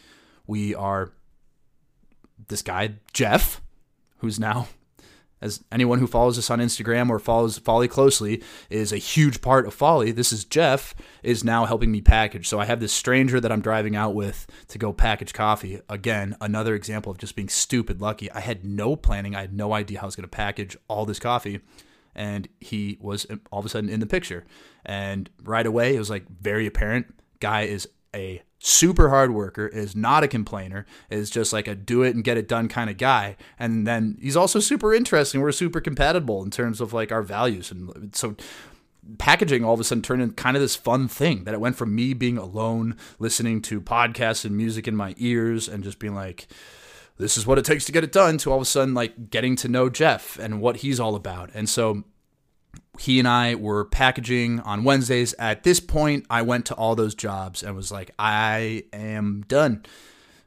we 0.47 0.75
are 0.75 1.13
this 2.49 2.63
guy 2.63 2.95
Jeff, 3.13 3.61
who's 4.19 4.41
now 4.41 4.69
as 5.41 5.65
anyone 5.73 5.99
who 5.99 6.07
follows 6.07 6.39
us 6.39 6.51
on 6.51 6.59
Instagram 6.59 7.09
or 7.09 7.19
follows 7.19 7.59
Folly 7.59 7.89
closely 7.89 8.43
is 8.69 8.93
a 8.93 8.99
huge 8.99 9.41
part 9.41 9.67
of 9.67 9.75
Folly. 9.75 10.13
This 10.13 10.33
is 10.33 10.45
Jeff 10.45 10.95
is 11.23 11.43
now 11.45 11.65
helping 11.65 11.91
me 11.91 12.01
package. 12.01 12.49
So 12.49 12.61
I 12.61 12.67
have 12.67 12.81
this 12.81 12.93
stranger 12.93 13.41
that 13.41 13.51
I'm 13.51 13.61
driving 13.61 13.97
out 13.97 14.15
with 14.15 14.47
to 14.69 14.79
go 14.79 14.93
package 14.93 15.33
coffee. 15.33 15.81
Again, 15.89 16.37
another 16.41 16.75
example 16.75 17.11
of 17.11 17.19
just 17.19 17.37
being 17.37 17.49
stupid 17.49 18.01
lucky. 18.01 18.31
I 18.33 18.41
had 18.41 18.65
no 18.65 18.97
planning. 18.97 19.35
I 19.35 19.43
had 19.43 19.55
no 19.55 19.73
idea 19.73 19.99
how 19.99 20.05
I 20.05 20.07
was 20.07 20.17
going 20.17 20.25
to 20.25 20.29
package 20.29 20.77
all 20.89 21.07
this 21.07 21.19
coffee. 21.19 21.61
And 22.15 22.49
he 22.61 22.99
was 23.01 23.27
um, 23.31 23.41
all 23.51 23.61
of 23.61 23.67
a 23.67 23.69
sudden 23.69 23.89
in 23.89 24.01
the 24.01 24.07
picture. 24.07 24.45
And 24.85 25.31
right 25.43 25.67
away, 25.67 25.95
it 25.95 25.99
was 25.99 26.11
like 26.11 26.29
very 26.29 26.67
apparent. 26.67 27.15
Guy 27.39 27.63
is 27.63 27.89
a 28.15 28.43
super 28.59 29.09
hard 29.09 29.33
worker, 29.33 29.67
is 29.67 29.97
not 29.97 30.23
a 30.23 30.29
complainer, 30.29 30.87
is 31.09 31.31
just 31.31 31.53
like 31.53 31.67
a 31.67 31.75
do 31.75 32.03
it 32.03 32.15
and 32.15 32.25
get 32.25 32.37
it 32.37 32.49
done 32.49 32.69
kind 32.69 32.91
of 32.91 32.97
guy. 32.97 33.37
And 33.59 33.87
then 33.87 34.19
he's 34.21 34.37
also 34.37 34.61
super 34.61 34.93
interesting. 34.95 35.41
We're 35.41 35.53
super 35.53 35.81
compatible 35.81 36.43
in 36.43 36.51
terms 36.51 36.81
of 36.81 36.93
like 36.93 37.11
our 37.11 37.23
values. 37.23 37.71
And 37.71 38.15
so 38.15 38.37
packaging 39.19 39.65
all 39.65 39.75
of 39.75 39.81
a 39.81 39.85
sudden 39.85 40.03
turned 40.03 40.23
into 40.23 40.35
kind 40.35 40.57
of 40.57 40.61
this 40.61 40.77
fun 40.77 41.09
thing 41.09 41.45
that 41.45 41.55
it 41.55 41.61
went 41.61 41.77
from 41.77 41.95
me 41.95 42.13
being 42.13 42.37
alone, 42.37 42.97
listening 43.19 43.63
to 43.63 43.81
podcasts 43.81 44.45
and 44.45 44.57
music 44.57 44.87
in 44.87 44.95
my 44.95 45.15
ears 45.17 45.69
and 45.69 45.83
just 45.83 45.99
being 45.99 46.15
like, 46.15 46.47
this 47.17 47.37
is 47.37 47.47
what 47.47 47.59
it 47.59 47.65
takes 47.65 47.85
to 47.85 47.93
get 47.93 48.05
it 48.05 48.13
done 48.13 48.39
to 48.39 48.51
all 48.51 48.57
of 48.57 48.63
a 48.63 48.67
sudden 48.67 48.95
like 48.95 49.31
getting 49.31 49.57
to 49.57 49.69
know 49.69 49.89
Jeff 49.89 50.39
and 50.39 50.61
what 50.61 50.77
he's 50.77 51.01
all 51.01 51.15
about. 51.15 51.51
And 51.55 51.69
so 51.69 52.05
he 52.99 53.19
and 53.19 53.29
I 53.29 53.55
were 53.55 53.85
packaging 53.85 54.61
on 54.61 54.85
Wednesdays. 54.85 55.35
At 55.39 55.63
this 55.63 55.81
point, 55.81 56.27
I 56.29 56.43
went 56.43 56.67
to 56.67 56.75
all 56.75 56.95
those 56.95 57.15
jobs 57.15 57.63
and 57.63 57.75
was 57.77 57.93
like, 57.93 58.11
I 58.19 58.85
am 58.93 59.45
done. 59.49 59.85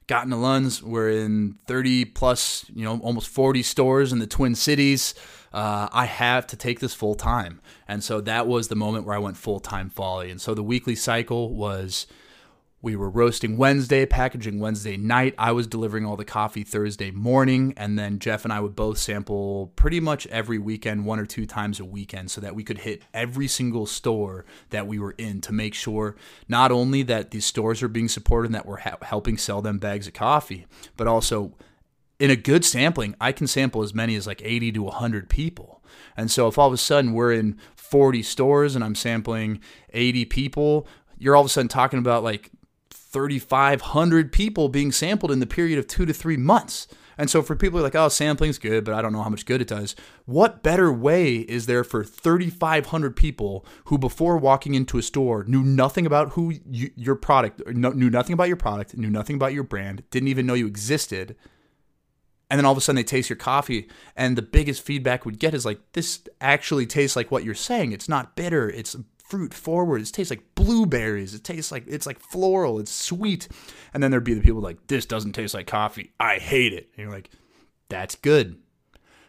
Gotten 0.08 0.34
into 0.34 0.46
Lunds. 0.46 0.84
We're 0.84 1.12
in 1.12 1.56
30 1.66 2.06
plus, 2.06 2.66
you 2.76 2.84
know, 2.84 3.00
almost 3.00 3.30
40 3.30 3.64
stores 3.64 4.12
in 4.12 4.20
the 4.20 4.28
Twin 4.28 4.54
Cities. 4.54 5.16
Uh, 5.54 5.88
I 5.92 6.06
have 6.06 6.46
to 6.48 6.58
take 6.58 6.80
this 6.80 6.94
full 6.94 7.16
time. 7.16 7.62
And 7.88 8.04
so 8.04 8.20
that 8.22 8.48
was 8.48 8.68
the 8.68 8.76
moment 8.76 9.06
where 9.06 9.16
I 9.16 9.20
went 9.20 9.38
full 9.38 9.60
time 9.60 9.90
folly. 9.90 10.30
And 10.30 10.42
so 10.42 10.54
the 10.54 10.64
weekly 10.64 10.96
cycle 10.96 11.54
was 11.54 12.06
we 12.84 12.98
were 12.98 13.10
roasting 13.10 13.56
Wednesday, 13.56 14.06
packaging 14.06 14.60
Wednesday 14.60 14.98
night. 14.98 15.34
I 15.38 15.54
was 15.54 15.68
delivering 15.68 16.06
all 16.06 16.18
the 16.18 16.26
coffee 16.26 16.64
Thursday 16.64 17.12
morning. 17.12 17.74
And 17.78 17.98
then 17.98 18.20
Jeff 18.20 18.44
and 18.44 18.52
I 18.52 18.60
would 18.60 18.76
both 18.76 18.98
sample 18.98 19.72
pretty 19.78 20.02
much 20.02 20.28
every 20.28 20.58
weekend, 20.58 21.06
one 21.06 21.18
or 21.18 21.26
two 21.26 21.46
times 21.46 21.80
a 21.80 21.86
weekend, 21.86 22.30
so 22.30 22.42
that 22.42 22.56
we 22.56 22.64
could 22.66 22.80
hit 22.80 23.02
every 23.14 23.48
single 23.48 23.86
store 23.86 24.44
that 24.72 24.86
we 24.86 25.00
were 25.00 25.16
in 25.18 25.40
to 25.42 25.54
make 25.54 25.74
sure 25.74 26.18
not 26.50 26.74
only 26.74 27.04
that 27.04 27.32
these 27.32 27.46
stores 27.46 27.82
are 27.82 27.88
being 27.88 28.10
supported 28.10 28.48
and 28.48 28.56
that 28.56 28.66
we're 28.66 28.80
ha- 28.80 28.98
helping 29.02 29.38
sell 29.38 29.62
them 29.62 29.80
bags 29.80 30.06
of 30.06 30.14
coffee, 30.14 30.68
but 30.98 31.08
also 31.08 31.54
in 32.20 32.30
a 32.30 32.36
good 32.36 32.66
sampling, 32.66 33.16
I 33.22 33.32
can 33.32 33.48
sample 33.48 33.82
as 33.82 33.94
many 33.94 34.18
as 34.18 34.28
like 34.28 34.42
80 34.44 34.74
to 34.74 34.84
100 34.84 35.30
people. 35.30 35.82
And 36.18 36.30
so 36.30 36.50
if 36.50 36.58
all 36.58 36.68
of 36.68 36.74
a 36.74 36.78
sudden 36.78 37.14
we're 37.14 37.32
in 37.32 37.58
40 37.78 38.22
stores 38.24 38.76
and 38.76 38.84
I'm 38.84 38.96
sampling 38.96 39.62
80 39.94 40.26
people, 40.26 40.86
you're 41.18 41.34
all 41.34 41.44
of 41.44 41.48
a 41.48 41.50
sudden 41.50 41.70
talking 41.70 42.00
about 42.00 42.26
like 42.26 42.52
3,500 43.14 44.32
people 44.32 44.68
being 44.68 44.92
sampled 44.92 45.32
in 45.32 45.40
the 45.40 45.46
period 45.46 45.80
of 45.80 45.88
two 45.88 46.06
to 46.06 46.14
three 46.14 46.38
months. 46.38 46.88
And 47.18 47.30
so 47.30 47.44
for 47.44 47.56
people 47.56 47.78
who 47.78 47.86
are 47.86 47.88
like, 47.88 47.96
oh, 47.96 48.10
sampling's 48.10 48.58
good, 48.58 48.84
but 48.84 48.96
I 48.96 49.02
don't 49.02 49.14
know 49.14 49.22
how 49.22 49.30
much 49.30 49.46
good 49.46 49.62
it 49.62 49.68
does. 49.68 49.96
What 50.26 50.64
better 50.64 50.92
way 50.92 51.36
is 51.36 51.68
there 51.68 51.84
for 51.84 52.04
3,500 52.04 53.16
people 53.16 53.66
who, 53.86 54.00
before 54.00 54.38
walking 54.38 54.74
into 54.74 54.98
a 54.98 55.04
store, 55.04 55.44
knew 55.44 55.64
nothing 55.64 56.08
about 56.08 56.32
who 56.32 56.54
you, 56.68 56.90
your 56.96 57.16
product, 57.16 57.62
knew 57.68 58.10
nothing 58.10 58.34
about 58.34 58.48
your 58.48 58.58
product, 58.58 58.98
knew 58.98 59.12
nothing 59.12 59.36
about 59.36 59.54
your 59.54 59.64
brand, 59.64 60.04
didn't 60.10 60.30
even 60.30 60.48
know 60.48 60.56
you 60.56 60.66
existed, 60.66 61.36
and 62.50 62.60
then 62.60 62.66
all 62.66 62.72
of 62.72 62.78
a 62.78 62.82
sudden 62.82 62.98
they 62.98 63.04
taste 63.04 63.30
your 63.30 63.38
coffee, 63.38 63.88
and 64.16 64.36
the 64.36 64.42
biggest 64.42 64.82
feedback 64.84 65.26
we'd 65.26 65.40
get 65.40 65.54
is 65.54 65.66
like, 65.66 65.80
this 65.94 66.22
actually 66.42 66.86
tastes 66.86 67.16
like 67.16 67.32
what 67.32 67.44
you're 67.44 67.56
saying. 67.56 67.92
It's 67.92 68.10
not 68.10 68.36
bitter. 68.36 68.70
It's 68.70 68.96
fruit 69.24 69.54
forward. 69.54 70.02
It 70.02 70.12
tastes 70.12 70.30
like 70.30 70.44
blueberries. 70.56 71.34
It 71.34 71.44
tastes 71.44 71.72
like 71.72 71.86
it's 71.88 72.06
like 72.06 72.20
floral. 72.20 72.80
It's 72.80 72.92
sweet. 72.92 73.48
And 73.94 74.04
then 74.04 74.12
there'd 74.12 74.24
be 74.24 74.34
the 74.34 74.42
people 74.42 74.62
like, 74.62 74.88
this 74.88 75.06
doesn't 75.06 75.34
taste 75.34 75.54
like 75.54 75.68
coffee. 75.68 76.12
I 76.20 76.38
hate 76.38 76.74
it. 76.74 76.90
And 76.96 77.04
you're 77.04 77.14
like, 77.14 77.30
that's 77.90 78.16
good. 78.16 78.58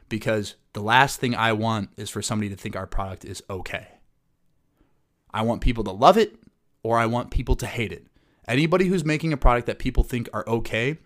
Because 0.09 0.57
the 0.75 0.83
last 0.83 1.21
thing 1.21 1.35
I 1.35 1.53
want 1.53 1.91
is 1.97 2.11
for 2.11 2.21
somebody 2.21 2.51
to 2.51 2.57
think 2.57 2.77
our 2.77 2.87
product 2.87 3.25
is 3.25 3.43
okay. 3.49 3.89
I 5.33 5.43
want 5.43 5.63
people 5.63 5.85
to 5.85 5.91
love 5.91 6.19
it 6.19 6.37
or 6.83 6.99
I 6.99 7.07
want 7.07 7.31
people 7.31 7.57
to 7.57 7.67
hate 7.67 7.93
it. 7.93 8.07
Anybody 8.47 8.87
who's 8.87 9.05
making 9.05 9.33
a 9.33 9.39
product 9.39 9.67
that 9.67 9.79
people 9.79 10.05
think 10.05 10.29
are 10.33 10.47
okay, 10.47 10.99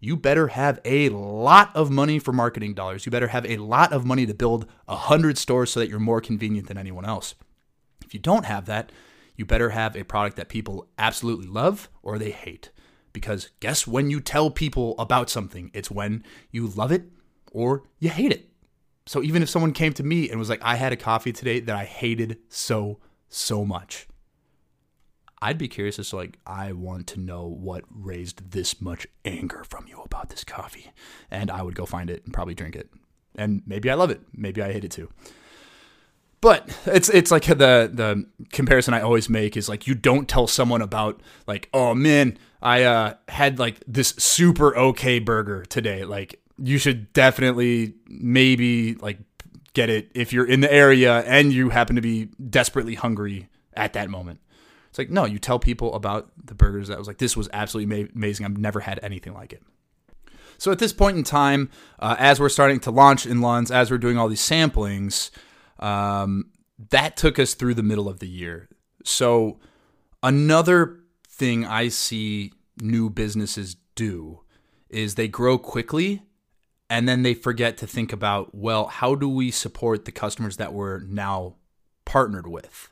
you 0.00 0.16
better 0.16 0.48
have 0.48 0.80
a 0.84 1.10
lot 1.10 1.74
of 1.74 1.90
money 1.90 2.18
for 2.18 2.32
marketing 2.32 2.74
dollars. 2.74 3.04
You 3.04 3.12
better 3.12 3.28
have 3.28 3.46
a 3.46 3.58
lot 3.58 3.92
of 3.92 4.04
money 4.04 4.24
to 4.26 4.34
build 4.34 4.66
a 4.88 4.96
hundred 4.96 5.36
stores 5.36 5.70
so 5.70 5.80
that 5.80 5.88
you're 5.88 6.00
more 6.00 6.20
convenient 6.20 6.68
than 6.68 6.78
anyone 6.78 7.04
else. 7.04 7.34
If 8.06 8.14
you 8.14 8.20
don't 8.20 8.46
have 8.46 8.66
that, 8.66 8.92
you 9.36 9.44
better 9.44 9.70
have 9.70 9.96
a 9.96 10.04
product 10.04 10.36
that 10.36 10.48
people 10.48 10.88
absolutely 10.98 11.46
love 11.46 11.90
or 12.02 12.18
they 12.18 12.30
hate. 12.30 12.70
Because 13.12 13.50
guess 13.60 13.86
when 13.86 14.10
you 14.10 14.20
tell 14.20 14.50
people 14.50 14.94
about 14.98 15.30
something, 15.30 15.70
it's 15.74 15.90
when 15.90 16.24
you 16.50 16.66
love 16.66 16.92
it 16.92 17.04
or 17.52 17.84
you 17.98 18.10
hate 18.10 18.32
it. 18.32 18.50
So 19.06 19.22
even 19.22 19.42
if 19.42 19.48
someone 19.48 19.72
came 19.72 19.92
to 19.94 20.02
me 20.02 20.28
and 20.28 20.38
was 20.38 20.50
like, 20.50 20.62
I 20.62 20.76
had 20.76 20.92
a 20.92 20.96
coffee 20.96 21.32
today 21.32 21.60
that 21.60 21.76
I 21.76 21.84
hated 21.84 22.38
so, 22.48 22.98
so 23.28 23.64
much, 23.64 24.08
I'd 25.40 25.58
be 25.58 25.68
curious 25.68 25.98
as 25.98 26.10
to 26.10 26.16
like, 26.16 26.38
I 26.46 26.72
want 26.72 27.06
to 27.08 27.20
know 27.20 27.46
what 27.46 27.84
raised 27.90 28.50
this 28.50 28.80
much 28.80 29.06
anger 29.24 29.64
from 29.64 29.86
you 29.86 30.00
about 30.00 30.30
this 30.30 30.44
coffee. 30.44 30.90
And 31.30 31.50
I 31.50 31.62
would 31.62 31.74
go 31.74 31.86
find 31.86 32.10
it 32.10 32.24
and 32.24 32.34
probably 32.34 32.54
drink 32.54 32.74
it. 32.74 32.90
And 33.36 33.62
maybe 33.66 33.90
I 33.90 33.94
love 33.94 34.10
it. 34.10 34.22
Maybe 34.32 34.62
I 34.62 34.72
hate 34.72 34.84
it 34.84 34.90
too. 34.90 35.10
But 36.46 36.68
it's 36.86 37.08
it's 37.08 37.32
like 37.32 37.46
the 37.46 37.90
the 37.92 38.24
comparison 38.52 38.94
I 38.94 39.00
always 39.00 39.28
make 39.28 39.56
is 39.56 39.68
like 39.68 39.88
you 39.88 39.96
don't 39.96 40.28
tell 40.28 40.46
someone 40.46 40.80
about 40.80 41.20
like 41.48 41.68
oh 41.74 41.92
man 41.92 42.38
I 42.62 42.84
uh, 42.84 43.14
had 43.26 43.58
like 43.58 43.82
this 43.88 44.10
super 44.10 44.76
okay 44.76 45.18
burger 45.18 45.64
today 45.64 46.04
like 46.04 46.40
you 46.56 46.78
should 46.78 47.12
definitely 47.12 47.94
maybe 48.06 48.94
like 48.94 49.18
get 49.72 49.90
it 49.90 50.12
if 50.14 50.32
you're 50.32 50.46
in 50.46 50.60
the 50.60 50.72
area 50.72 51.18
and 51.22 51.52
you 51.52 51.70
happen 51.70 51.96
to 51.96 52.02
be 52.02 52.26
desperately 52.48 52.94
hungry 52.94 53.48
at 53.74 53.94
that 53.94 54.08
moment. 54.08 54.38
It's 54.90 54.98
like 54.98 55.10
no, 55.10 55.24
you 55.24 55.40
tell 55.40 55.58
people 55.58 55.94
about 55.96 56.30
the 56.44 56.54
burgers 56.54 56.86
that 56.86 56.96
was 56.96 57.08
like 57.08 57.18
this 57.18 57.36
was 57.36 57.48
absolutely 57.52 58.08
amazing. 58.14 58.46
I've 58.46 58.56
never 58.56 58.78
had 58.78 59.00
anything 59.02 59.34
like 59.34 59.52
it. 59.52 59.64
So 60.58 60.70
at 60.70 60.78
this 60.78 60.92
point 60.92 61.16
in 61.16 61.24
time, 61.24 61.70
uh, 61.98 62.14
as 62.20 62.38
we're 62.38 62.50
starting 62.50 62.78
to 62.80 62.92
launch 62.92 63.26
in 63.26 63.40
Lunds, 63.40 63.72
as 63.72 63.90
we're 63.90 63.98
doing 63.98 64.16
all 64.16 64.28
these 64.28 64.40
samplings, 64.40 65.30
um, 65.78 66.50
that 66.90 67.16
took 67.16 67.38
us 67.38 67.54
through 67.54 67.74
the 67.74 67.82
middle 67.82 68.08
of 68.08 68.18
the 68.18 68.28
year. 68.28 68.68
So, 69.04 69.58
another 70.22 71.00
thing 71.28 71.64
I 71.64 71.88
see 71.88 72.52
new 72.80 73.10
businesses 73.10 73.76
do 73.94 74.40
is 74.88 75.14
they 75.14 75.28
grow 75.28 75.58
quickly 75.58 76.22
and 76.88 77.08
then 77.08 77.22
they 77.22 77.34
forget 77.34 77.76
to 77.78 77.86
think 77.86 78.12
about, 78.12 78.54
well, 78.54 78.86
how 78.86 79.14
do 79.14 79.28
we 79.28 79.50
support 79.50 80.04
the 80.04 80.12
customers 80.12 80.56
that 80.56 80.72
we're 80.72 81.00
now 81.00 81.56
partnered 82.04 82.46
with? 82.46 82.90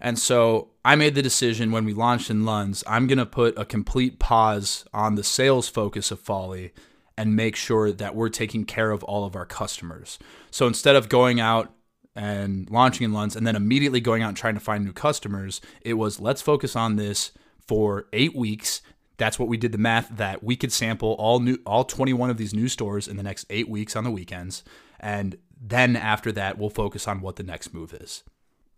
And 0.00 0.18
so 0.18 0.70
I 0.84 0.96
made 0.96 1.14
the 1.14 1.22
decision 1.22 1.70
when 1.70 1.84
we 1.84 1.94
launched 1.94 2.28
in 2.28 2.42
Lunds, 2.42 2.82
I'm 2.88 3.06
going 3.06 3.18
to 3.18 3.26
put 3.26 3.56
a 3.56 3.64
complete 3.64 4.18
pause 4.18 4.84
on 4.92 5.14
the 5.14 5.22
sales 5.22 5.68
focus 5.68 6.10
of 6.10 6.18
Folly 6.18 6.72
and 7.16 7.36
make 7.36 7.54
sure 7.54 7.92
that 7.92 8.16
we're 8.16 8.28
taking 8.28 8.64
care 8.64 8.90
of 8.90 9.04
all 9.04 9.24
of 9.24 9.36
our 9.36 9.46
customers. 9.46 10.18
So 10.50 10.66
instead 10.66 10.96
of 10.96 11.08
going 11.08 11.38
out 11.38 11.72
and 12.14 12.68
launching 12.70 13.04
in 13.04 13.12
Lunds 13.12 13.36
and 13.36 13.46
then 13.46 13.56
immediately 13.56 14.00
going 14.00 14.22
out 14.22 14.28
and 14.28 14.36
trying 14.36 14.54
to 14.54 14.60
find 14.60 14.84
new 14.84 14.92
customers, 14.92 15.60
it 15.80 15.94
was 15.94 16.20
let's 16.20 16.42
focus 16.42 16.76
on 16.76 16.96
this 16.96 17.32
for 17.66 18.06
eight 18.12 18.34
weeks. 18.34 18.82
That's 19.16 19.38
what 19.38 19.48
we 19.48 19.56
did 19.56 19.72
the 19.72 19.78
math 19.78 20.08
that 20.16 20.42
we 20.42 20.56
could 20.56 20.72
sample 20.72 21.12
all 21.18 21.40
new 21.40 21.58
all 21.66 21.84
21 21.84 22.30
of 22.30 22.36
these 22.36 22.54
new 22.54 22.68
stores 22.68 23.08
in 23.08 23.16
the 23.16 23.22
next 23.22 23.46
eight 23.50 23.68
weeks 23.68 23.96
on 23.96 24.04
the 24.04 24.10
weekends. 24.10 24.62
And 25.00 25.36
then 25.60 25.96
after 25.96 26.32
that, 26.32 26.58
we'll 26.58 26.70
focus 26.70 27.06
on 27.06 27.20
what 27.20 27.36
the 27.36 27.42
next 27.42 27.72
move 27.72 27.94
is. 27.94 28.24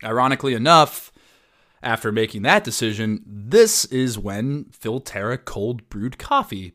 Ironically 0.03 0.53
enough, 0.53 1.11
after 1.81 2.11
making 2.11 2.43
that 2.43 2.63
decision, 2.63 3.23
this 3.25 3.85
is 3.85 4.19
when 4.19 4.65
Filterra 4.65 5.43
cold 5.43 5.89
brewed 5.89 6.17
coffee 6.17 6.73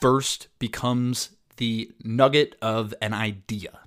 first 0.00 0.48
becomes 0.58 1.30
the 1.56 1.90
nugget 2.04 2.54
of 2.60 2.92
an 3.00 3.14
idea 3.14 3.80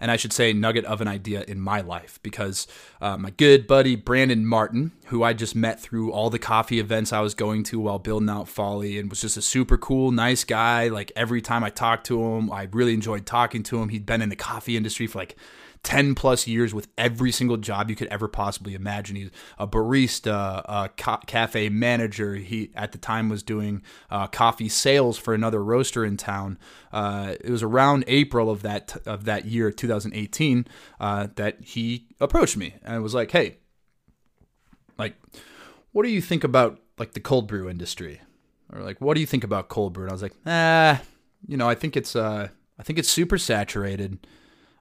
and 0.00 0.10
I 0.10 0.16
should 0.16 0.32
say 0.32 0.52
nugget 0.52 0.84
of 0.84 1.00
an 1.00 1.08
idea 1.08 1.44
in 1.46 1.60
my 1.60 1.80
life 1.80 2.18
because 2.22 2.66
uh, 3.00 3.16
my 3.16 3.30
good 3.30 3.66
buddy 3.66 3.96
Brandon 3.96 4.44
Martin, 4.46 4.92
who 5.06 5.22
I 5.22 5.32
just 5.32 5.54
met 5.54 5.78
through 5.78 6.12
all 6.12 6.30
the 6.30 6.38
coffee 6.38 6.80
events 6.80 7.12
I 7.12 7.20
was 7.20 7.34
going 7.34 7.62
to 7.64 7.78
while 7.78 7.98
building 7.98 8.30
out 8.30 8.48
Folly, 8.48 8.98
and 8.98 9.10
was 9.10 9.20
just 9.20 9.36
a 9.36 9.42
super 9.42 9.76
cool, 9.76 10.10
nice 10.10 10.44
guy. 10.44 10.88
Like 10.88 11.12
every 11.14 11.42
time 11.42 11.62
I 11.62 11.70
talked 11.70 12.06
to 12.06 12.22
him, 12.22 12.50
I 12.50 12.68
really 12.72 12.94
enjoyed 12.94 13.26
talking 13.26 13.62
to 13.64 13.82
him. 13.82 13.90
He'd 13.90 14.06
been 14.06 14.22
in 14.22 14.30
the 14.30 14.36
coffee 14.36 14.76
industry 14.76 15.06
for 15.06 15.18
like 15.18 15.36
10 15.82 16.14
plus 16.14 16.46
years 16.46 16.74
with 16.74 16.88
every 16.98 17.32
single 17.32 17.56
job 17.56 17.88
you 17.88 17.96
could 17.96 18.08
ever 18.08 18.28
possibly 18.28 18.74
imagine. 18.74 19.16
He's 19.16 19.30
a 19.58 19.66
barista, 19.66 20.62
a 20.66 20.90
ca- 20.96 21.22
cafe 21.26 21.68
manager. 21.70 22.34
He 22.34 22.70
at 22.74 22.92
the 22.92 22.98
time 22.98 23.28
was 23.28 23.42
doing 23.42 23.82
uh, 24.10 24.26
coffee 24.26 24.68
sales 24.68 25.16
for 25.16 25.32
another 25.32 25.64
roaster 25.64 26.04
in 26.04 26.16
town. 26.16 26.58
Uh, 26.92 27.34
it 27.40 27.50
was 27.50 27.62
around 27.62 28.04
April 28.06 28.50
of 28.50 28.62
that 28.62 28.96
of 29.06 29.24
that 29.24 29.46
year, 29.46 29.72
2018, 29.72 30.66
uh, 31.00 31.28
that 31.36 31.62
he 31.62 32.06
approached 32.20 32.56
me 32.56 32.74
and 32.84 33.02
was 33.02 33.14
like, 33.14 33.30
"Hey, 33.30 33.58
like, 34.98 35.14
what 35.92 36.04
do 36.04 36.10
you 36.10 36.20
think 36.20 36.44
about 36.44 36.78
like 36.98 37.12
the 37.12 37.20
cold 37.20 37.48
brew 37.48 37.70
industry?" 37.70 38.20
Or 38.70 38.82
like, 38.82 39.00
"What 39.00 39.14
do 39.14 39.20
you 39.20 39.26
think 39.26 39.44
about 39.44 39.68
cold 39.68 39.94
brew?" 39.94 40.04
And 40.04 40.10
I 40.10 40.14
was 40.14 40.22
like, 40.22 40.34
"Ah, 40.46 41.00
you 41.48 41.56
know, 41.56 41.68
I 41.68 41.74
think 41.74 41.96
it's 41.96 42.14
uh, 42.14 42.48
I 42.78 42.82
think 42.82 42.98
it's 42.98 43.08
super 43.08 43.38
saturated." 43.38 44.18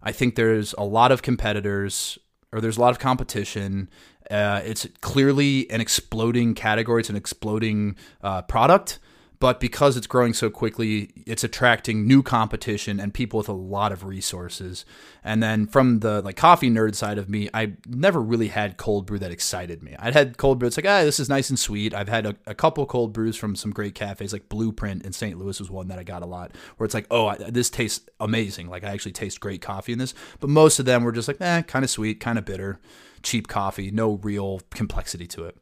I 0.01 0.11
think 0.11 0.35
there's 0.35 0.73
a 0.77 0.83
lot 0.83 1.11
of 1.11 1.21
competitors 1.21 2.17
or 2.51 2.61
there's 2.61 2.77
a 2.77 2.81
lot 2.81 2.91
of 2.91 2.99
competition. 2.99 3.89
Uh, 4.29 4.61
it's 4.63 4.87
clearly 5.01 5.69
an 5.69 5.81
exploding 5.81 6.55
category. 6.55 7.01
It's 7.01 7.09
an 7.09 7.15
exploding 7.15 7.95
uh, 8.21 8.41
product 8.43 8.99
but 9.39 9.61
because 9.61 9.95
it's 9.95 10.05
growing 10.05 10.33
so 10.33 10.49
quickly, 10.49 11.11
it's 11.25 11.45
attracting 11.45 12.05
new 12.05 12.21
competition 12.21 12.99
and 12.99 13.13
people 13.13 13.37
with 13.37 13.47
a 13.47 13.53
lot 13.53 13.93
of 13.93 14.03
resources. 14.03 14.83
And 15.23 15.41
then 15.41 15.65
from 15.65 15.99
the 15.99 16.21
like 16.21 16.35
coffee 16.35 16.69
nerd 16.69 16.93
side 16.93 17.17
of 17.17 17.29
me, 17.29 17.49
I 17.53 17.73
never 17.87 18.21
really 18.21 18.49
had 18.49 18.75
cold 18.75 19.05
brew 19.05 19.17
that 19.19 19.31
excited 19.31 19.81
me. 19.81 19.95
I'd 19.97 20.13
had 20.13 20.37
cold 20.37 20.59
brew. 20.59 20.67
It's 20.67 20.75
like, 20.75 20.85
ah, 20.85 21.03
this 21.03 21.21
is 21.21 21.29
nice 21.29 21.49
and 21.49 21.57
sweet. 21.57 21.93
I've 21.93 22.09
had 22.09 22.25
a, 22.25 22.35
a 22.45 22.53
couple 22.53 22.85
cold 22.85 23.13
brews 23.13 23.37
from 23.37 23.55
some 23.55 23.71
great 23.71 23.95
cafes, 23.95 24.33
like 24.33 24.49
Blueprint 24.49 25.05
in 25.05 25.13
St. 25.13 25.39
Louis 25.39 25.57
was 25.57 25.71
one 25.71 25.87
that 25.87 25.99
I 25.99 26.03
got 26.03 26.21
a 26.21 26.25
lot, 26.25 26.51
where 26.75 26.85
it's 26.85 26.93
like, 26.93 27.07
oh, 27.09 27.27
I, 27.27 27.37
this 27.37 27.69
tastes 27.69 28.09
amazing. 28.19 28.67
Like 28.67 28.83
I 28.83 28.89
actually 28.89 29.13
taste 29.13 29.39
great 29.39 29.61
coffee 29.61 29.93
in 29.93 29.99
this. 29.99 30.13
But 30.41 30.49
most 30.49 30.79
of 30.79 30.85
them 30.85 31.05
were 31.05 31.13
just 31.13 31.29
like, 31.29 31.39
eh, 31.39 31.61
kind 31.61 31.85
of 31.85 31.89
sweet, 31.89 32.19
kind 32.19 32.37
of 32.37 32.43
bitter, 32.43 32.81
cheap 33.23 33.47
coffee, 33.47 33.89
no 33.89 34.15
real 34.21 34.59
complexity 34.69 35.27
to 35.27 35.45
it. 35.45 35.55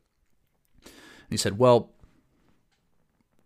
And 0.83 1.31
he 1.31 1.37
said, 1.37 1.59
well, 1.59 1.91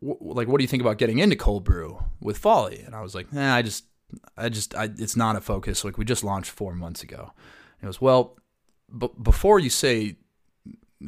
like, 0.02 0.48
what 0.48 0.58
do 0.58 0.64
you 0.64 0.68
think 0.68 0.82
about 0.82 0.98
getting 0.98 1.20
into 1.20 1.36
cold 1.36 1.64
brew 1.64 2.04
with 2.20 2.38
Folly? 2.38 2.82
And 2.86 2.96
I 2.96 3.02
was 3.02 3.14
like, 3.14 3.32
nah, 3.32 3.56
I 3.56 3.62
just, 3.62 3.86
I 4.36 4.50
just, 4.50 4.76
I, 4.76 4.86
it's 4.98 5.16
not 5.16 5.36
a 5.36 5.42
focus. 5.42 5.84
Like, 5.84 5.98
we 5.98 6.06
just 6.06 6.24
launched 6.24 6.52
four 6.52 6.74
months 6.74 7.04
ago. 7.04 7.20
And 7.20 7.82
he 7.82 7.86
goes, 7.86 8.02
well, 8.02 8.38
but 8.90 9.24
before 9.24 9.60
you 9.60 9.70
say, 9.70 10.18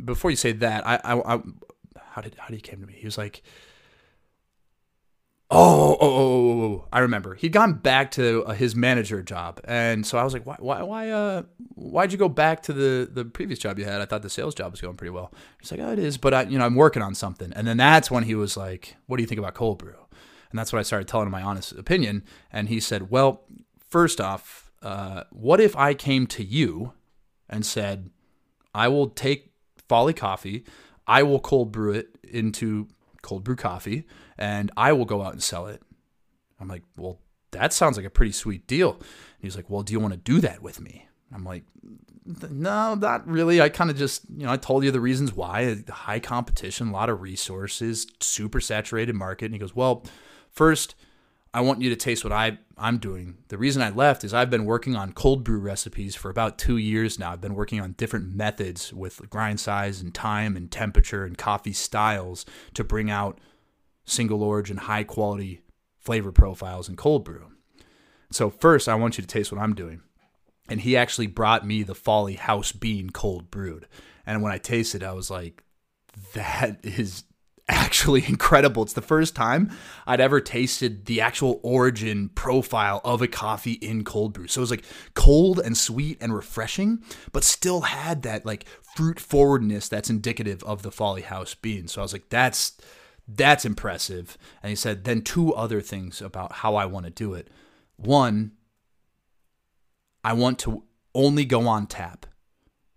before 0.06 0.32
you 0.32 0.38
say 0.38 0.52
that, 0.54 0.86
I, 0.88 0.96
I, 1.04 1.36
I 1.36 1.42
how 2.12 2.22
did, 2.22 2.36
how 2.38 2.48
did 2.48 2.56
he 2.56 2.62
came 2.62 2.80
to 2.82 2.88
me? 2.88 2.94
He 2.98 3.06
was 3.06 3.18
like, 3.18 3.44
Oh, 5.56 5.98
oh, 6.02 6.10
oh, 6.10 6.64
oh, 6.64 6.88
I 6.92 7.00
remember. 7.00 7.36
He'd 7.36 7.52
gone 7.52 7.74
back 7.74 8.10
to 8.12 8.44
uh, 8.46 8.54
his 8.54 8.76
manager 8.76 9.22
job, 9.22 9.62
and 9.66 10.04
so 10.04 10.18
I 10.18 10.24
was 10.24 10.34
like, 10.34 10.48
"Why, 10.48 10.56
why, 10.58 10.82
why, 10.82 11.10
uh, 11.12 11.44
why'd 11.76 12.12
you 12.12 12.18
go 12.18 12.28
back 12.28 12.64
to 12.64 12.74
the 12.74 13.08
the 13.12 13.24
previous 13.24 13.60
job 13.60 13.78
you 13.78 13.86
had? 13.86 14.02
I 14.02 14.06
thought 14.06 14.24
the 14.24 14.32
sales 14.32 14.56
job 14.56 14.72
was 14.72 14.82
going 14.82 14.98
pretty 14.98 15.12
well." 15.12 15.32
He's 15.62 15.70
like, 15.70 15.80
"Oh, 15.80 15.92
it 15.92 16.00
is, 16.00 16.18
but 16.18 16.34
I, 16.34 16.42
you 16.44 16.58
know, 16.58 16.66
I'm 16.66 16.74
working 16.74 17.04
on 17.04 17.14
something." 17.14 17.54
And 17.54 17.68
then 17.68 17.78
that's 17.78 18.10
when 18.10 18.24
he 18.24 18.34
was 18.34 18.58
like, 18.58 18.96
"What 19.06 19.18
do 19.18 19.24
you 19.24 19.28
think 19.28 19.38
about 19.38 19.54
cold 19.54 19.78
brew?" 19.78 19.94
And 20.50 20.58
that's 20.58 20.74
when 20.74 20.80
I 20.80 20.84
started 20.84 21.08
telling 21.08 21.28
him 21.28 21.32
my 21.32 21.44
honest 21.44 21.72
opinion, 21.74 22.24
and 22.52 22.68
he 22.68 22.80
said, 22.80 23.12
"Well, 23.12 23.44
first 23.92 24.20
off, 24.20 24.72
uh, 24.82 25.26
what 25.30 25.60
if 25.62 25.76
I 25.76 25.94
came 25.94 26.26
to 26.28 26.44
you 26.44 26.94
and 27.48 27.64
said, 27.64 28.10
I 28.74 28.88
will 28.88 29.10
take 29.10 29.52
Folly 29.88 30.14
Coffee, 30.14 30.64
I 31.06 31.22
will 31.22 31.40
cold 31.40 31.72
brew 31.72 31.94
it 31.94 32.18
into 32.24 32.88
cold 33.22 33.44
brew 33.44 33.56
coffee." 33.56 34.08
And 34.38 34.72
I 34.78 34.94
will 34.94 35.06
go 35.06 35.22
out 35.22 35.34
and 35.34 35.44
sell 35.44 35.68
it. 35.68 35.82
I'm 36.60 36.68
like, 36.68 36.84
well, 36.98 37.20
that 37.52 37.74
sounds 37.74 37.98
like 37.98 38.06
a 38.06 38.10
pretty 38.10 38.32
sweet 38.32 38.68
deal. 38.68 38.94
And 38.94 39.04
he's 39.40 39.56
like, 39.56 39.70
well, 39.70 39.84
do 39.84 39.94
you 39.94 40.00
want 40.00 40.14
to 40.14 40.20
do 40.20 40.40
that 40.42 40.62
with 40.62 40.80
me? 40.80 41.08
I'm 41.34 41.44
like, 41.44 41.64
no, 42.26 42.96
not 42.96 43.28
really. 43.28 43.62
I 43.62 43.70
kind 43.70 43.90
of 43.90 43.98
just, 43.98 44.24
you 44.36 44.46
know, 44.46 44.52
I 44.52 44.58
told 44.58 44.84
you 44.84 44.92
the 44.92 45.02
reasons 45.02 45.34
why 45.34 45.84
high 45.90 46.20
competition, 46.20 46.90
a 46.90 46.94
lot 46.94 47.10
of 47.10 47.22
resources, 47.22 48.08
super 48.20 48.62
saturated 48.62 49.16
market. 49.16 49.46
And 49.46 49.54
he 49.54 49.60
goes, 49.60 49.76
well, 49.76 50.06
first, 50.50 50.96
I 51.54 51.62
want 51.62 51.82
you 51.82 51.90
to 51.90 51.96
taste 51.96 52.24
what 52.24 52.34
I, 52.34 52.58
I'm 52.78 52.98
doing. 52.98 53.38
The 53.50 53.58
reason 53.58 53.82
I 53.82 53.90
left 53.90 54.24
is 54.24 54.34
I've 54.34 54.50
been 54.50 54.66
working 54.66 54.96
on 54.96 55.14
cold 55.14 55.44
brew 55.44 55.60
recipes 55.60 56.16
for 56.16 56.30
about 56.30 56.58
two 56.58 56.78
years 56.78 57.20
now. 57.20 57.32
I've 57.32 57.42
been 57.42 57.56
working 57.56 57.80
on 57.80 57.92
different 57.94 58.34
methods 58.34 58.92
with 58.94 59.30
grind 59.30 59.60
size 59.60 60.02
and 60.02 60.14
time 60.14 60.56
and 60.56 60.72
temperature 60.72 61.26
and 61.26 61.38
coffee 61.38 61.74
styles 61.74 62.46
to 62.74 62.84
bring 62.84 63.12
out 63.12 63.38
single 64.06 64.44
origin, 64.44 64.78
high 64.78 65.04
quality 65.04 65.62
flavor 65.98 66.32
profiles 66.32 66.90
in 66.90 66.96
cold 66.96 67.24
brew. 67.24 67.52
So, 68.32 68.50
first, 68.50 68.90
I 68.90 68.96
want 68.96 69.18
you 69.18 69.22
to 69.22 69.28
taste 69.28 69.52
what 69.52 69.62
I'm 69.62 69.76
doing. 69.76 70.02
And 70.70 70.82
he 70.82 70.96
actually 70.96 71.28
brought 71.28 71.66
me 71.66 71.84
the 71.84 71.96
Folly 71.96 72.36
House 72.36 72.72
Bean 72.72 73.10
cold 73.10 73.52
brewed. 73.52 73.88
And 74.26 74.42
when 74.42 74.52
I 74.52 74.58
tasted, 74.58 75.04
I 75.04 75.12
was 75.12 75.30
like, 75.30 75.64
that 76.34 76.80
is 76.84 77.24
actually 77.70 78.24
incredible. 78.28 78.84
It's 78.84 78.94
the 78.94 79.02
first 79.02 79.36
time 79.36 79.72
I'd 80.06 80.22
ever 80.22 80.42
tasted 80.42 81.06
the 81.06 81.22
actual 81.22 81.60
origin 81.64 82.30
profile 82.30 83.02
of 83.04 83.22
a 83.22 83.28
coffee 83.28 83.74
in 83.74 84.04
cold 84.04 84.34
brew. 84.34 84.48
So 84.48 84.60
it 84.60 84.64
was 84.64 84.72
like 84.72 84.86
cold 85.14 85.60
and 85.60 85.78
sweet 85.78 86.18
and 86.22 86.34
refreshing, 86.34 87.04
but 87.32 87.44
still 87.44 87.82
had 87.82 88.24
that 88.24 88.46
like 88.46 88.66
fruit 88.96 89.20
forwardness 89.20 89.88
that's 89.88 90.10
indicative 90.10 90.64
of 90.64 90.82
the 90.82 90.92
Folly 90.92 91.22
House 91.22 91.54
bean. 91.56 91.88
So 91.88 92.02
I 92.02 92.04
was 92.04 92.14
like, 92.14 92.30
that's 92.30 92.78
that's 93.28 93.66
impressive. 93.66 94.38
And 94.62 94.70
he 94.70 94.76
said, 94.76 95.04
then 95.04 95.22
two 95.22 95.54
other 95.54 95.82
things 95.82 96.22
about 96.22 96.54
how 96.54 96.76
I 96.76 96.86
want 96.86 97.06
to 97.06 97.12
do 97.12 97.34
it. 97.34 97.50
One, 97.96 98.52
I 100.24 100.34
want 100.34 100.60
to 100.60 100.84
only 101.16 101.46
go 101.46 101.68
on 101.68 101.88
tap. 101.88 102.26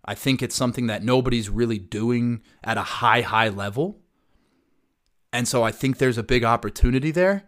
I 0.03 0.15
think 0.15 0.41
it's 0.41 0.55
something 0.55 0.87
that 0.87 1.03
nobody's 1.03 1.49
really 1.49 1.79
doing 1.79 2.41
at 2.63 2.77
a 2.77 2.83
high, 2.83 3.21
high 3.21 3.49
level. 3.49 3.99
And 5.33 5.47
so 5.47 5.63
I 5.63 5.71
think 5.71 5.97
there's 5.97 6.17
a 6.17 6.23
big 6.23 6.43
opportunity 6.43 7.11
there. 7.11 7.43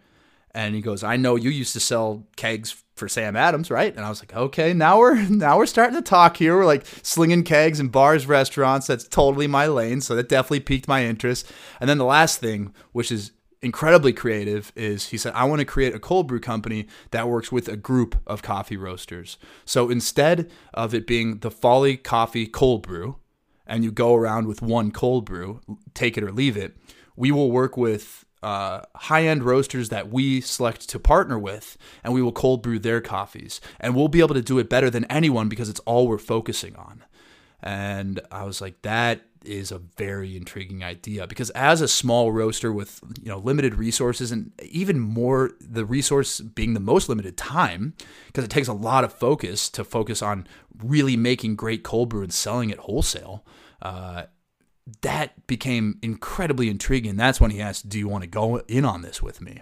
And 0.51 0.75
he 0.75 0.81
goes, 0.81 1.03
I 1.03 1.15
know 1.15 1.35
you 1.35 1.49
used 1.49 1.73
to 1.73 1.79
sell 1.79 2.27
kegs 2.35 2.83
for 2.99 3.09
Sam 3.09 3.35
Adams, 3.35 3.71
right? 3.71 3.95
And 3.95 4.05
I 4.05 4.09
was 4.09 4.21
like, 4.21 4.35
okay, 4.35 4.73
now 4.73 4.99
we're 4.99 5.15
now 5.29 5.57
we're 5.57 5.65
starting 5.65 5.95
to 5.95 6.01
talk 6.01 6.37
here. 6.37 6.55
We're 6.55 6.65
like 6.65 6.85
slinging 7.01 7.43
kegs 7.43 7.79
and 7.79 7.91
bars, 7.91 8.27
restaurants. 8.27 8.87
That's 8.87 9.07
totally 9.07 9.47
my 9.47 9.67
lane. 9.67 10.01
So 10.01 10.15
that 10.15 10.29
definitely 10.29 10.59
piqued 10.61 10.87
my 10.87 11.05
interest. 11.05 11.51
And 11.79 11.89
then 11.89 11.97
the 11.97 12.05
last 12.05 12.39
thing, 12.39 12.73
which 12.91 13.11
is 13.11 13.31
incredibly 13.61 14.13
creative, 14.13 14.71
is 14.75 15.07
he 15.07 15.17
said, 15.17 15.33
I 15.33 15.45
want 15.45 15.59
to 15.59 15.65
create 15.65 15.95
a 15.95 15.99
cold 15.99 16.27
brew 16.27 16.39
company 16.39 16.87
that 17.11 17.27
works 17.27 17.51
with 17.51 17.67
a 17.67 17.77
group 17.77 18.15
of 18.27 18.41
coffee 18.41 18.77
roasters. 18.77 19.37
So 19.65 19.89
instead 19.89 20.51
of 20.73 20.93
it 20.93 21.07
being 21.07 21.39
the 21.39 21.51
Folly 21.51 21.97
Coffee 21.97 22.47
cold 22.47 22.83
brew, 22.83 23.17
and 23.65 23.83
you 23.83 23.91
go 23.91 24.15
around 24.15 24.47
with 24.47 24.61
one 24.61 24.91
cold 24.91 25.25
brew, 25.25 25.61
take 25.93 26.17
it 26.17 26.23
or 26.23 26.31
leave 26.31 26.57
it, 26.57 26.75
we 27.15 27.31
will 27.31 27.51
work 27.51 27.77
with 27.77 28.25
uh, 28.41 28.81
high 28.95 29.25
end 29.25 29.43
roasters 29.43 29.89
that 29.89 30.09
we 30.11 30.41
select 30.41 30.87
to 30.89 30.99
partner 30.99 31.37
with, 31.37 31.77
and 32.03 32.13
we 32.13 32.21
will 32.21 32.31
cold 32.31 32.61
brew 32.61 32.79
their 32.79 33.01
coffees. 33.01 33.59
And 33.79 33.95
we'll 33.95 34.07
be 34.07 34.19
able 34.19 34.35
to 34.35 34.41
do 34.41 34.59
it 34.59 34.69
better 34.69 34.89
than 34.89 35.05
anyone 35.05 35.49
because 35.49 35.69
it's 35.69 35.81
all 35.81 36.07
we're 36.07 36.17
focusing 36.17 36.75
on. 36.75 37.03
And 37.61 38.21
I 38.31 38.45
was 38.45 38.61
like, 38.61 38.81
that 38.83 39.21
is 39.43 39.71
a 39.71 39.79
very 39.79 40.35
intriguing 40.35 40.83
idea 40.83 41.25
because 41.25 41.49
as 41.51 41.79
a 41.81 41.87
small 41.87 42.31
roaster 42.31 42.73
with 42.73 42.99
you 43.21 43.29
know 43.29 43.37
limited 43.37 43.75
resources 43.75 44.31
and 44.31 44.51
even 44.63 44.99
more 44.99 45.51
the 45.61 45.85
resource 45.85 46.41
being 46.41 46.73
the 46.73 46.79
most 46.79 47.07
limited 47.07 47.37
time 47.37 47.93
because 48.27 48.43
it 48.43 48.51
takes 48.51 48.67
a 48.67 48.73
lot 48.73 49.03
of 49.03 49.13
focus 49.13 49.69
to 49.69 49.83
focus 49.83 50.21
on 50.21 50.45
really 50.83 51.15
making 51.15 51.55
great 51.55 51.83
cold 51.83 52.09
brew 52.09 52.21
and 52.21 52.33
selling 52.33 52.69
it 52.69 52.79
wholesale 52.79 53.45
uh, 53.81 54.23
that 55.01 55.47
became 55.47 55.99
incredibly 56.01 56.69
intriguing. 56.69 57.15
That's 57.15 57.41
when 57.41 57.51
he 57.51 57.61
asked, 57.61 57.89
Do 57.89 57.99
you 57.99 58.07
want 58.07 58.23
to 58.23 58.29
go 58.29 58.59
in 58.67 58.85
on 58.85 59.01
this 59.01 59.21
with 59.21 59.41
me? 59.41 59.61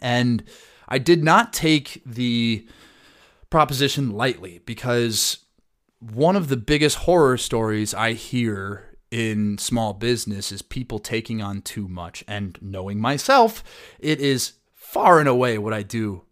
And 0.00 0.44
I 0.88 0.98
did 0.98 1.22
not 1.22 1.52
take 1.52 2.02
the 2.04 2.66
proposition 3.50 4.10
lightly 4.10 4.60
because 4.64 5.38
one 5.98 6.36
of 6.36 6.48
the 6.48 6.56
biggest 6.56 6.98
horror 6.98 7.36
stories 7.36 7.92
I 7.92 8.12
hear 8.12 8.96
in 9.10 9.58
small 9.58 9.92
business 9.92 10.52
is 10.52 10.62
people 10.62 10.98
taking 10.98 11.42
on 11.42 11.62
too 11.62 11.88
much. 11.88 12.24
And 12.26 12.58
knowing 12.62 13.00
myself, 13.00 13.62
it 13.98 14.20
is 14.20 14.52
far 14.74 15.18
and 15.18 15.28
away 15.28 15.58
what 15.58 15.74
I 15.74 15.82
do 15.82 16.22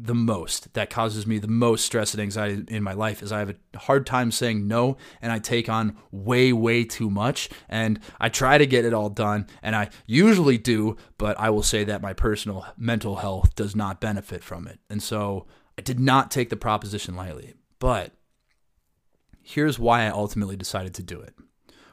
the 0.00 0.14
most 0.14 0.72
that 0.74 0.90
causes 0.90 1.26
me 1.26 1.38
the 1.38 1.48
most 1.48 1.84
stress 1.84 2.14
and 2.14 2.22
anxiety 2.22 2.62
in 2.68 2.82
my 2.82 2.92
life 2.92 3.20
is 3.20 3.32
I 3.32 3.40
have 3.40 3.50
a 3.74 3.78
hard 3.78 4.06
time 4.06 4.30
saying 4.30 4.68
no 4.68 4.96
and 5.20 5.32
I 5.32 5.40
take 5.40 5.68
on 5.68 5.96
way 6.12 6.52
way 6.52 6.84
too 6.84 7.10
much 7.10 7.48
and 7.68 7.98
I 8.20 8.28
try 8.28 8.58
to 8.58 8.66
get 8.66 8.84
it 8.84 8.94
all 8.94 9.10
done 9.10 9.48
and 9.60 9.74
I 9.74 9.90
usually 10.06 10.56
do 10.56 10.96
but 11.16 11.38
I 11.40 11.50
will 11.50 11.64
say 11.64 11.82
that 11.84 12.00
my 12.00 12.12
personal 12.12 12.64
mental 12.76 13.16
health 13.16 13.56
does 13.56 13.74
not 13.74 14.00
benefit 14.00 14.44
from 14.44 14.68
it. 14.68 14.78
And 14.88 15.02
so 15.02 15.46
I 15.76 15.82
did 15.82 15.98
not 15.98 16.30
take 16.30 16.50
the 16.50 16.56
proposition 16.56 17.16
lightly 17.16 17.54
but 17.80 18.12
here's 19.42 19.78
why 19.80 20.04
I 20.04 20.10
ultimately 20.10 20.56
decided 20.56 20.94
to 20.94 21.02
do 21.02 21.20
it. 21.20 21.34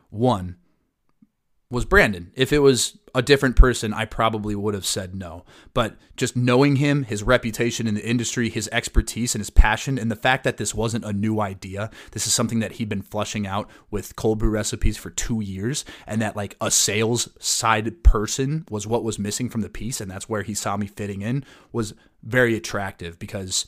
One 0.09 0.57
was 1.75 1.83
Brandon. 1.83 2.31
If 2.35 2.53
it 2.53 2.59
was 2.59 2.97
a 3.13 3.21
different 3.21 3.57
person, 3.57 3.93
I 3.93 4.05
probably 4.05 4.55
would 4.55 4.73
have 4.73 4.85
said 4.85 5.13
no. 5.13 5.43
But 5.73 5.97
just 6.15 6.33
knowing 6.33 6.77
him, 6.77 7.03
his 7.03 7.21
reputation 7.21 7.85
in 7.85 7.95
the 7.95 8.07
industry, 8.07 8.47
his 8.49 8.69
expertise 8.71 9.35
and 9.35 9.41
his 9.41 9.49
passion, 9.49 9.99
and 9.99 10.09
the 10.09 10.15
fact 10.15 10.45
that 10.45 10.55
this 10.55 10.73
wasn't 10.73 11.03
a 11.03 11.11
new 11.11 11.41
idea, 11.41 11.91
this 12.11 12.27
is 12.27 12.33
something 12.33 12.59
that 12.59 12.73
he'd 12.73 12.87
been 12.87 13.01
flushing 13.01 13.45
out 13.45 13.69
with 13.91 14.15
cold 14.15 14.39
brew 14.39 14.51
recipes 14.51 14.95
for 14.95 15.09
two 15.09 15.41
years, 15.41 15.83
and 16.07 16.21
that 16.21 16.37
like 16.37 16.55
a 16.61 16.71
sales 16.71 17.27
side 17.39 18.03
person 18.03 18.65
was 18.69 18.87
what 18.87 19.03
was 19.03 19.19
missing 19.19 19.49
from 19.49 19.59
the 19.59 19.69
piece, 19.69 19.99
and 19.99 20.09
that's 20.09 20.29
where 20.29 20.43
he 20.43 20.53
saw 20.53 20.77
me 20.77 20.87
fitting 20.87 21.23
in, 21.23 21.43
was 21.73 21.93
very 22.23 22.55
attractive 22.55 23.19
because 23.19 23.65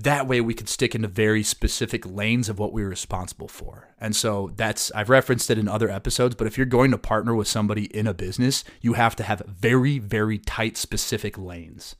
that 0.00 0.28
way 0.28 0.40
we 0.40 0.54
could 0.54 0.68
stick 0.68 0.94
into 0.94 1.08
very 1.08 1.42
specific 1.42 2.06
lanes 2.06 2.48
of 2.48 2.58
what 2.58 2.72
we 2.72 2.82
were 2.82 2.88
responsible 2.88 3.48
for. 3.48 3.88
And 4.00 4.14
so 4.14 4.52
that's 4.54 4.92
I've 4.92 5.10
referenced 5.10 5.50
it 5.50 5.58
in 5.58 5.66
other 5.66 5.90
episodes, 5.90 6.36
but 6.36 6.46
if 6.46 6.56
you're 6.56 6.66
going 6.66 6.92
to 6.92 6.98
partner 6.98 7.34
with 7.34 7.48
somebody 7.48 7.84
in 7.86 8.06
a 8.06 8.14
business, 8.14 8.62
you 8.80 8.92
have 8.92 9.16
to 9.16 9.24
have 9.24 9.42
very 9.46 9.98
very 9.98 10.38
tight 10.38 10.76
specific 10.76 11.36
lanes. 11.36 11.96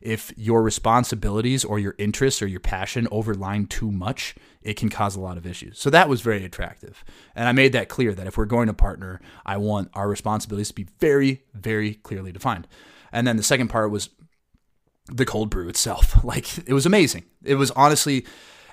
If 0.00 0.32
your 0.36 0.62
responsibilities 0.62 1.64
or 1.64 1.78
your 1.78 1.96
interests 1.98 2.40
or 2.40 2.46
your 2.46 2.60
passion 2.60 3.06
overline 3.08 3.68
too 3.68 3.90
much, 3.90 4.34
it 4.62 4.74
can 4.74 4.88
cause 4.88 5.14
a 5.14 5.20
lot 5.20 5.36
of 5.36 5.44
issues. 5.44 5.78
So 5.78 5.90
that 5.90 6.08
was 6.08 6.22
very 6.22 6.44
attractive. 6.44 7.04
And 7.34 7.46
I 7.46 7.52
made 7.52 7.72
that 7.72 7.90
clear 7.90 8.14
that 8.14 8.26
if 8.26 8.38
we're 8.38 8.46
going 8.46 8.68
to 8.68 8.74
partner, 8.74 9.20
I 9.44 9.56
want 9.56 9.90
our 9.94 10.08
responsibilities 10.08 10.68
to 10.68 10.74
be 10.74 10.86
very 11.00 11.42
very 11.52 11.94
clearly 11.94 12.30
defined. 12.30 12.68
And 13.12 13.26
then 13.26 13.36
the 13.36 13.42
second 13.42 13.68
part 13.68 13.90
was 13.90 14.10
the 15.06 15.24
cold 15.24 15.50
brew 15.50 15.68
itself. 15.68 16.22
Like 16.24 16.58
it 16.58 16.72
was 16.72 16.86
amazing. 16.86 17.24
It 17.42 17.56
was 17.56 17.70
honestly 17.72 18.26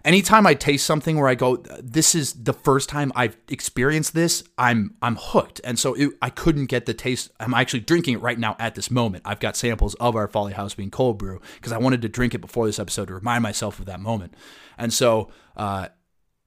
anytime 0.08 0.48
I 0.48 0.54
taste 0.54 0.86
something 0.86 1.18
where 1.18 1.28
I 1.28 1.36
go, 1.36 1.58
this 1.82 2.16
is 2.16 2.34
the 2.34 2.54
first 2.54 2.90
time 2.90 3.12
I've 3.16 3.38
experienced 3.50 4.14
this, 4.14 4.44
I'm 4.58 4.96
I'm 5.02 5.18
hooked. 5.18 5.62
And 5.64 5.78
so 5.78 5.94
it, 5.94 6.12
I 6.22 6.30
couldn't 6.30 6.68
get 6.68 6.86
the 6.86 6.94
taste. 6.94 7.30
I'm 7.40 7.54
actually 7.54 7.82
drinking 7.82 8.16
it 8.16 8.22
right 8.22 8.40
now 8.40 8.56
at 8.58 8.76
this 8.76 8.90
moment. 8.90 9.24
I've 9.26 9.40
got 9.40 9.56
samples 9.56 9.94
of 9.96 10.16
our 10.16 10.28
Folly 10.28 10.54
House 10.54 10.74
Bean 10.74 10.90
cold 10.90 11.18
brew 11.18 11.42
because 11.56 11.72
I 11.72 11.78
wanted 11.78 12.02
to 12.04 12.10
drink 12.10 12.34
it 12.34 12.40
before 12.40 12.66
this 12.66 12.80
episode 12.80 13.10
to 13.10 13.16
remind 13.16 13.44
myself 13.44 13.80
of 13.80 13.86
that 13.86 14.00
moment. 14.00 14.34
And 14.78 14.94
so 14.94 15.30
uh, 15.56 15.90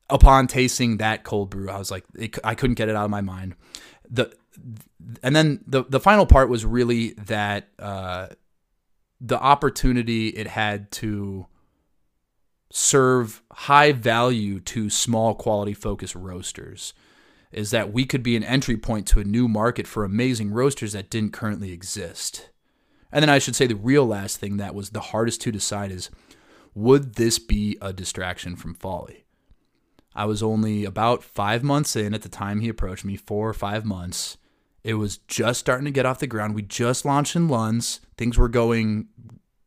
upon 0.08 0.46
tasting 0.46 0.96
that 0.96 1.24
cold 1.24 1.50
brew, 1.50 1.70
I 1.70 1.78
was 1.78 1.90
like, 1.90 2.04
it, 2.18 2.38
I 2.42 2.54
couldn't 2.54 2.76
get 2.76 2.88
it 2.88 2.96
out 2.96 3.04
of 3.04 3.10
my 3.10 3.20
mind. 3.20 3.54
The 4.08 4.34
and 5.22 5.36
then 5.36 5.62
the 5.66 5.84
the 5.84 6.00
final 6.00 6.26
part 6.26 6.48
was 6.48 6.64
really 6.64 7.12
that. 7.26 7.68
Uh, 7.78 8.28
the 9.20 9.38
opportunity 9.38 10.28
it 10.28 10.46
had 10.46 10.90
to 10.92 11.46
serve 12.72 13.42
high 13.52 13.92
value 13.92 14.60
to 14.60 14.88
small 14.88 15.34
quality 15.34 15.74
focused 15.74 16.14
roasters 16.14 16.94
is 17.52 17.72
that 17.72 17.92
we 17.92 18.04
could 18.04 18.22
be 18.22 18.36
an 18.36 18.44
entry 18.44 18.76
point 18.76 19.06
to 19.08 19.20
a 19.20 19.24
new 19.24 19.48
market 19.48 19.86
for 19.86 20.04
amazing 20.04 20.50
roasters 20.52 20.92
that 20.92 21.10
didn't 21.10 21.32
currently 21.32 21.72
exist. 21.72 22.48
And 23.10 23.22
then 23.22 23.30
I 23.30 23.40
should 23.40 23.56
say 23.56 23.66
the 23.66 23.74
real 23.74 24.06
last 24.06 24.38
thing 24.38 24.56
that 24.56 24.74
was 24.74 24.90
the 24.90 25.00
hardest 25.00 25.40
to 25.42 25.52
decide 25.52 25.90
is 25.90 26.10
would 26.74 27.16
this 27.16 27.40
be 27.40 27.76
a 27.82 27.92
distraction 27.92 28.54
from 28.54 28.74
folly? 28.74 29.24
I 30.14 30.26
was 30.26 30.42
only 30.42 30.84
about 30.84 31.24
five 31.24 31.64
months 31.64 31.96
in 31.96 32.14
at 32.14 32.22
the 32.22 32.28
time 32.28 32.60
he 32.60 32.68
approached 32.68 33.04
me, 33.04 33.16
four 33.16 33.48
or 33.48 33.54
five 33.54 33.84
months. 33.84 34.36
It 34.82 34.94
was 34.94 35.18
just 35.18 35.60
starting 35.60 35.84
to 35.84 35.90
get 35.90 36.06
off 36.06 36.20
the 36.20 36.26
ground. 36.26 36.54
We 36.54 36.62
just 36.62 37.04
launched 37.04 37.36
in 37.36 37.48
Lunds. 37.48 38.00
Things 38.16 38.38
were 38.38 38.48
going 38.48 39.08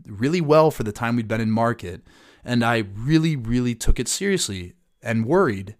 really 0.05 0.41
well 0.41 0.72
for 0.72 0.84
the 0.84 0.91
time 0.91 1.16
we'd 1.16 1.28
been 1.28 1.41
in 1.41 1.51
market. 1.51 2.01
And 2.43 2.64
I 2.64 2.86
really, 2.95 3.36
really 3.36 3.76
took 3.76 3.99
it 3.99 4.07
seriously 4.07 4.74
and 5.01 5.26
worried 5.26 5.76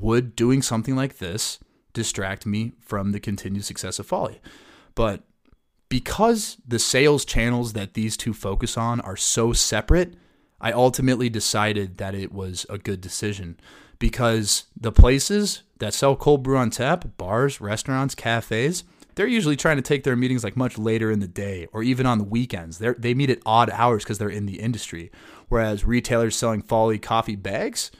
would 0.00 0.34
doing 0.36 0.62
something 0.62 0.96
like 0.96 1.18
this 1.18 1.58
distract 1.92 2.46
me 2.46 2.72
from 2.80 3.12
the 3.12 3.20
continued 3.20 3.64
success 3.64 3.98
of 3.98 4.06
Folly? 4.06 4.40
But 4.94 5.24
because 5.88 6.56
the 6.66 6.78
sales 6.78 7.24
channels 7.24 7.72
that 7.72 7.94
these 7.94 8.16
two 8.16 8.32
focus 8.32 8.76
on 8.76 9.00
are 9.00 9.16
so 9.16 9.52
separate, 9.52 10.14
I 10.60 10.72
ultimately 10.72 11.28
decided 11.28 11.98
that 11.98 12.14
it 12.14 12.32
was 12.32 12.66
a 12.68 12.78
good 12.78 13.00
decision 13.00 13.58
because 14.00 14.64
the 14.76 14.90
places 14.90 15.62
that 15.78 15.94
sell 15.94 16.16
cold 16.16 16.42
brew 16.42 16.56
on 16.56 16.70
tap, 16.70 17.16
bars, 17.16 17.60
restaurants, 17.60 18.16
cafes, 18.16 18.82
they're 19.14 19.28
usually 19.28 19.56
trying 19.56 19.76
to 19.76 19.82
take 19.82 20.02
their 20.02 20.16
meetings 20.16 20.42
like 20.42 20.56
much 20.56 20.78
later 20.78 21.10
in 21.10 21.20
the 21.20 21.28
day 21.28 21.68
or 21.72 21.84
even 21.84 22.06
on 22.06 22.18
the 22.18 22.24
weekends. 22.24 22.78
They 22.78 22.94
they 22.98 23.14
meet 23.14 23.30
at 23.30 23.38
odd 23.46 23.70
hours 23.70 24.02
because 24.02 24.18
they're 24.18 24.28
in 24.28 24.46
the 24.46 24.58
industry. 24.58 25.12
Whereas 25.48 25.84
retailers 25.84 26.34
selling 26.34 26.62
Folly 26.62 26.98
coffee 26.98 27.36
bags 27.36 27.90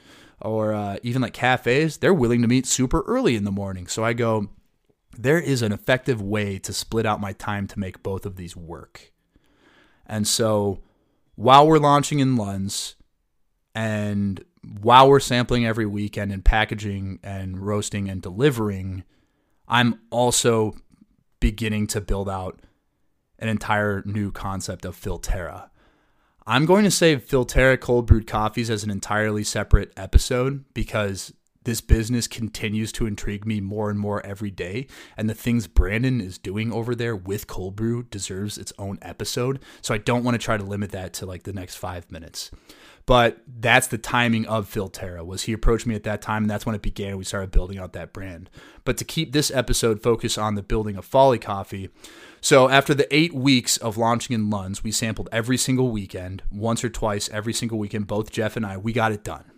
or 0.41 0.73
uh, 0.73 0.97
even 1.03 1.21
like 1.23 1.35
cafes, 1.35 1.99
they're 1.99 2.15
willing 2.15 2.43
to 2.43 2.49
meet 2.49 2.67
super 2.67 3.03
early 3.03 3.37
in 3.37 3.45
the 3.45 3.53
morning. 3.53 3.87
So 3.87 4.03
I 4.03 4.15
go, 4.15 4.49
there 5.19 5.39
is 5.39 5.61
an 5.61 5.73
effective 5.73 6.23
way 6.23 6.59
to 6.61 6.73
split 6.73 7.05
out 7.05 7.21
my 7.21 7.35
time 7.35 7.67
to 7.69 7.79
make 7.79 8.03
both 8.03 8.25
of 8.25 8.37
these 8.37 8.57
work. 8.57 9.13
And 10.07 10.27
so 10.27 10.81
while 11.35 11.67
we're 11.67 11.79
launching 11.79 12.21
in 12.21 12.37
Lunds 12.37 12.95
and 13.75 14.43
while 14.63 15.09
we're 15.09 15.21
sampling 15.21 15.67
every 15.67 15.87
weekend 15.87 16.33
and 16.33 16.45
packaging 16.45 17.19
and 17.23 17.59
roasting 17.59 18.09
and 18.09 18.21
delivering, 18.21 19.05
I'm 19.67 20.01
also 20.11 20.75
beginning 21.41 21.87
to 21.89 22.01
build 22.01 22.29
out 22.29 22.61
an 23.39 23.49
entire 23.49 24.03
new 24.05 24.31
concept 24.31 24.85
of 24.85 25.01
Filterra. 25.01 25.71
I'm 26.47 26.67
going 26.67 26.85
to 26.85 26.91
save 26.91 27.27
Filterra 27.27 27.81
cold 27.81 28.07
brewed 28.07 28.27
coffees 28.27 28.71
as 28.71 28.85
an 28.85 28.91
entirely 28.91 29.45
separate 29.45 29.93
episode 29.97 30.65
because 30.75 31.33
this 31.65 31.81
business 31.81 32.27
continues 32.27 32.91
to 32.93 33.07
intrigue 33.07 33.47
me 33.47 33.61
more 33.61 33.91
and 33.91 33.99
more 33.99 34.25
every 34.25 34.51
day. 34.51 34.87
And 35.17 35.29
the 35.29 35.35
things 35.35 35.67
Brandon 35.67 36.21
is 36.21 36.39
doing 36.39 36.73
over 36.73 36.95
there 36.95 37.15
with 37.15 37.47
cold 37.47 37.77
brew 37.77 38.03
deserves 38.05 38.57
its 38.57 38.73
own 38.79 38.99
episode. 39.03 39.61
So 39.83 39.95
I 39.95 39.99
don't 39.99 40.25
want 40.25 40.35
to 40.35 40.45
try 40.45 40.57
to 40.57 40.65
limit 40.65 40.91
that 40.93 41.13
to 41.15 41.27
like 41.27 41.43
the 41.43 41.53
next 41.53 41.77
five 41.77 42.11
minutes. 42.11 42.51
But 43.11 43.43
that's 43.45 43.89
the 43.89 43.99
timing 43.99 44.47
of 44.47 44.73
Filterra 44.73 45.27
was 45.27 45.43
he 45.43 45.53
approached 45.53 45.85
me 45.85 45.97
at 45.97 46.05
that 46.05 46.23
time 46.23 46.45
and 46.45 46.51
that's 46.51 46.65
when 46.65 46.77
it 46.77 46.81
began. 46.81 47.17
We 47.17 47.25
started 47.25 47.51
building 47.51 47.77
out 47.77 47.93
that 47.95 48.13
brand. 48.13 48.49
But 48.85 48.99
to 48.99 49.05
keep 49.05 49.33
this 49.33 49.51
episode 49.51 50.01
focused 50.01 50.39
on 50.39 50.55
the 50.55 50.63
building 50.63 50.95
of 50.95 51.05
Folly 51.05 51.41
Coffee, 51.41 51.89
so 52.41 52.69
after 52.69 52.95
the 52.95 53.13
eight 53.13 53.35
weeks 53.35 53.77
of 53.79 53.97
launching 53.97 54.35
in 54.35 54.49
Lunds, 54.49 54.85
we 54.85 54.93
sampled 54.93 55.29
every 55.33 55.57
single 55.57 55.91
weekend, 55.91 56.45
once 56.53 56.85
or 56.85 56.89
twice 56.89 57.29
every 57.31 57.53
single 57.53 57.81
weekend. 57.81 58.07
Both 58.07 58.31
Jeff 58.31 58.57
and 58.57 58.65
I, 58.65 58.77
we 58.77 58.93
got 58.93 59.11
it 59.11 59.25
done. 59.25 59.51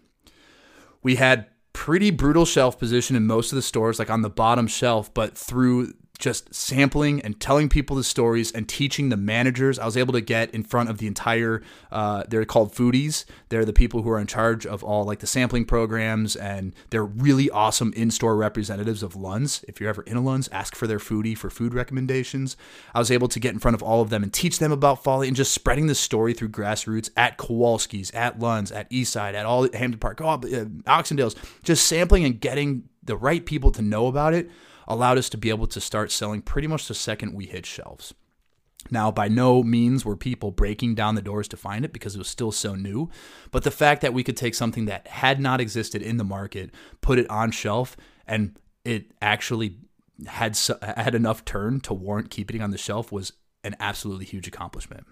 We 1.02 1.16
had 1.16 1.48
pretty 1.74 2.10
brutal 2.10 2.46
shelf 2.46 2.78
position 2.78 3.16
in 3.16 3.26
most 3.26 3.52
of 3.52 3.56
the 3.56 3.60
stores, 3.60 3.98
like 3.98 4.08
on 4.08 4.22
the 4.22 4.30
bottom 4.30 4.66
shelf, 4.66 5.12
but 5.12 5.36
through 5.36 5.92
just 6.22 6.54
sampling 6.54 7.20
and 7.22 7.40
telling 7.40 7.68
people 7.68 7.96
the 7.96 8.04
stories 8.04 8.52
and 8.52 8.68
teaching 8.68 9.08
the 9.08 9.16
managers. 9.16 9.76
I 9.76 9.84
was 9.84 9.96
able 9.96 10.12
to 10.12 10.20
get 10.20 10.54
in 10.54 10.62
front 10.62 10.88
of 10.88 10.98
the 10.98 11.08
entire, 11.08 11.62
uh, 11.90 12.22
they're 12.28 12.44
called 12.44 12.72
foodies. 12.72 13.24
They're 13.48 13.64
the 13.64 13.72
people 13.72 14.02
who 14.02 14.10
are 14.10 14.20
in 14.20 14.28
charge 14.28 14.64
of 14.64 14.84
all 14.84 15.04
like 15.04 15.18
the 15.18 15.26
sampling 15.26 15.64
programs 15.64 16.36
and 16.36 16.76
they're 16.90 17.04
really 17.04 17.50
awesome 17.50 17.92
in 17.94 18.12
store 18.12 18.36
representatives 18.36 19.02
of 19.02 19.16
Lunds. 19.16 19.64
If 19.66 19.80
you're 19.80 19.90
ever 19.90 20.02
in 20.02 20.16
a 20.16 20.22
Lunds, 20.22 20.48
ask 20.52 20.76
for 20.76 20.86
their 20.86 21.00
foodie 21.00 21.36
for 21.36 21.50
food 21.50 21.74
recommendations. 21.74 22.56
I 22.94 23.00
was 23.00 23.10
able 23.10 23.26
to 23.26 23.40
get 23.40 23.52
in 23.52 23.58
front 23.58 23.74
of 23.74 23.82
all 23.82 24.00
of 24.00 24.10
them 24.10 24.22
and 24.22 24.32
teach 24.32 24.60
them 24.60 24.70
about 24.70 25.02
Folly 25.02 25.26
and 25.26 25.36
just 25.36 25.52
spreading 25.52 25.88
the 25.88 25.94
story 25.96 26.34
through 26.34 26.50
grassroots 26.50 27.10
at 27.16 27.36
Kowalski's, 27.36 28.12
at 28.12 28.38
Lunds, 28.38 28.70
at 28.70 28.88
Eastside, 28.90 29.34
at 29.34 29.44
all 29.44 29.62
Hampden 29.72 29.98
Park, 29.98 30.20
oh, 30.20 30.28
uh, 30.28 30.66
Oxendale's, 30.86 31.34
just 31.64 31.84
sampling 31.84 32.24
and 32.24 32.40
getting 32.40 32.84
the 33.02 33.16
right 33.16 33.44
people 33.44 33.72
to 33.72 33.82
know 33.82 34.06
about 34.06 34.34
it 34.34 34.48
allowed 34.86 35.18
us 35.18 35.28
to 35.30 35.38
be 35.38 35.50
able 35.50 35.66
to 35.68 35.80
start 35.80 36.10
selling 36.10 36.42
pretty 36.42 36.68
much 36.68 36.88
the 36.88 36.94
second 36.94 37.34
we 37.34 37.46
hit 37.46 37.66
shelves. 37.66 38.14
Now, 38.90 39.10
by 39.10 39.28
no 39.28 39.62
means 39.62 40.04
were 40.04 40.16
people 40.16 40.50
breaking 40.50 40.94
down 40.96 41.14
the 41.14 41.22
doors 41.22 41.46
to 41.48 41.56
find 41.56 41.84
it 41.84 41.92
because 41.92 42.14
it 42.14 42.18
was 42.18 42.28
still 42.28 42.50
so 42.50 42.74
new, 42.74 43.10
but 43.50 43.62
the 43.62 43.70
fact 43.70 44.02
that 44.02 44.12
we 44.12 44.24
could 44.24 44.36
take 44.36 44.54
something 44.54 44.86
that 44.86 45.06
had 45.06 45.40
not 45.40 45.60
existed 45.60 46.02
in 46.02 46.16
the 46.16 46.24
market, 46.24 46.70
put 47.00 47.18
it 47.18 47.30
on 47.30 47.52
shelf, 47.52 47.96
and 48.26 48.58
it 48.84 49.12
actually 49.22 49.76
had 50.26 50.58
had 50.82 51.14
enough 51.14 51.44
turn 51.44 51.80
to 51.80 51.94
warrant 51.94 52.30
keeping 52.30 52.56
it 52.56 52.62
on 52.62 52.70
the 52.70 52.78
shelf 52.78 53.12
was 53.12 53.32
an 53.64 53.76
absolutely 53.78 54.24
huge 54.24 54.48
accomplishment. 54.48 55.06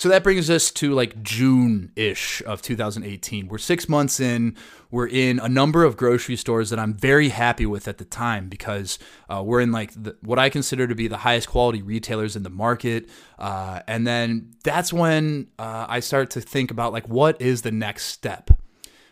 So 0.00 0.08
that 0.08 0.22
brings 0.22 0.48
us 0.48 0.70
to 0.70 0.94
like 0.94 1.22
June 1.22 1.92
ish 1.94 2.42
of 2.46 2.62
2018. 2.62 3.48
We're 3.48 3.58
six 3.58 3.86
months 3.86 4.18
in. 4.18 4.56
We're 4.90 5.08
in 5.08 5.38
a 5.38 5.46
number 5.46 5.84
of 5.84 5.98
grocery 5.98 6.36
stores 6.36 6.70
that 6.70 6.78
I'm 6.78 6.94
very 6.94 7.28
happy 7.28 7.66
with 7.66 7.86
at 7.86 7.98
the 7.98 8.06
time 8.06 8.48
because 8.48 8.98
uh, 9.28 9.42
we're 9.44 9.60
in 9.60 9.72
like 9.72 9.92
the, 9.92 10.16
what 10.22 10.38
I 10.38 10.48
consider 10.48 10.86
to 10.86 10.94
be 10.94 11.06
the 11.06 11.18
highest 11.18 11.50
quality 11.50 11.82
retailers 11.82 12.34
in 12.34 12.44
the 12.44 12.48
market. 12.48 13.10
Uh, 13.38 13.82
and 13.86 14.06
then 14.06 14.54
that's 14.64 14.90
when 14.90 15.48
uh, 15.58 15.84
I 15.86 16.00
start 16.00 16.30
to 16.30 16.40
think 16.40 16.70
about 16.70 16.94
like 16.94 17.06
what 17.06 17.38
is 17.38 17.60
the 17.60 17.70
next 17.70 18.04
step 18.04 18.50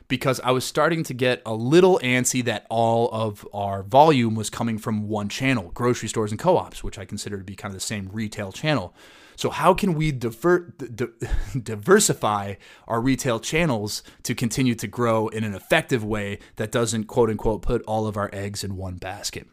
because 0.09 0.41
I 0.41 0.53
was 0.53 0.65
starting 0.65 1.03
to 1.05 1.13
get 1.13 1.43
a 1.45 1.53
little 1.53 2.01
antsy 2.03 2.43
that 2.47 2.67
all 2.71 3.11
of 3.13 3.47
our 3.53 3.83
volume 3.83 4.35
was 4.35 4.49
coming 4.49 4.79
from 4.79 5.07
one 5.07 5.29
channel, 5.29 5.71
grocery 5.75 6.09
stores 6.09 6.31
and 6.31 6.41
co 6.41 6.57
ops, 6.57 6.83
which 6.83 6.99
I 6.99 7.05
consider 7.05 7.37
to 7.37 7.45
be 7.45 7.55
kind 7.55 7.73
of 7.73 7.77
the 7.77 7.87
same 7.87 8.09
retail 8.11 8.53
channel. 8.53 8.95
So, 9.39 9.51
how 9.51 9.73
can 9.73 9.95
we 9.95 10.11
diver- 10.11 10.75
di- 10.77 11.07
diversify 11.63 12.55
our 12.89 13.01
retail 13.01 13.39
channels 13.39 14.03
to 14.25 14.35
continue 14.35 14.75
to 14.75 14.89
grow 14.89 15.29
in 15.29 15.45
an 15.45 15.55
effective 15.55 16.03
way 16.03 16.41
that 16.57 16.73
doesn't, 16.73 17.05
quote 17.05 17.31
unquote, 17.31 17.63
put 17.63 17.83
all 17.83 18.09
of 18.09 18.17
our 18.17 18.31
eggs 18.33 18.65
in 18.65 18.77
one 18.77 18.97
basket? 18.97 19.47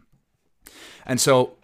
And 1.05 1.21
so, 1.21 1.57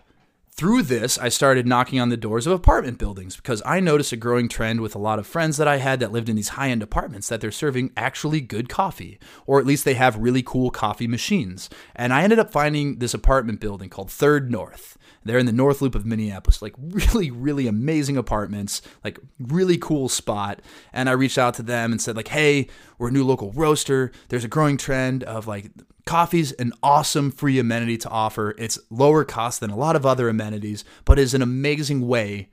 through 0.51 0.83
this, 0.83 1.17
I 1.17 1.29
started 1.29 1.65
knocking 1.65 1.99
on 1.99 2.09
the 2.09 2.15
doors 2.15 2.45
of 2.45 2.53
apartment 2.53 2.99
buildings 2.99 3.37
because 3.37 3.63
I 3.65 3.79
noticed 3.79 4.11
a 4.11 4.17
growing 4.17 4.47
trend 4.47 4.81
with 4.81 4.93
a 4.93 4.99
lot 4.99 5.17
of 5.17 5.25
friends 5.25 5.57
that 5.57 5.67
I 5.67 5.77
had 5.77 5.99
that 5.99 6.11
lived 6.11 6.29
in 6.29 6.35
these 6.35 6.49
high 6.49 6.69
end 6.69 6.83
apartments 6.83 7.27
that 7.29 7.41
they're 7.41 7.49
serving 7.49 7.91
actually 7.97 8.39
good 8.39 8.69
coffee, 8.69 9.17
or 9.47 9.59
at 9.59 9.65
least 9.65 9.83
they 9.83 9.95
have 9.95 10.15
really 10.17 10.43
cool 10.43 10.69
coffee 10.69 11.07
machines. 11.07 11.71
And 11.95 12.13
I 12.13 12.21
ended 12.21 12.37
up 12.37 12.51
finding 12.51 12.99
this 12.99 13.15
apartment 13.15 13.59
building 13.59 13.89
called 13.89 14.11
Third 14.11 14.51
North. 14.51 14.95
They're 15.23 15.37
in 15.37 15.45
the 15.45 15.51
North 15.51 15.81
Loop 15.81 15.95
of 15.95 16.05
Minneapolis, 16.05 16.61
like 16.61 16.73
really, 16.79 17.31
really 17.31 17.67
amazing 17.67 18.17
apartments, 18.17 18.81
like 19.03 19.19
really 19.39 19.77
cool 19.77 20.09
spot. 20.09 20.61
And 20.93 21.09
I 21.09 21.13
reached 21.13 21.37
out 21.37 21.53
to 21.55 21.63
them 21.63 21.91
and 21.91 22.01
said, 22.01 22.15
like, 22.15 22.29
hey, 22.29 22.67
we're 22.97 23.09
a 23.09 23.11
new 23.11 23.23
local 23.23 23.51
roaster. 23.51 24.11
There's 24.29 24.43
a 24.43 24.49
growing 24.49 24.77
trend 24.77 25.23
of 25.23 25.47
like 25.47 25.71
coffee's 26.05 26.51
an 26.53 26.73
awesome 26.81 27.31
free 27.31 27.59
amenity 27.59 27.97
to 27.99 28.09
offer. 28.09 28.55
It's 28.57 28.79
lower 28.89 29.23
cost 29.23 29.59
than 29.59 29.69
a 29.69 29.77
lot 29.77 29.95
of 29.95 30.05
other 30.05 30.29
amenities, 30.29 30.83
but 31.05 31.19
is 31.19 31.33
an 31.33 31.41
amazing 31.41 32.07
way 32.07 32.49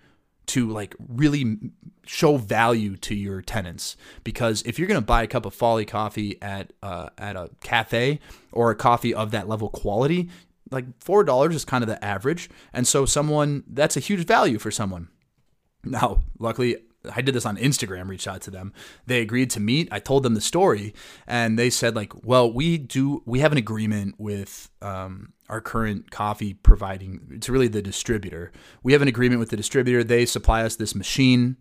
to 0.47 0.69
like 0.69 0.95
really 1.09 1.59
show 2.07 2.39
value 2.39 2.97
to 2.97 3.15
your 3.15 3.43
tenants 3.43 3.97
because 4.25 4.63
if 4.63 4.79
you're 4.79 4.89
going 4.89 5.01
to 5.01 5.07
buy 5.07 5.23
a 5.23 5.27
cup 5.27 5.45
of 5.45 5.53
folly 5.53 5.85
coffee 5.85 6.41
at 6.41 6.73
uh, 6.83 7.11
at 7.19 7.37
a 7.37 7.51
cafe 7.61 8.19
or 8.51 8.71
a 8.71 8.75
coffee 8.75 9.13
of 9.13 9.31
that 9.31 9.47
level 9.47 9.69
quality 9.69 10.31
like 10.71 10.87
four 11.01 11.25
dollars 11.25 11.55
is 11.55 11.65
kind 11.65 11.83
of 11.83 11.89
the 11.89 12.03
average, 12.05 12.51
and 12.73 12.87
so 12.87 13.07
someone 13.07 13.65
that's 13.69 13.97
a 13.97 14.01
huge 14.01 14.27
value 14.27 14.59
for 14.59 14.71
someone. 14.71 15.09
Now, 15.85 16.21
luckily, 16.39 16.77
I 17.15 17.23
did 17.23 17.35
this 17.35 17.47
on 17.47 17.57
Instagram, 17.57 18.09
reached 18.09 18.27
out 18.27 18.41
to 18.43 18.51
them. 18.51 18.73
They 19.07 19.21
agreed 19.21 19.51
to 19.51 19.61
meet. 19.61 19.89
I 19.93 20.01
told 20.01 20.23
them 20.23 20.35
the 20.35 20.41
story, 20.41 20.95
and 21.27 21.59
they 21.59 21.71
said 21.71 21.95
like, 21.95 22.13
"Well, 22.25 22.53
we 22.53 22.79
do. 22.79 23.23
We 23.25 23.41
have 23.41 23.53
an 23.53 23.59
agreement 23.59 24.17
with 24.19 24.71
um, 24.83 25.33
our 25.49 25.61
current 25.61 26.11
coffee 26.11 26.55
providing. 26.55 27.29
It's 27.31 27.49
really 27.49 27.69
the 27.69 27.83
distributor. 27.83 28.53
We 28.83 28.93
have 28.93 29.03
an 29.03 29.09
agreement 29.09 29.41
with 29.41 29.51
the 29.51 29.57
distributor. 29.57 30.03
They 30.03 30.27
supply 30.27 30.63
us 30.63 30.77
this 30.77 30.95
machine, 30.95 31.57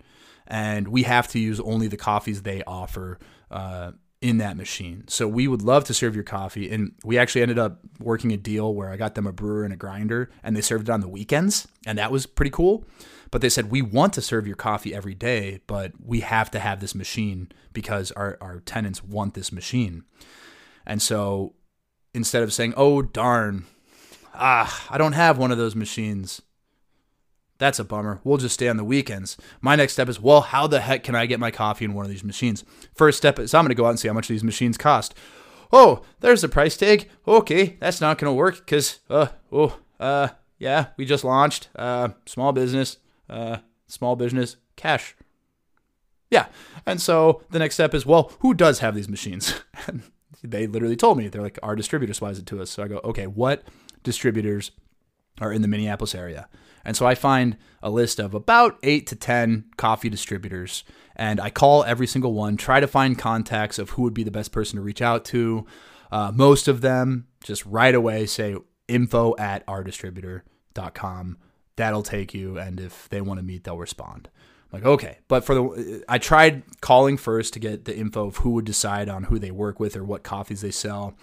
and 0.48 0.88
we 0.88 1.04
have 1.04 1.28
to 1.30 1.40
use 1.40 1.60
only 1.60 1.88
the 1.88 1.98
coffees 1.98 2.42
they 2.42 2.64
offer." 2.66 3.20
Uh, 3.50 3.92
in 4.22 4.40
that 4.40 4.58
machine. 4.58 5.04
So 5.08 5.28
we 5.28 5.48
would 5.48 5.62
love 5.62 5.84
to 5.86 5.94
serve 5.94 6.16
your 6.16 6.24
coffee. 6.24 6.72
And 6.72 6.94
we 7.04 7.18
actually 7.18 7.44
ended 7.44 7.60
up 7.60 7.80
working 8.00 8.32
a 8.32 8.38
deal 8.38 8.74
where 8.74 8.90
I 8.90 8.98
got 8.98 9.16
them 9.16 9.28
a 9.28 9.32
brewer 9.32 9.64
and 9.64 9.74
a 9.74 9.78
grinder 9.78 10.32
and 10.44 10.56
they 10.56 10.62
served 10.62 10.90
it 10.90 10.92
on 10.92 11.02
the 11.02 11.08
weekends. 11.08 11.68
And 11.86 11.98
that 11.98 12.12
was 12.12 12.26
pretty 12.26 12.50
cool. 12.50 12.86
But 13.30 13.42
they 13.42 13.50
said, 13.50 13.70
we 13.70 13.82
want 13.82 14.14
to 14.14 14.22
serve 14.22 14.48
your 14.48 14.56
coffee 14.56 14.96
every 14.96 15.14
day, 15.14 15.60
but 15.68 15.92
we 16.04 16.22
have 16.22 16.50
to 16.52 16.60
have 16.60 16.80
this 16.80 16.96
machine 16.96 17.52
because 17.74 18.12
our, 18.14 18.38
our 18.42 18.62
tenants 18.62 19.04
want 19.04 19.34
this 19.34 19.52
machine. 19.52 20.04
And 20.86 21.02
so 21.02 21.54
instead 22.14 22.42
of 22.42 22.54
saying, 22.54 22.74
oh, 22.78 23.02
darn, 23.02 23.66
ah, 24.34 24.88
I 24.90 24.98
don't 24.98 25.14
have 25.14 25.38
one 25.38 25.52
of 25.52 25.58
those 25.58 25.76
machines, 25.76 26.42
that's 27.58 27.80
a 27.80 27.84
bummer. 27.84 28.20
We'll 28.24 28.38
just 28.38 28.54
stay 28.54 28.68
on 28.68 28.78
the 28.78 28.84
weekends. 28.84 29.38
My 29.62 29.76
next 29.76 29.94
step 29.94 30.10
is, 30.10 30.20
well, 30.20 30.42
how 30.42 30.68
the 30.68 30.82
heck 30.82 31.04
can 31.04 31.16
I 31.16 31.26
get 31.26 31.40
my 31.40 31.52
coffee 31.52 31.86
in 31.86 31.94
one 31.94 32.06
of 32.06 32.12
these 32.12 32.24
machines? 32.24 32.64
First 32.94 33.18
step 33.18 33.40
is 33.40 33.54
I'm 33.54 33.64
going 33.64 33.70
to 33.70 33.76
go 33.76 33.86
out 33.86 33.92
and 33.92 34.00
see 34.00 34.08
how 34.08 34.14
much 34.14 34.28
these 34.28 34.44
machines 34.44 34.78
cost. 34.78 35.16
Oh, 35.72 36.04
there's 36.20 36.42
the 36.42 36.50
price 36.50 36.78
tag. 36.78 37.10
Okay, 37.28 37.78
that's 37.80 38.00
not 38.00 38.18
going 38.18 38.32
to 38.32 38.36
work 38.36 38.58
because, 38.58 39.00
uh, 39.10 39.28
oh, 39.52 39.78
uh, 40.00 40.30
yeah, 40.60 40.88
we 40.98 41.06
just 41.06 41.24
launched. 41.24 41.70
Uh, 41.76 42.10
small 42.26 42.54
business, 42.54 42.98
uh, 43.30 43.58
small 43.88 44.16
business, 44.16 44.58
cash. 44.76 45.16
Yeah. 46.30 46.48
And 46.86 47.02
so 47.02 47.44
the 47.50 47.60
next 47.60 47.76
step 47.76 47.94
is, 47.94 48.06
well, 48.06 48.32
who 48.40 48.54
does 48.54 48.80
have 48.80 48.96
these 48.96 49.10
machines? 49.10 49.54
And 49.88 50.04
they 50.44 50.68
literally 50.68 50.96
told 50.96 51.18
me, 51.18 51.28
they're 51.28 51.42
like, 51.42 51.60
our 51.64 51.76
distributor 51.76 52.14
supplies 52.14 52.40
it 52.40 52.46
to 52.48 52.62
us. 52.62 52.70
So 52.70 52.84
I 52.84 52.88
go, 52.88 53.00
okay, 53.04 53.28
what 53.28 53.64
distributors 54.04 54.72
are 55.40 55.52
in 55.52 55.62
the 55.62 55.68
Minneapolis 55.68 56.16
area? 56.16 56.48
And 56.88 56.96
so 56.96 57.06
I 57.06 57.16
find 57.16 57.58
a 57.84 57.90
list 57.90 58.18
of 58.18 58.34
about 58.34 58.80
eight 58.82 59.08
to 59.08 59.16
10 59.16 59.66
coffee 59.76 60.10
distributors, 60.10 60.86
and 61.18 61.42
I 61.42 61.50
call 61.50 61.84
every 61.84 62.08
single 62.08 62.34
one, 62.34 62.56
try 62.56 62.80
to 62.80 62.88
find 62.88 63.20
contacts 63.20 63.78
of 63.78 63.92
who 63.92 64.04
would 64.04 64.14
be 64.14 64.24
the 64.24 64.32
best 64.32 64.54
person 64.54 64.78
to 64.78 64.82
reach 64.82 65.02
out 65.02 65.26
to. 65.26 65.66
Uh, 66.14 66.32
most 66.34 66.70
of 66.70 66.80
them 66.80 67.28
just 67.44 67.66
right 67.66 67.94
away 67.94 68.26
say 68.26 68.56
info 68.88 69.36
at 69.38 69.68
ourdistributor.com. 69.68 71.38
That'll 71.76 72.04
take 72.04 72.34
you, 72.34 72.58
and 72.58 72.80
if 72.80 73.10
they 73.10 73.20
want 73.20 73.40
to 73.40 73.46
meet, 73.46 73.66
they'll 73.66 73.78
respond. 73.78 74.30
I'm 74.72 74.80
like, 74.80 74.88
okay. 74.88 75.18
But 75.28 75.44
for 75.44 75.56
the, 75.56 76.06
I 76.08 76.20
tried 76.20 76.64
calling 76.80 77.18
first 77.18 77.52
to 77.54 77.60
get 77.60 77.84
the 77.84 77.98
info 77.98 78.28
of 78.28 78.38
who 78.38 78.52
would 78.52 78.66
decide 78.66 79.10
on 79.10 79.24
who 79.24 79.40
they 79.40 79.52
work 79.52 79.82
with 79.82 79.98
or 79.98 80.06
what 80.06 80.24
coffees 80.24 80.62
they 80.62 80.72
sell. 80.72 81.16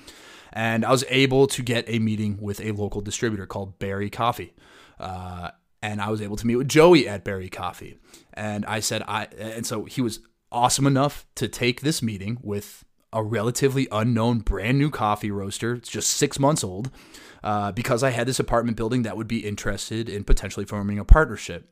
And 0.53 0.85
I 0.85 0.91
was 0.91 1.05
able 1.09 1.47
to 1.49 1.63
get 1.63 1.89
a 1.89 1.99
meeting 1.99 2.37
with 2.39 2.61
a 2.61 2.73
local 2.73 3.01
distributor 3.01 3.47
called 3.47 3.79
Berry 3.79 4.11
Coffee. 4.11 4.53
Uh, 4.99 5.51
and 5.83 6.01
I 6.01 6.11
was 6.11 6.23
able 6.23 6.37
to 6.37 6.47
meet 6.47 6.57
with 6.57 6.69
Joey 6.69 7.07
at 7.09 7.25
Berry 7.25 7.49
Coffee. 7.49 7.99
And 8.33 8.65
I 8.67 8.81
said, 8.81 9.03
I, 9.07 9.27
and 9.39 9.67
so 9.67 9.85
he 9.85 10.01
was 10.01 10.21
awesome 10.51 10.87
enough 10.87 11.27
to 11.35 11.49
take 11.49 11.83
this 11.83 12.03
meeting 12.03 12.39
with 12.43 12.85
a 13.13 13.23
relatively 13.23 13.87
unknown 13.93 14.41
brand 14.41 14.79
new 14.79 14.91
coffee 14.91 15.31
roaster. 15.31 15.75
It's 15.75 15.89
just 15.89 16.11
six 16.11 16.39
months 16.39 16.65
old 16.65 16.91
uh, 17.43 17.71
because 17.73 18.03
I 18.03 18.11
had 18.11 18.27
this 18.27 18.41
apartment 18.41 18.77
building 18.77 19.03
that 19.03 19.17
would 19.17 19.29
be 19.29 19.47
interested 19.47 20.09
in 20.09 20.25
potentially 20.25 20.67
forming 20.67 20.99
a 20.99 21.05
partnership. 21.05 21.69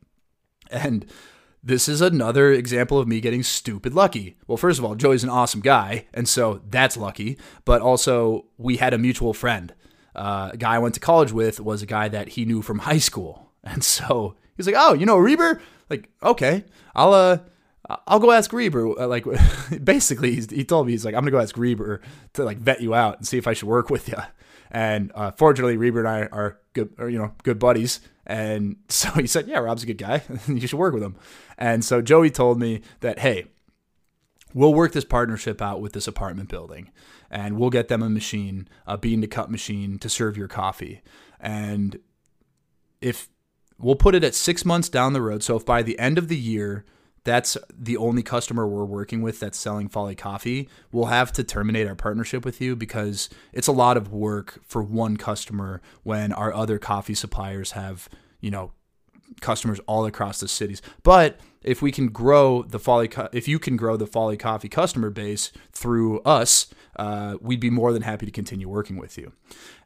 And 0.70 1.06
this 1.62 1.88
is 1.88 2.00
another 2.00 2.52
example 2.52 2.98
of 2.98 3.08
me 3.08 3.20
getting 3.20 3.42
stupid 3.42 3.94
lucky. 3.94 4.36
Well, 4.46 4.56
first 4.56 4.78
of 4.78 4.84
all, 4.84 4.94
Joey's 4.94 5.24
an 5.24 5.30
awesome 5.30 5.60
guy, 5.60 6.06
and 6.12 6.28
so 6.28 6.60
that's 6.68 6.96
lucky. 6.96 7.38
But 7.64 7.82
also, 7.82 8.46
we 8.58 8.76
had 8.76 8.92
a 8.92 8.98
mutual 8.98 9.32
friend 9.32 9.72
uh, 10.14 10.50
a 10.52 10.56
guy 10.56 10.74
I 10.76 10.78
went 10.78 10.94
to 10.94 11.00
college 11.00 11.32
with 11.32 11.60
was 11.60 11.82
a 11.82 11.86
guy 11.86 12.08
that 12.08 12.30
he 12.30 12.44
knew 12.44 12.62
from 12.62 12.80
high 12.80 12.98
school. 12.98 13.48
And 13.64 13.84
so 13.84 14.34
he's 14.56 14.66
like, 14.66 14.74
"Oh, 14.76 14.92
you 14.92 15.06
know 15.06 15.16
Reber? 15.16 15.62
Like, 15.88 16.10
okay, 16.20 16.64
I'll 16.96 17.14
uh, 17.14 17.38
I'll 18.08 18.18
go 18.18 18.32
ask 18.32 18.52
Reber." 18.52 18.98
Uh, 19.00 19.06
like, 19.06 19.24
basically, 19.84 20.34
he 20.34 20.64
told 20.64 20.86
me 20.86 20.92
he's 20.92 21.04
like, 21.04 21.14
"I'm 21.14 21.20
gonna 21.20 21.30
go 21.30 21.38
ask 21.38 21.56
Reber 21.56 22.00
to 22.32 22.42
like 22.42 22.58
vet 22.58 22.80
you 22.80 22.92
out 22.92 23.18
and 23.18 23.26
see 23.26 23.38
if 23.38 23.46
I 23.46 23.52
should 23.52 23.68
work 23.68 23.88
with 23.94 24.08
you." 24.08 24.16
And 24.72 25.12
uh, 25.14 25.30
fortunately, 25.30 25.76
Reber 25.76 26.00
and 26.00 26.08
I 26.08 26.22
are 26.32 26.58
good, 26.72 26.92
or, 26.98 27.08
you 27.08 27.18
know, 27.18 27.34
good 27.44 27.60
buddies. 27.60 28.00
And 28.26 28.78
so 28.88 29.10
he 29.10 29.28
said, 29.28 29.46
"Yeah, 29.46 29.58
Rob's 29.58 29.84
a 29.84 29.86
good 29.86 29.98
guy. 29.98 30.22
you 30.48 30.66
should 30.66 30.78
work 30.78 30.92
with 30.92 31.04
him." 31.04 31.14
And 31.56 31.84
so 31.84 32.02
Joey 32.02 32.30
told 32.30 32.58
me 32.58 32.80
that, 32.98 33.20
"Hey, 33.20 33.46
we'll 34.54 34.74
work 34.74 34.92
this 34.92 35.04
partnership 35.04 35.62
out 35.62 35.80
with 35.80 35.92
this 35.92 36.08
apartment 36.08 36.48
building 36.48 36.90
and 37.32 37.58
we'll 37.58 37.70
get 37.70 37.88
them 37.88 38.02
a 38.02 38.10
machine, 38.10 38.68
a 38.86 38.98
bean 38.98 39.22
to 39.22 39.26
cup 39.26 39.48
machine 39.48 39.98
to 39.98 40.08
serve 40.08 40.36
your 40.36 40.48
coffee. 40.48 41.00
And 41.40 41.98
if 43.00 43.28
we'll 43.78 43.96
put 43.96 44.14
it 44.14 44.22
at 44.22 44.34
six 44.34 44.64
months 44.64 44.90
down 44.90 45.14
the 45.14 45.22
road, 45.22 45.42
so 45.42 45.56
if 45.56 45.64
by 45.64 45.82
the 45.82 45.98
end 45.98 46.18
of 46.18 46.28
the 46.28 46.36
year, 46.36 46.84
that's 47.24 47.56
the 47.72 47.96
only 47.96 48.22
customer 48.22 48.66
we're 48.66 48.84
working 48.84 49.22
with 49.22 49.40
that's 49.40 49.56
selling 49.56 49.88
Folly 49.88 50.14
Coffee, 50.14 50.68
we'll 50.92 51.06
have 51.06 51.32
to 51.32 51.42
terminate 51.42 51.88
our 51.88 51.94
partnership 51.94 52.44
with 52.44 52.60
you 52.60 52.76
because 52.76 53.30
it's 53.52 53.68
a 53.68 53.72
lot 53.72 53.96
of 53.96 54.12
work 54.12 54.60
for 54.66 54.82
one 54.82 55.16
customer 55.16 55.80
when 56.02 56.32
our 56.32 56.52
other 56.52 56.78
coffee 56.78 57.14
suppliers 57.14 57.72
have, 57.72 58.08
you 58.40 58.50
know, 58.50 58.72
customers 59.40 59.80
all 59.86 60.04
across 60.04 60.40
the 60.40 60.48
cities. 60.48 60.82
But 61.02 61.40
if 61.62 61.80
we 61.80 61.92
can 61.92 62.08
grow 62.08 62.62
the 62.62 62.78
Folly, 62.78 63.08
if 63.32 63.48
you 63.48 63.58
can 63.58 63.76
grow 63.76 63.96
the 63.96 64.06
Folly 64.06 64.36
Coffee 64.36 64.68
customer 64.68 65.10
base 65.10 65.52
through 65.72 66.20
us, 66.20 66.66
uh, 66.96 67.36
we'd 67.40 67.60
be 67.60 67.70
more 67.70 67.92
than 67.92 68.02
happy 68.02 68.26
to 68.26 68.32
continue 68.32 68.68
working 68.68 68.96
with 68.96 69.16
you. 69.18 69.32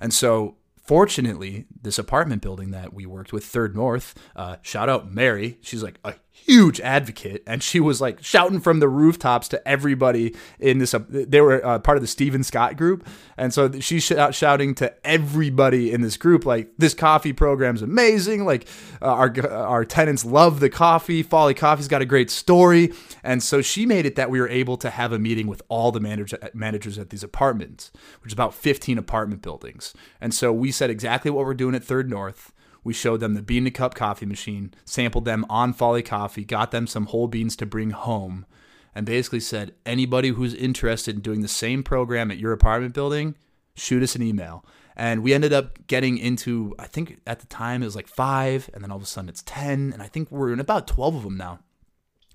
And 0.01 0.13
so 0.13 0.57
fortunately, 0.77 1.67
this 1.83 1.99
apartment 1.99 2.43
building 2.43 2.71
that 2.71 2.93
we 2.93 3.07
worked 3.07 3.33
with, 3.33 3.45
Third 3.45 3.75
North, 3.75 4.15
uh, 4.35 4.57
shout 4.63 4.89
out 4.89 5.13
Mary. 5.13 5.59
She's 5.61 5.83
like 5.83 5.99
a 6.05 6.15
huge 6.45 6.81
advocate, 6.81 7.43
and 7.47 7.63
she 7.63 7.81
was 7.81 8.01
like 8.01 8.23
shouting 8.23 8.61
from 8.61 8.81
the 8.81 8.89
rooftops 8.89 9.49
to 9.49 9.69
everybody 9.69 10.35
in 10.61 10.79
this. 10.79 10.95
Uh, 10.95 11.01
they 11.09 11.41
were 11.41 11.65
uh, 11.65 11.79
part 11.79 11.97
of 11.97 12.03
the 12.03 12.07
Steven 12.07 12.45
Scott 12.45 12.77
group, 12.77 13.07
and 13.37 13.53
so 13.53 13.81
she's 13.81 14.05
sh- 14.05 14.13
shouting 14.31 14.75
to 14.77 14.95
everybody 15.07 15.91
in 15.93 16.03
this 16.03 16.17
group 16.17 16.45
like, 16.45 16.71
"This 16.79 16.95
coffee 16.95 17.33
program's 17.33 17.83
amazing! 17.83 18.45
Like, 18.45 18.69
uh, 19.01 19.07
our 19.07 19.51
our 19.51 19.85
tenants 19.85 20.25
love 20.25 20.61
the 20.61 20.71
coffee. 20.71 21.23
Folly 21.23 21.55
Coffee's 21.55 21.89
got 21.89 22.03
a 22.03 22.07
great 22.07 22.31
story." 22.31 22.93
And 23.25 23.43
so 23.43 23.63
she 23.63 23.87
made 23.87 24.07
it 24.07 24.17
that 24.17 24.31
we 24.31 24.41
were 24.41 24.49
able 24.49 24.77
to 24.79 24.91
have 24.91 25.13
a 25.13 25.19
meeting 25.19 25.47
with 25.47 25.63
all 25.69 25.91
the 25.91 26.01
manager, 26.01 26.39
managers 26.55 26.99
at 26.99 27.11
these 27.11 27.25
apartments, 27.25 27.91
which 28.23 28.29
is 28.29 28.35
about 28.35 28.55
15 28.55 28.99
apartment 28.99 29.43
buildings. 29.43 29.95
And 30.21 30.33
so 30.35 30.53
we 30.53 30.71
said 30.71 30.91
exactly 30.91 31.31
what 31.31 31.45
we're 31.45 31.55
doing 31.55 31.75
at 31.75 31.83
Third 31.83 32.09
North 32.09 32.53
we 32.87 32.93
showed 32.93 33.19
them 33.19 33.35
the 33.35 33.43
bean 33.43 33.65
to 33.65 33.71
cup 33.73 33.97
coffee 33.97 34.27
machine, 34.27 34.73
sampled 34.85 35.25
them 35.25 35.45
on 35.51 35.73
Folly 35.73 36.05
Coffee, 36.05 36.45
got 36.45 36.71
them 36.71 36.87
some 36.87 37.07
whole 37.07 37.27
beans 37.27 37.57
to 37.57 37.67
bring 37.67 37.91
home, 37.91 38.47
and 38.95 39.05
basically 39.05 39.41
said 39.41 39.75
anybody 39.85 40.29
who's 40.29 40.55
interested 40.55 41.17
in 41.17 41.21
doing 41.21 41.41
the 41.41 41.49
same 41.49 41.83
program 41.83 42.31
at 42.31 42.39
your 42.39 42.53
apartment 42.53 42.95
building, 42.95 43.35
shoot 43.75 44.05
us 44.05 44.15
an 44.15 44.23
email. 44.23 44.65
And 44.95 45.25
we 45.25 45.35
ended 45.35 45.53
up 45.53 45.85
getting 45.89 46.17
into, 46.17 46.77
I 46.79 46.87
think 46.87 47.21
at 47.27 47.41
the 47.41 47.47
time 47.47 47.83
it 47.83 47.87
was 47.87 47.97
like 47.97 48.07
five, 48.07 48.71
and 48.73 48.85
then 48.85 48.93
all 48.93 48.99
of 48.99 49.03
a 49.03 49.07
sudden 49.07 49.29
it's 49.29 49.43
10, 49.43 49.93
and 49.93 50.01
I 50.01 50.07
think 50.07 50.31
we're 50.31 50.53
in 50.53 50.61
about 50.61 50.87
12 50.87 51.17
of 51.17 51.23
them 51.25 51.37
now. 51.37 51.59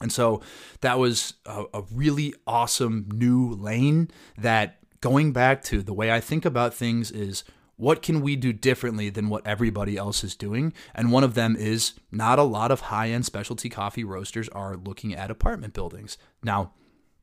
And 0.01 0.11
so 0.11 0.41
that 0.81 0.99
was 0.99 1.35
a, 1.45 1.63
a 1.73 1.83
really 1.93 2.33
awesome 2.45 3.07
new 3.13 3.53
lane 3.53 4.11
that 4.37 4.79
going 4.99 5.31
back 5.31 5.63
to 5.63 5.81
the 5.81 5.93
way 5.93 6.11
I 6.11 6.19
think 6.19 6.43
about 6.43 6.73
things 6.73 7.09
is 7.09 7.45
what 7.81 8.03
can 8.03 8.21
we 8.21 8.35
do 8.35 8.53
differently 8.53 9.09
than 9.09 9.27
what 9.27 9.45
everybody 9.45 9.97
else 9.97 10.23
is 10.23 10.35
doing? 10.35 10.71
And 10.93 11.11
one 11.11 11.23
of 11.23 11.33
them 11.33 11.55
is 11.55 11.93
not 12.11 12.37
a 12.37 12.43
lot 12.43 12.69
of 12.69 12.79
high 12.79 13.09
end 13.09 13.25
specialty 13.25 13.69
coffee 13.69 14.03
roasters 14.03 14.47
are 14.49 14.77
looking 14.77 15.15
at 15.15 15.31
apartment 15.31 15.73
buildings. 15.73 16.15
Now, 16.43 16.73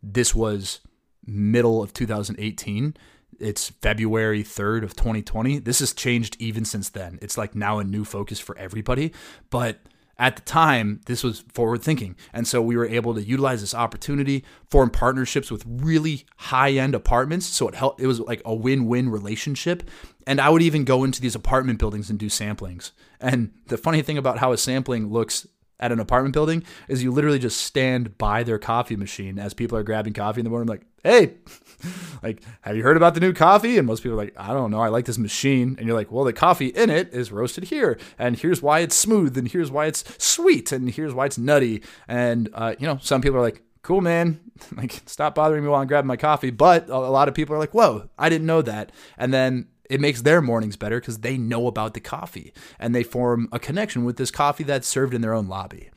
this 0.03 0.35
was 0.35 0.81
middle 1.25 1.81
of 1.81 1.93
2018. 1.93 2.97
It's 3.39 3.71
February 3.71 4.43
3rd 4.43 4.83
of 4.83 4.97
2020. 4.97 5.61
This 5.61 5.79
has 5.79 5.93
changed 5.93 6.37
even 6.41 6.65
since 6.65 6.89
then. 6.89 7.21
It's 7.23 7.39
like 7.39 7.55
now 7.55 7.79
a 7.79 7.85
new 7.85 8.05
focus 8.05 8.41
for 8.41 8.59
everybody. 8.59 9.13
But 9.51 9.79
at 10.19 10.37
the 10.37 10.43
time, 10.43 11.01
this 11.07 11.23
was 11.23 11.45
forward 11.53 11.83
thinking. 11.83 12.17
And 12.33 12.47
so 12.47 12.61
we 12.61 12.77
were 12.77 12.87
able 12.87 13.15
to 13.15 13.23
utilize 13.23 13.61
this 13.61 13.75
opportunity, 13.75 14.45
form 14.69 14.91
partnerships 14.91 15.51
with 15.51 15.65
really 15.67 16.27
high 16.37 16.73
end 16.73 16.95
apartments. 16.95 17.47
So 17.47 17.69
it 17.69 17.77
helped, 17.77 18.01
it 18.01 18.07
was 18.09 18.19
like 18.19 18.43
a 18.45 18.55
win 18.55 18.87
win 18.87 19.11
relationship. 19.11 19.89
And 20.27 20.41
I 20.41 20.49
would 20.49 20.63
even 20.63 20.85
go 20.85 21.05
into 21.05 21.21
these 21.21 21.37
apartment 21.37 21.79
buildings 21.79 22.11
and 22.11 22.19
do 22.19 22.27
samplings. 22.27 22.91
And 23.21 23.53
the 23.69 23.79
funny 23.79 24.03
thing 24.03 24.19
about 24.19 24.39
how 24.39 24.53
a 24.53 24.59
sampling 24.59 25.11
looks 25.13 25.47
at 25.81 25.93
an 25.93 26.01
apartment 26.01 26.33
building 26.33 26.65
is 26.89 27.03
you 27.03 27.13
literally 27.13 27.39
just 27.39 27.61
stand 27.61 28.19
by 28.19 28.43
their 28.43 28.59
coffee 28.59 28.97
machine 28.97 29.39
as 29.39 29.55
people 29.55 29.79
are 29.79 29.83
grabbing 29.83 30.13
coffee 30.13 30.41
in 30.41 30.45
the 30.45 30.51
morning, 30.51 30.69
like, 30.69 30.85
hey, 31.05 31.35
like, 32.23 32.43
have 32.63 32.77
you 32.77 32.83
heard 32.83 32.97
about 32.97 33.15
the 33.15 33.21
new 33.21 33.33
coffee? 33.33 33.79
And 33.79 33.87
most 33.87 34.03
people 34.03 34.19
are 34.19 34.25
like, 34.25 34.35
I 34.37 34.53
don't 34.53 34.71
know, 34.71 34.81
I 34.81 34.89
like 34.89 35.05
this 35.05 35.19
machine. 35.19 35.77
And 35.79 35.87
you're 35.87 35.97
like, 35.97 36.11
well, 36.11 36.25
the 36.25 36.33
coffee 36.33 36.69
in 36.69 36.91
it 36.91 37.13
is 37.13 37.31
roasted 37.31 37.65
here, 37.65 37.99
and 38.19 38.37
here's 38.37 38.63
why 38.63 38.81
it's 38.81 38.97
smooth, 38.97 39.37
and 39.39 39.49
here's 39.49 39.71
why 39.71 39.87
it's 39.87 40.05
sweet, 40.23 40.73
and 40.73 40.91
here's 40.91 41.15
why 41.15 41.27
it's 41.27 41.39
nutty. 41.39 41.83
And 42.07 42.49
uh, 42.53 42.75
you 42.79 42.87
know, 42.87 42.99
some 43.01 43.23
people 43.23 43.39
are 43.39 43.43
like, 43.43 43.63
cool, 43.83 44.01
man, 44.01 44.41
like, 44.77 45.01
stop 45.07 45.35
bothering 45.35 45.63
me 45.63 45.69
while 45.69 45.81
I'm 45.81 45.87
grabbing 45.87 46.09
my 46.09 46.17
coffee. 46.17 46.51
But 46.51 46.89
a 46.89 46.99
lot 46.99 47.29
of 47.29 47.35
people 47.35 47.55
are 47.55 47.59
like, 47.59 47.75
whoa, 47.75 48.09
I 48.19 48.29
didn't 48.29 48.47
know 48.47 48.63
that. 48.63 48.93
And 49.17 49.33
then 49.33 49.69
it 49.89 50.01
makes 50.01 50.23
their 50.23 50.41
mornings 50.41 50.77
better 50.77 51.01
because 51.01 51.19
they 51.19 51.37
know 51.37 51.67
about 51.67 51.95
the 51.95 52.01
coffee 52.01 52.53
and 52.79 52.95
they 52.95 53.03
form 53.03 53.49
a 53.53 53.59
connection 53.59 54.05
with 54.05 54.17
this 54.17 54.31
coffee 54.31 54.65
that's 54.65 54.87
served 54.87 55.15
in 55.15 55.21
their 55.21 55.35
own 55.35 55.49
lobby. 55.49 55.91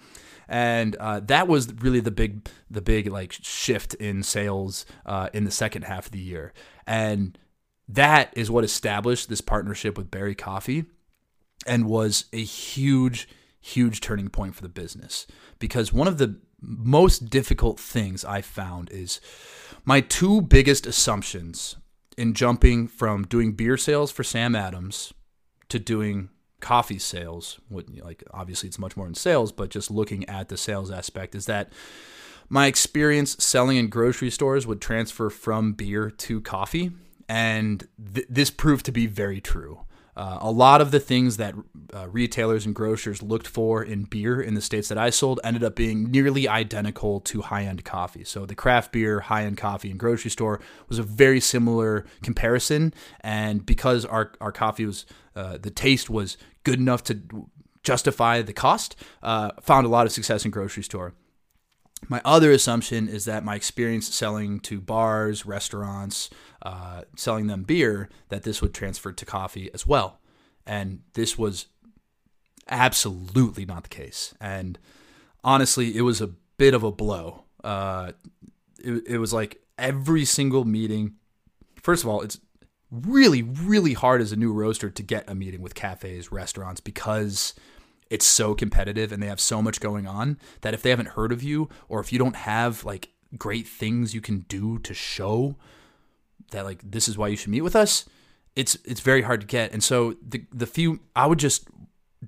And 0.47 0.95
uh, 0.97 1.21
that 1.21 1.47
was 1.47 1.73
really 1.75 2.01
the 2.01 2.11
big 2.11 2.49
the 2.69 2.81
big 2.81 3.07
like 3.07 3.31
shift 3.31 3.93
in 3.95 4.23
sales 4.23 4.85
uh, 5.05 5.29
in 5.33 5.45
the 5.45 5.51
second 5.51 5.83
half 5.83 6.07
of 6.07 6.11
the 6.11 6.19
year. 6.19 6.53
And 6.85 7.37
that 7.87 8.33
is 8.35 8.51
what 8.51 8.63
established 8.63 9.29
this 9.29 9.41
partnership 9.41 9.97
with 9.97 10.11
Berry 10.11 10.35
Coffee 10.35 10.85
and 11.65 11.85
was 11.85 12.25
a 12.33 12.43
huge 12.43 13.29
huge 13.61 14.01
turning 14.01 14.29
point 14.29 14.55
for 14.55 14.61
the 14.61 14.69
business. 14.69 15.27
Because 15.59 15.93
one 15.93 16.07
of 16.07 16.17
the 16.17 16.39
most 16.59 17.29
difficult 17.29 17.79
things 17.79 18.25
I 18.25 18.41
found 18.41 18.89
is 18.91 19.21
my 19.85 20.01
two 20.01 20.41
biggest 20.41 20.85
assumptions 20.85 21.77
in 22.18 22.34
jumping 22.34 22.88
from 22.88 23.24
doing 23.24 23.53
beer 23.53 23.78
sales 23.78 24.12
for 24.12 24.24
Sam 24.24 24.55
Adams 24.55 25.14
to 25.70 25.80
doing 25.80 26.30
coffee 26.59 26.99
sales, 26.99 27.59
like 27.70 28.24
obviously 28.32 28.68
it's 28.68 28.80
much 28.80 28.95
more 28.95 29.07
in 29.07 29.16
sales, 29.16 29.51
but 29.51 29.70
just 29.70 29.89
looking 29.89 30.28
at 30.30 30.49
the 30.49 30.57
sales 30.57 30.91
aspect 30.91 31.36
is 31.36 31.45
that 31.47 31.72
my 32.49 32.68
experience 32.68 33.41
selling 33.43 33.78
in 33.78 33.88
grocery 33.88 34.30
stores 34.30 34.68
would 34.68 34.82
transfer 34.82 35.30
from 35.30 35.74
beer 35.74 36.12
to 36.12 36.41
coffee, 36.41 36.91
and 37.30 37.88
th- 38.14 38.28
this 38.30 38.49
proved 38.49 38.86
to 38.86 38.91
be 38.91 39.07
very 39.07 39.39
true. 39.39 39.86
Uh, 40.16 40.38
a 40.41 40.51
lot 40.51 40.82
of 40.82 40.91
the 40.91 40.99
things 40.99 41.38
that 41.38 41.55
uh, 41.93 42.07
retailers 42.09 42.66
and 42.66 42.76
grocers 42.76 43.22
looked 43.22 43.47
for 43.47 43.82
in 43.84 44.03
beer 44.03 44.41
in 44.41 44.53
the 44.53 44.62
states 44.62 44.89
that 44.89 44.97
I 44.97 45.09
sold 45.09 45.39
ended 45.43 45.64
up 45.64 45.76
being 45.76 46.12
nearly 46.12 46.47
identical 46.47 47.22
to 47.22 47.41
high 47.41 47.64
end 47.64 47.86
coffee. 47.86 48.24
So 48.24 48.45
the 48.45 48.55
craft 48.55 48.91
beer, 48.91 49.22
high 49.22 49.45
end 49.45 49.57
coffee 49.57 49.89
and 49.89 49.99
grocery 49.99 50.32
store 50.32 50.59
was 50.89 50.99
a 50.99 51.03
very 51.03 51.39
similar 51.39 52.05
comparison. 52.24 52.93
And 53.22 53.66
because 53.66 54.05
our, 54.05 54.34
our 54.41 54.51
coffee 54.51 54.86
was, 54.86 55.05
uh, 55.36 55.57
the 55.57 55.72
taste 55.72 56.09
was 56.09 56.38
good 56.64 56.80
enough 56.80 57.03
to 57.05 57.22
justify 57.84 58.41
the 58.41 58.53
cost, 58.53 58.95
uh, 59.24 59.51
found 59.62 59.86
a 59.86 59.89
lot 59.89 60.05
of 60.05 60.12
success 60.12 60.45
in 60.45 60.51
grocery 60.51 60.84
store. 60.84 61.14
My 62.09 62.22
other 62.26 62.51
assumption 62.51 63.07
is 63.07 63.26
that 63.26 63.43
my 63.43 63.55
experience 63.55 64.14
selling 64.14 64.59
to 64.62 64.82
bars, 64.82 65.45
restaurants, 65.45 66.30
uh, 66.62 67.03
selling 67.16 67.47
them 67.47 67.64
beer, 67.64 68.09
that 68.30 68.43
this 68.43 68.62
would 68.62 68.74
transfer 68.74 69.12
to 69.12 69.26
coffee 69.26 69.70
as 69.74 69.86
well. 69.86 70.20
And 70.66 71.01
this 71.14 71.38
was 71.38 71.68
absolutely 72.70 73.66
not 73.66 73.84
the 73.84 73.89
case. 73.89 74.34
And 74.39 74.78
honestly, 75.43 75.95
it 75.95 76.01
was 76.01 76.22
a 76.22 76.28
bit 76.57 76.74
of 76.74 76.84
a 76.84 76.91
blow. 76.91 77.43
Uh, 77.64 78.12
it, 78.84 79.03
it 79.07 79.18
was 79.18 79.34
like 79.34 79.62
every 79.78 80.26
single 80.26 80.66
meeting. 80.66 81.16
First 81.82 82.03
of 82.03 82.09
all, 82.09 82.22
it's 82.22 82.39
really, 82.91 83.41
really 83.41 83.93
hard 83.93 84.22
as 84.22 84.32
a 84.32 84.36
new 84.36 84.51
roaster 84.51 84.89
to 84.89 85.03
get 85.03 85.30
a 85.30 85.36
meeting 85.36 85.62
with 85.62 85.76
cafes, 85.76 86.32
restaurants, 86.32 86.82
because 86.82 87.53
it's 88.09 88.26
so 88.26 88.53
competitive 88.53 89.12
and 89.12 89.24
they 89.24 89.28
have 89.28 89.39
so 89.39 89.62
much 89.62 89.80
going 89.80 90.05
on 90.05 90.38
that 90.62 90.74
if 90.74 90.82
they 90.82 90.89
haven't 90.89 91.09
heard 91.09 91.32
of 91.32 91.41
you 91.41 91.70
or 91.88 92.01
if 92.01 92.12
you 92.12 92.20
don't 92.20 92.36
have 92.36 92.84
like 92.84 93.09
great 93.38 93.66
things 93.66 94.14
you 94.14 94.20
can 94.20 94.39
do 94.49 94.78
to 94.80 94.93
show 94.93 95.55
that 96.52 96.66
like 96.66 96.80
this 96.89 97.08
is 97.08 97.18
why 97.18 97.28
you 97.28 97.36
should 97.36 97.52
meet 97.52 97.62
with 97.62 97.76
us, 97.76 98.06
it's 98.56 98.76
it's 98.86 99.02
very 99.02 99.22
hard 99.22 99.41
to 99.41 99.47
get. 99.47 99.72
And 99.72 99.84
so 99.84 100.16
the 100.26 100.45
the 100.52 100.68
few 100.68 100.99
I 101.16 101.26
would 101.28 101.39
just 101.39 101.68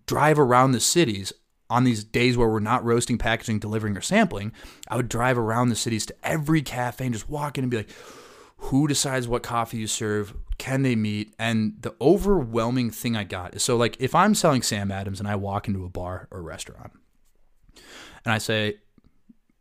drive 0.06 0.40
around 0.40 0.72
the 0.72 0.80
cities 0.80 1.34
on 1.70 1.84
these 1.84 2.04
days 2.04 2.38
where 2.38 2.48
we're 2.48 2.60
not 2.60 2.84
roasting, 2.84 3.18
packaging, 3.18 3.60
delivering, 3.60 3.98
or 3.98 4.02
sampling. 4.02 4.52
I 4.88 4.96
would 4.96 5.10
drive 5.10 5.38
around 5.38 5.70
the 5.70 5.76
cities 5.76 6.06
to 6.08 6.16
every 6.24 6.62
cafe 6.62 7.06
and 7.06 7.14
just 7.14 7.30
walk 7.30 7.58
in 7.58 7.64
and 7.64 7.72
be 7.72 7.78
like, 7.78 7.90
who 8.58 8.88
decides 8.88 9.28
what 9.28 9.44
coffee 9.44 9.78
you 9.78 9.88
serve? 9.88 10.36
Can 10.58 10.84
they 10.84 10.96
meet? 10.96 11.34
And 11.40 11.76
the 11.82 11.96
overwhelming 12.00 12.92
thing 12.92 13.16
I 13.16 13.24
got 13.24 13.56
is 13.56 13.64
so 13.64 13.76
like 13.76 13.98
if 14.00 14.14
I'm 14.16 14.36
selling 14.36 14.62
Sam 14.62 14.92
Adams 14.92 15.20
and 15.20 15.28
I 15.28 15.36
walk 15.36 15.68
into 15.68 15.84
a 15.84 15.90
bar 15.90 16.28
or 16.32 16.42
restaurant 16.42 16.92
and 18.24 18.34
I 18.34 18.38
say, 18.38 18.78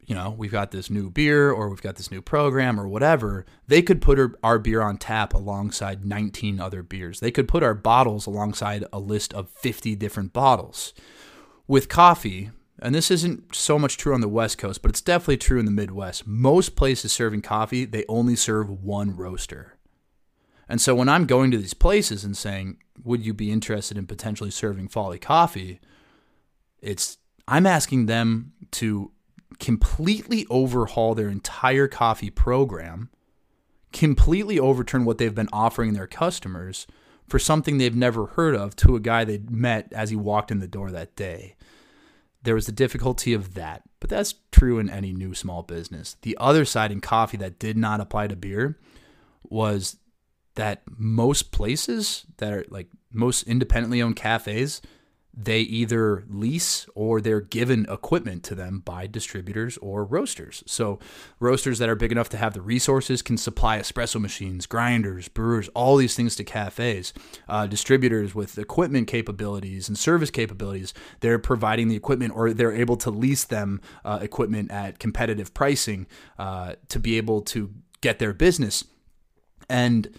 you 0.04 0.14
know, 0.14 0.30
we've 0.30 0.50
got 0.50 0.72
this 0.72 0.90
new 0.90 1.10
beer 1.10 1.50
or 1.50 1.68
we've 1.68 1.82
got 1.82 1.96
this 1.96 2.10
new 2.10 2.20
program 2.20 2.78
or 2.78 2.88
whatever, 2.88 3.46
they 3.68 3.82
could 3.82 4.02
put 4.02 4.18
our, 4.42 4.58
beer 4.58 4.82
on 4.82 4.96
tap 4.96 5.32
alongside 5.32 6.04
19 6.04 6.60
other 6.60 6.82
beers. 6.82 7.20
They 7.20 7.30
could 7.30 7.48
put 7.48 7.62
our 7.62 7.74
bottles 7.74 8.26
alongside 8.26 8.84
a 8.92 8.98
list 8.98 9.32
of 9.32 9.48
50 9.50 9.94
different 9.96 10.32
bottles. 10.32 10.92
With 11.68 11.88
coffee, 11.88 12.50
and 12.80 12.94
this 12.94 13.10
isn't 13.10 13.54
so 13.54 13.78
much 13.78 13.96
true 13.96 14.12
on 14.12 14.20
the 14.20 14.28
West 14.28 14.58
Coast, 14.58 14.82
but 14.82 14.90
it's 14.90 15.00
definitely 15.00 15.36
true 15.36 15.60
in 15.60 15.66
the 15.66 15.70
Midwest. 15.70 16.26
Most 16.26 16.74
places 16.74 17.12
serving 17.12 17.42
coffee, 17.42 17.84
they 17.84 18.04
only 18.08 18.34
serve 18.34 18.68
one 18.68 19.16
roaster. 19.16 19.78
And 20.68 20.80
so 20.80 20.94
when 20.94 21.08
I'm 21.08 21.26
going 21.26 21.50
to 21.52 21.58
these 21.58 21.74
places 21.74 22.24
and 22.24 22.36
saying, 22.36 22.78
"Would 23.04 23.24
you 23.24 23.34
be 23.34 23.52
interested 23.52 23.96
in 23.96 24.06
potentially 24.06 24.50
serving 24.50 24.88
Folly 24.88 25.18
Coffee?" 25.18 25.80
it's 26.80 27.18
I'm 27.46 27.66
asking 27.66 28.06
them 28.06 28.52
to 28.72 29.12
completely 29.62 30.44
overhaul 30.50 31.14
their 31.14 31.28
entire 31.28 31.86
coffee 31.86 32.30
program, 32.30 33.08
completely 33.92 34.58
overturn 34.58 35.04
what 35.04 35.18
they've 35.18 35.36
been 35.36 35.48
offering 35.52 35.92
their 35.92 36.08
customers 36.08 36.88
for 37.28 37.38
something 37.38 37.78
they've 37.78 37.94
never 37.94 38.26
heard 38.26 38.56
of 38.56 38.74
to 38.74 38.96
a 38.96 39.00
guy 39.00 39.24
they 39.24 39.38
met 39.48 39.90
as 39.92 40.10
he 40.10 40.16
walked 40.16 40.50
in 40.50 40.58
the 40.58 40.66
door 40.66 40.90
that 40.90 41.14
day. 41.14 41.54
There 42.42 42.56
was 42.56 42.66
the 42.66 42.72
difficulty 42.72 43.32
of 43.32 43.54
that, 43.54 43.82
but 44.00 44.10
that's 44.10 44.34
true 44.50 44.80
in 44.80 44.90
any 44.90 45.12
new 45.12 45.32
small 45.32 45.62
business. 45.62 46.16
The 46.22 46.36
other 46.40 46.64
side 46.64 46.90
in 46.90 47.00
coffee 47.00 47.36
that 47.36 47.60
did 47.60 47.76
not 47.76 48.00
apply 48.00 48.26
to 48.26 48.36
beer 48.36 48.80
was 49.44 49.96
that 50.56 50.82
most 50.90 51.52
places 51.52 52.26
that 52.38 52.52
are 52.52 52.64
like 52.68 52.88
most 53.12 53.44
independently 53.44 54.02
owned 54.02 54.16
cafes, 54.16 54.82
they 55.34 55.60
either 55.60 56.24
lease 56.28 56.86
or 56.94 57.20
they're 57.20 57.40
given 57.40 57.86
equipment 57.88 58.42
to 58.44 58.54
them 58.54 58.80
by 58.80 59.06
distributors 59.06 59.78
or 59.78 60.04
roasters. 60.04 60.62
So, 60.66 60.98
roasters 61.40 61.78
that 61.78 61.88
are 61.88 61.94
big 61.94 62.12
enough 62.12 62.28
to 62.30 62.36
have 62.36 62.52
the 62.52 62.60
resources 62.60 63.22
can 63.22 63.38
supply 63.38 63.78
espresso 63.78 64.20
machines, 64.20 64.66
grinders, 64.66 65.28
brewers, 65.28 65.68
all 65.68 65.96
these 65.96 66.14
things 66.14 66.36
to 66.36 66.44
cafes. 66.44 67.14
Uh, 67.48 67.66
distributors 67.66 68.34
with 68.34 68.58
equipment 68.58 69.08
capabilities 69.08 69.88
and 69.88 69.96
service 69.96 70.30
capabilities, 70.30 70.92
they're 71.20 71.38
providing 71.38 71.88
the 71.88 71.96
equipment 71.96 72.32
or 72.36 72.52
they're 72.52 72.72
able 72.72 72.96
to 72.96 73.10
lease 73.10 73.44
them 73.44 73.80
uh, 74.04 74.18
equipment 74.20 74.70
at 74.70 74.98
competitive 74.98 75.54
pricing 75.54 76.06
uh, 76.38 76.74
to 76.88 76.98
be 76.98 77.16
able 77.16 77.40
to 77.40 77.72
get 78.02 78.18
their 78.18 78.34
business. 78.34 78.84
And 79.70 80.18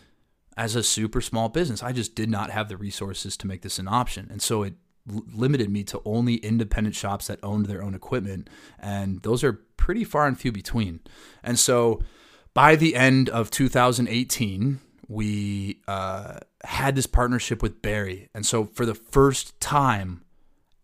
as 0.57 0.75
a 0.75 0.83
super 0.83 1.21
small 1.21 1.49
business, 1.49 1.83
I 1.83 1.91
just 1.91 2.15
did 2.15 2.29
not 2.29 2.49
have 2.51 2.69
the 2.69 2.77
resources 2.77 3.37
to 3.37 3.47
make 3.47 3.61
this 3.61 3.79
an 3.79 3.87
option. 3.87 4.27
And 4.31 4.41
so 4.41 4.63
it 4.63 4.73
limited 5.07 5.69
me 5.69 5.83
to 5.83 6.01
only 6.05 6.35
independent 6.35 6.95
shops 6.95 7.27
that 7.27 7.39
owned 7.43 7.65
their 7.65 7.83
own 7.83 7.93
equipment. 7.93 8.49
And 8.79 9.21
those 9.23 9.43
are 9.43 9.53
pretty 9.77 10.03
far 10.03 10.27
and 10.27 10.39
few 10.39 10.51
between. 10.51 11.01
And 11.43 11.59
so 11.59 12.01
by 12.53 12.75
the 12.75 12.95
end 12.95 13.29
of 13.29 13.49
2018, 13.51 14.79
we 15.07 15.81
uh, 15.87 16.39
had 16.63 16.95
this 16.95 17.07
partnership 17.07 17.61
with 17.61 17.81
Berry. 17.81 18.29
And 18.33 18.45
so 18.45 18.65
for 18.65 18.85
the 18.85 18.95
first 18.95 19.59
time, 19.59 20.23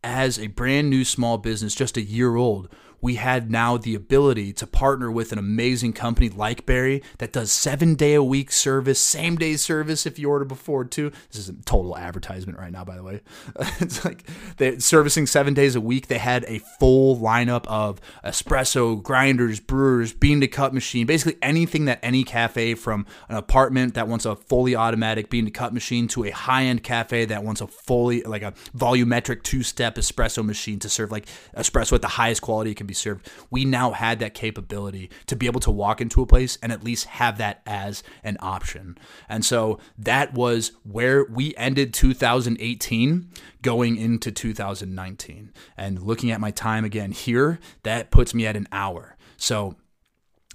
as 0.04 0.40
a 0.40 0.48
brand 0.48 0.90
new 0.90 1.04
small 1.04 1.38
business, 1.38 1.76
just 1.76 1.98
a 1.98 2.02
year 2.02 2.36
old, 2.36 2.70
we 3.02 3.16
had 3.16 3.50
now 3.50 3.78
the 3.78 3.96
ability 3.96 4.54
to 4.54 4.68
partner 4.68 5.12
with 5.12 5.32
an 5.32 5.38
amazing 5.38 5.94
company 5.94 6.30
like 6.30 6.66
Berry 6.66 7.02
that 7.20 7.32
does 7.32 7.52
seven 7.52 7.96
day 7.96 8.14
a 8.14 8.24
week 8.24 8.52
service, 8.52 9.00
same 9.00 9.38
day 9.38 9.56
service 9.56 10.06
if 10.06 10.20
you 10.20 10.30
order 10.30 10.46
before 10.46 10.86
too. 10.86 11.12
This 11.32 11.40
is 11.42 11.50
a 11.50 11.54
total 11.64 11.98
advertisement 11.98 12.58
right 12.58 12.72
now, 12.72 12.84
by 12.84 12.96
the 12.96 13.04
way. 13.04 13.22
it's 13.80 14.04
like 14.04 14.24
they're 14.58 14.80
servicing 14.80 15.28
seven 15.28 15.54
days 15.54 15.76
a 15.76 15.82
week. 15.82 16.08
They 16.08 16.18
had 16.18 16.46
a 16.48 16.60
full 16.80 17.18
lineup 17.18 17.66
of 17.68 18.02
espresso 18.24 19.02
grinders, 19.02 19.60
brewers, 19.60 20.14
bean 20.14 20.42
to 20.42 20.48
cup 20.48 20.74
machine, 20.74 21.06
basically 21.06 21.38
anything 21.42 21.86
that 21.86 22.00
any 22.04 22.24
cafe 22.24 22.76
from 22.76 23.06
an 23.30 23.38
apartment 23.38 23.94
that 23.94 24.08
wants 24.08 24.26
a 24.26 24.36
fully 24.36 24.76
automatic 24.76 25.30
bean 25.30 25.46
to 25.46 25.52
cup 25.52 25.74
machine 25.74 26.08
to 26.10 26.26
a 26.26 26.32
high 26.32 26.64
end 26.64 26.84
cafe 26.84 27.26
that 27.26 27.44
wants 27.44 27.62
a 27.62 27.68
fully 27.68 28.22
like 28.24 28.42
a 28.42 28.54
volumetric 28.76 29.44
two 29.44 29.64
step 29.64 29.96
espresso 29.96 30.44
machine 30.44 30.80
to 30.80 30.90
serve 30.90 31.12
like 31.12 31.26
espresso 31.56 31.94
at 31.94 32.02
the 32.02 32.08
highest 32.08 32.42
quality 32.42 32.72
it 32.72 32.78
can 32.78 32.88
be 32.90 32.94
served. 32.94 33.30
We 33.50 33.66
now 33.66 33.92
had 33.92 34.20
that 34.20 34.34
capability 34.34 35.10
to 35.28 35.36
be 35.36 35.46
able 35.46 35.60
to 35.62 35.72
walk 35.72 36.02
into 36.02 36.22
a 36.22 36.26
place 36.26 36.58
and 36.62 36.72
at 36.72 36.84
least 36.84 37.06
have 37.06 37.38
that 37.38 37.62
as 37.66 38.04
an 38.24 38.38
option. 38.40 38.98
And 39.28 39.46
so 39.46 39.80
that 39.98 40.34
was 40.34 40.72
where 40.84 41.26
we 41.26 41.56
ended 41.56 41.94
2018 41.94 43.30
going 43.62 43.98
into 43.98 44.32
2019. 44.32 45.54
And 45.78 46.02
looking 46.02 46.32
at 46.32 46.42
my 46.42 46.52
time 46.52 46.86
again 46.86 47.12
here, 47.12 47.60
that 47.84 48.12
puts 48.12 48.34
me 48.34 48.46
at 48.46 48.56
an 48.56 48.68
hour. 48.72 49.16
So 49.38 49.76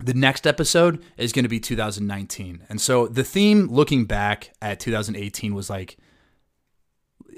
the 0.01 0.15
next 0.15 0.47
episode 0.47 1.03
is 1.17 1.33
going 1.33 1.45
to 1.45 1.49
be 1.49 1.61
2019. 1.61 2.65
And 2.69 2.81
so 2.81 3.07
the 3.07 3.25
theme 3.25 3.69
looking 3.69 4.05
back 4.07 4.53
at 4.61 4.81
2018 4.81 5.55
was 5.55 5.71
like 5.71 5.97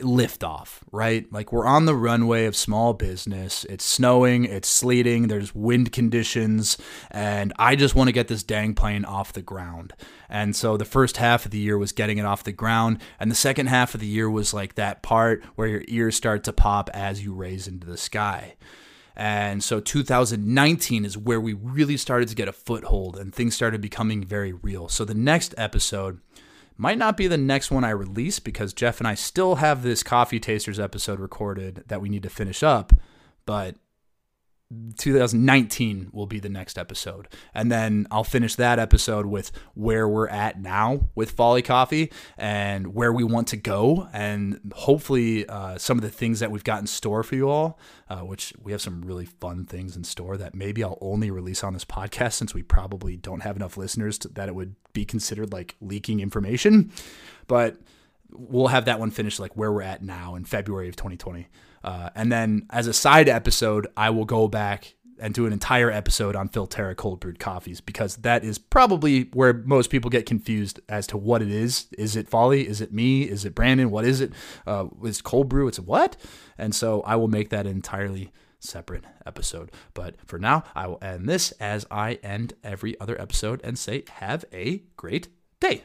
liftoff, 0.01 0.81
right? 0.93 1.31
Like 1.33 1.53
we're 1.53 1.67
on 1.67 1.87
the 1.87 1.95
runway 1.95 2.47
of 2.47 2.57
small 2.57 2.93
business. 2.93 3.65
It's 3.65 3.85
snowing, 3.85 4.45
it's 4.45 4.69
sleeting, 4.69 5.29
there's 5.29 5.55
wind 5.55 5.93
conditions, 5.93 6.79
and 7.11 7.53
I 7.59 7.77
just 7.77 7.95
want 7.95 8.09
to 8.09 8.13
get 8.13 8.29
this 8.29 8.43
dang 8.43 8.75
plane 8.75 9.05
off 9.05 9.33
the 9.33 9.43
ground. 9.43 9.93
And 10.29 10.57
so 10.57 10.77
the 10.77 10.85
first 10.85 11.17
half 11.19 11.45
of 11.45 11.51
the 11.51 11.59
year 11.59 11.79
was 11.79 11.93
getting 11.93 12.19
it 12.19 12.25
off 12.25 12.45
the 12.45 12.53
ground, 12.53 13.01
and 13.21 13.31
the 13.31 13.37
second 13.37 13.67
half 13.67 13.95
of 13.95 14.01
the 14.01 14.07
year 14.07 14.31
was 14.31 14.53
like 14.55 14.75
that 14.75 15.03
part 15.03 15.45
where 15.55 15.69
your 15.69 15.85
ears 15.89 16.17
start 16.17 16.45
to 16.45 16.53
pop 16.53 16.91
as 16.93 17.25
you 17.25 17.33
raise 17.33 17.69
into 17.69 17.87
the 17.87 17.97
sky. 17.97 18.57
And 19.17 19.65
so 19.65 19.81
2019 19.81 21.07
is 21.07 21.17
where 21.17 21.41
we 21.41 21.55
really 21.55 21.97
started 21.97 22.29
to 22.29 22.35
get 22.35 22.49
a 22.49 22.53
foothold 22.53 23.17
and 23.17 23.35
things 23.35 23.55
started 23.55 23.81
becoming 23.81 24.23
very 24.23 24.53
real. 24.53 24.89
So 24.89 25.07
the 25.07 25.15
next 25.15 25.55
episode 25.57 26.21
might 26.77 26.99
not 26.99 27.17
be 27.17 27.27
the 27.27 27.39
next 27.39 27.71
one 27.71 27.85
I 27.85 27.91
release 27.91 28.39
because 28.39 28.73
Jeff 28.73 28.99
and 28.99 29.09
I 29.09 29.15
still 29.15 29.57
have 29.57 29.83
this 29.83 30.03
Coffee 30.03 30.41
Tasters 30.41 30.79
episode 30.79 31.21
recorded 31.21 31.85
that 31.89 32.01
we 32.01 32.09
need 32.09 32.23
to 32.23 32.31
finish 32.31 32.63
up, 32.63 32.93
but 33.45 33.77
2019 34.97 36.11
will 36.13 36.27
be 36.27 36.41
the 36.41 36.49
next 36.49 36.77
episode. 36.77 37.29
And 37.55 37.71
then 37.71 38.07
I'll 38.11 38.25
finish 38.25 38.57
that 38.57 38.79
episode 38.79 39.27
with 39.27 39.53
where 39.75 40.09
we're 40.09 40.29
at 40.29 40.61
now 40.61 41.09
with 41.15 41.31
Folly 41.31 41.63
Coffee 41.63 42.11
and 42.37 42.93
where 42.95 43.13
we 43.13 43.23
want 43.23 43.49
to 43.49 43.57
go. 43.57 44.09
And 44.13 44.73
hopefully, 44.75 45.49
uh, 45.49 45.79
some 45.79 45.99
of 45.99 46.03
the 46.03 46.11
things 46.11 46.41
that 46.41 46.51
we've 46.51 46.65
got 46.65 46.81
in 46.81 46.89
store 46.89 47.23
for 47.23 47.37
you 47.37 47.49
all, 47.49 47.79
uh, 48.11 48.21
which 48.21 48.53
we 48.61 48.73
have 48.73 48.83
some 48.83 49.03
really 49.03 49.27
fun 49.27 49.67
things 49.67 49.97
in 49.97 50.03
store 50.03 50.37
that 50.37 50.55
maybe 50.55 50.83
I'll 50.83 50.99
only 51.01 51.31
release 51.31 51.63
on 51.63 51.73
this 51.73 51.85
podcast 51.85 52.33
since 52.33 52.53
we 52.53 52.63
probably 52.63 53.17
don't 53.17 53.41
have 53.41 53.57
enough 53.57 53.77
listeners 53.77 54.19
to, 54.19 54.29
that 54.31 54.49
it 54.49 54.55
would 54.55 54.75
be 54.93 55.05
considered 55.05 55.53
like 55.53 55.77
leaking 55.81 56.19
information. 56.19 56.91
But 57.47 57.77
we'll 58.31 58.69
have 58.69 58.87
that 58.87 58.99
one 58.99 59.11
finished 59.11 59.39
like 59.39 59.57
where 59.57 59.73
we're 59.73 59.83
at 59.83 60.03
now 60.03 60.35
in 60.35 60.45
February 60.45 60.89
of 60.89 60.97
2020. 60.97 61.47
Uh, 61.87 62.11
and 62.17 62.33
then 62.33 62.67
as 62.71 62.89
a 62.89 62.93
side 62.93 63.29
episode, 63.29 63.87
I 63.97 64.11
will 64.11 64.25
go 64.25 64.49
back 64.49 64.97
and 65.19 65.33
do 65.33 65.47
an 65.47 65.53
entire 65.53 65.91
episode 65.91 66.37
on 66.37 66.49
Phil 66.49 66.67
Terra 66.67 66.95
cold 66.95 67.21
brewed 67.21 67.39
coffees 67.39 67.81
because 67.81 68.17
that 68.17 68.45
is 68.45 68.59
probably 68.59 69.31
where 69.33 69.55
most 69.55 69.89
people 69.89 70.11
get 70.11 70.27
confused 70.27 70.81
as 70.89 71.07
to 71.07 71.17
what 71.17 71.41
it 71.41 71.51
is. 71.51 71.87
Is 71.97 72.17
it 72.17 72.29
Folly? 72.29 72.67
Is 72.69 72.81
it 72.81 72.93
me? 72.93 73.23
Is 73.23 73.45
it 73.45 73.55
Brandon? 73.55 73.91
What 73.91 74.05
is 74.05 74.21
it? 74.21 74.33
Uh, 74.67 74.87
is 75.05 75.23
cold 75.23 75.49
brew? 75.49 75.69
It's 75.69 75.81
what? 75.81 76.17
And 76.59 76.75
so 76.75 77.01
I 77.03 77.17
will 77.17 77.29
make 77.29 77.51
that 77.51 77.67
entirely 77.67 78.33
separate 78.59 79.05
episode. 79.25 79.71
But 79.95 80.17
for 80.27 80.39
now, 80.39 80.65
I 80.75 80.89
will 80.89 80.99
end 81.01 81.29
this 81.29 81.53
as 81.53 81.87
I 81.91 82.15
end 82.23 82.55
every 82.65 82.99
other 83.01 83.19
episode 83.21 83.61
and 83.65 83.79
say, 83.79 84.05
have 84.17 84.45
a 84.53 84.83
great 84.97 85.29
day. 85.61 85.85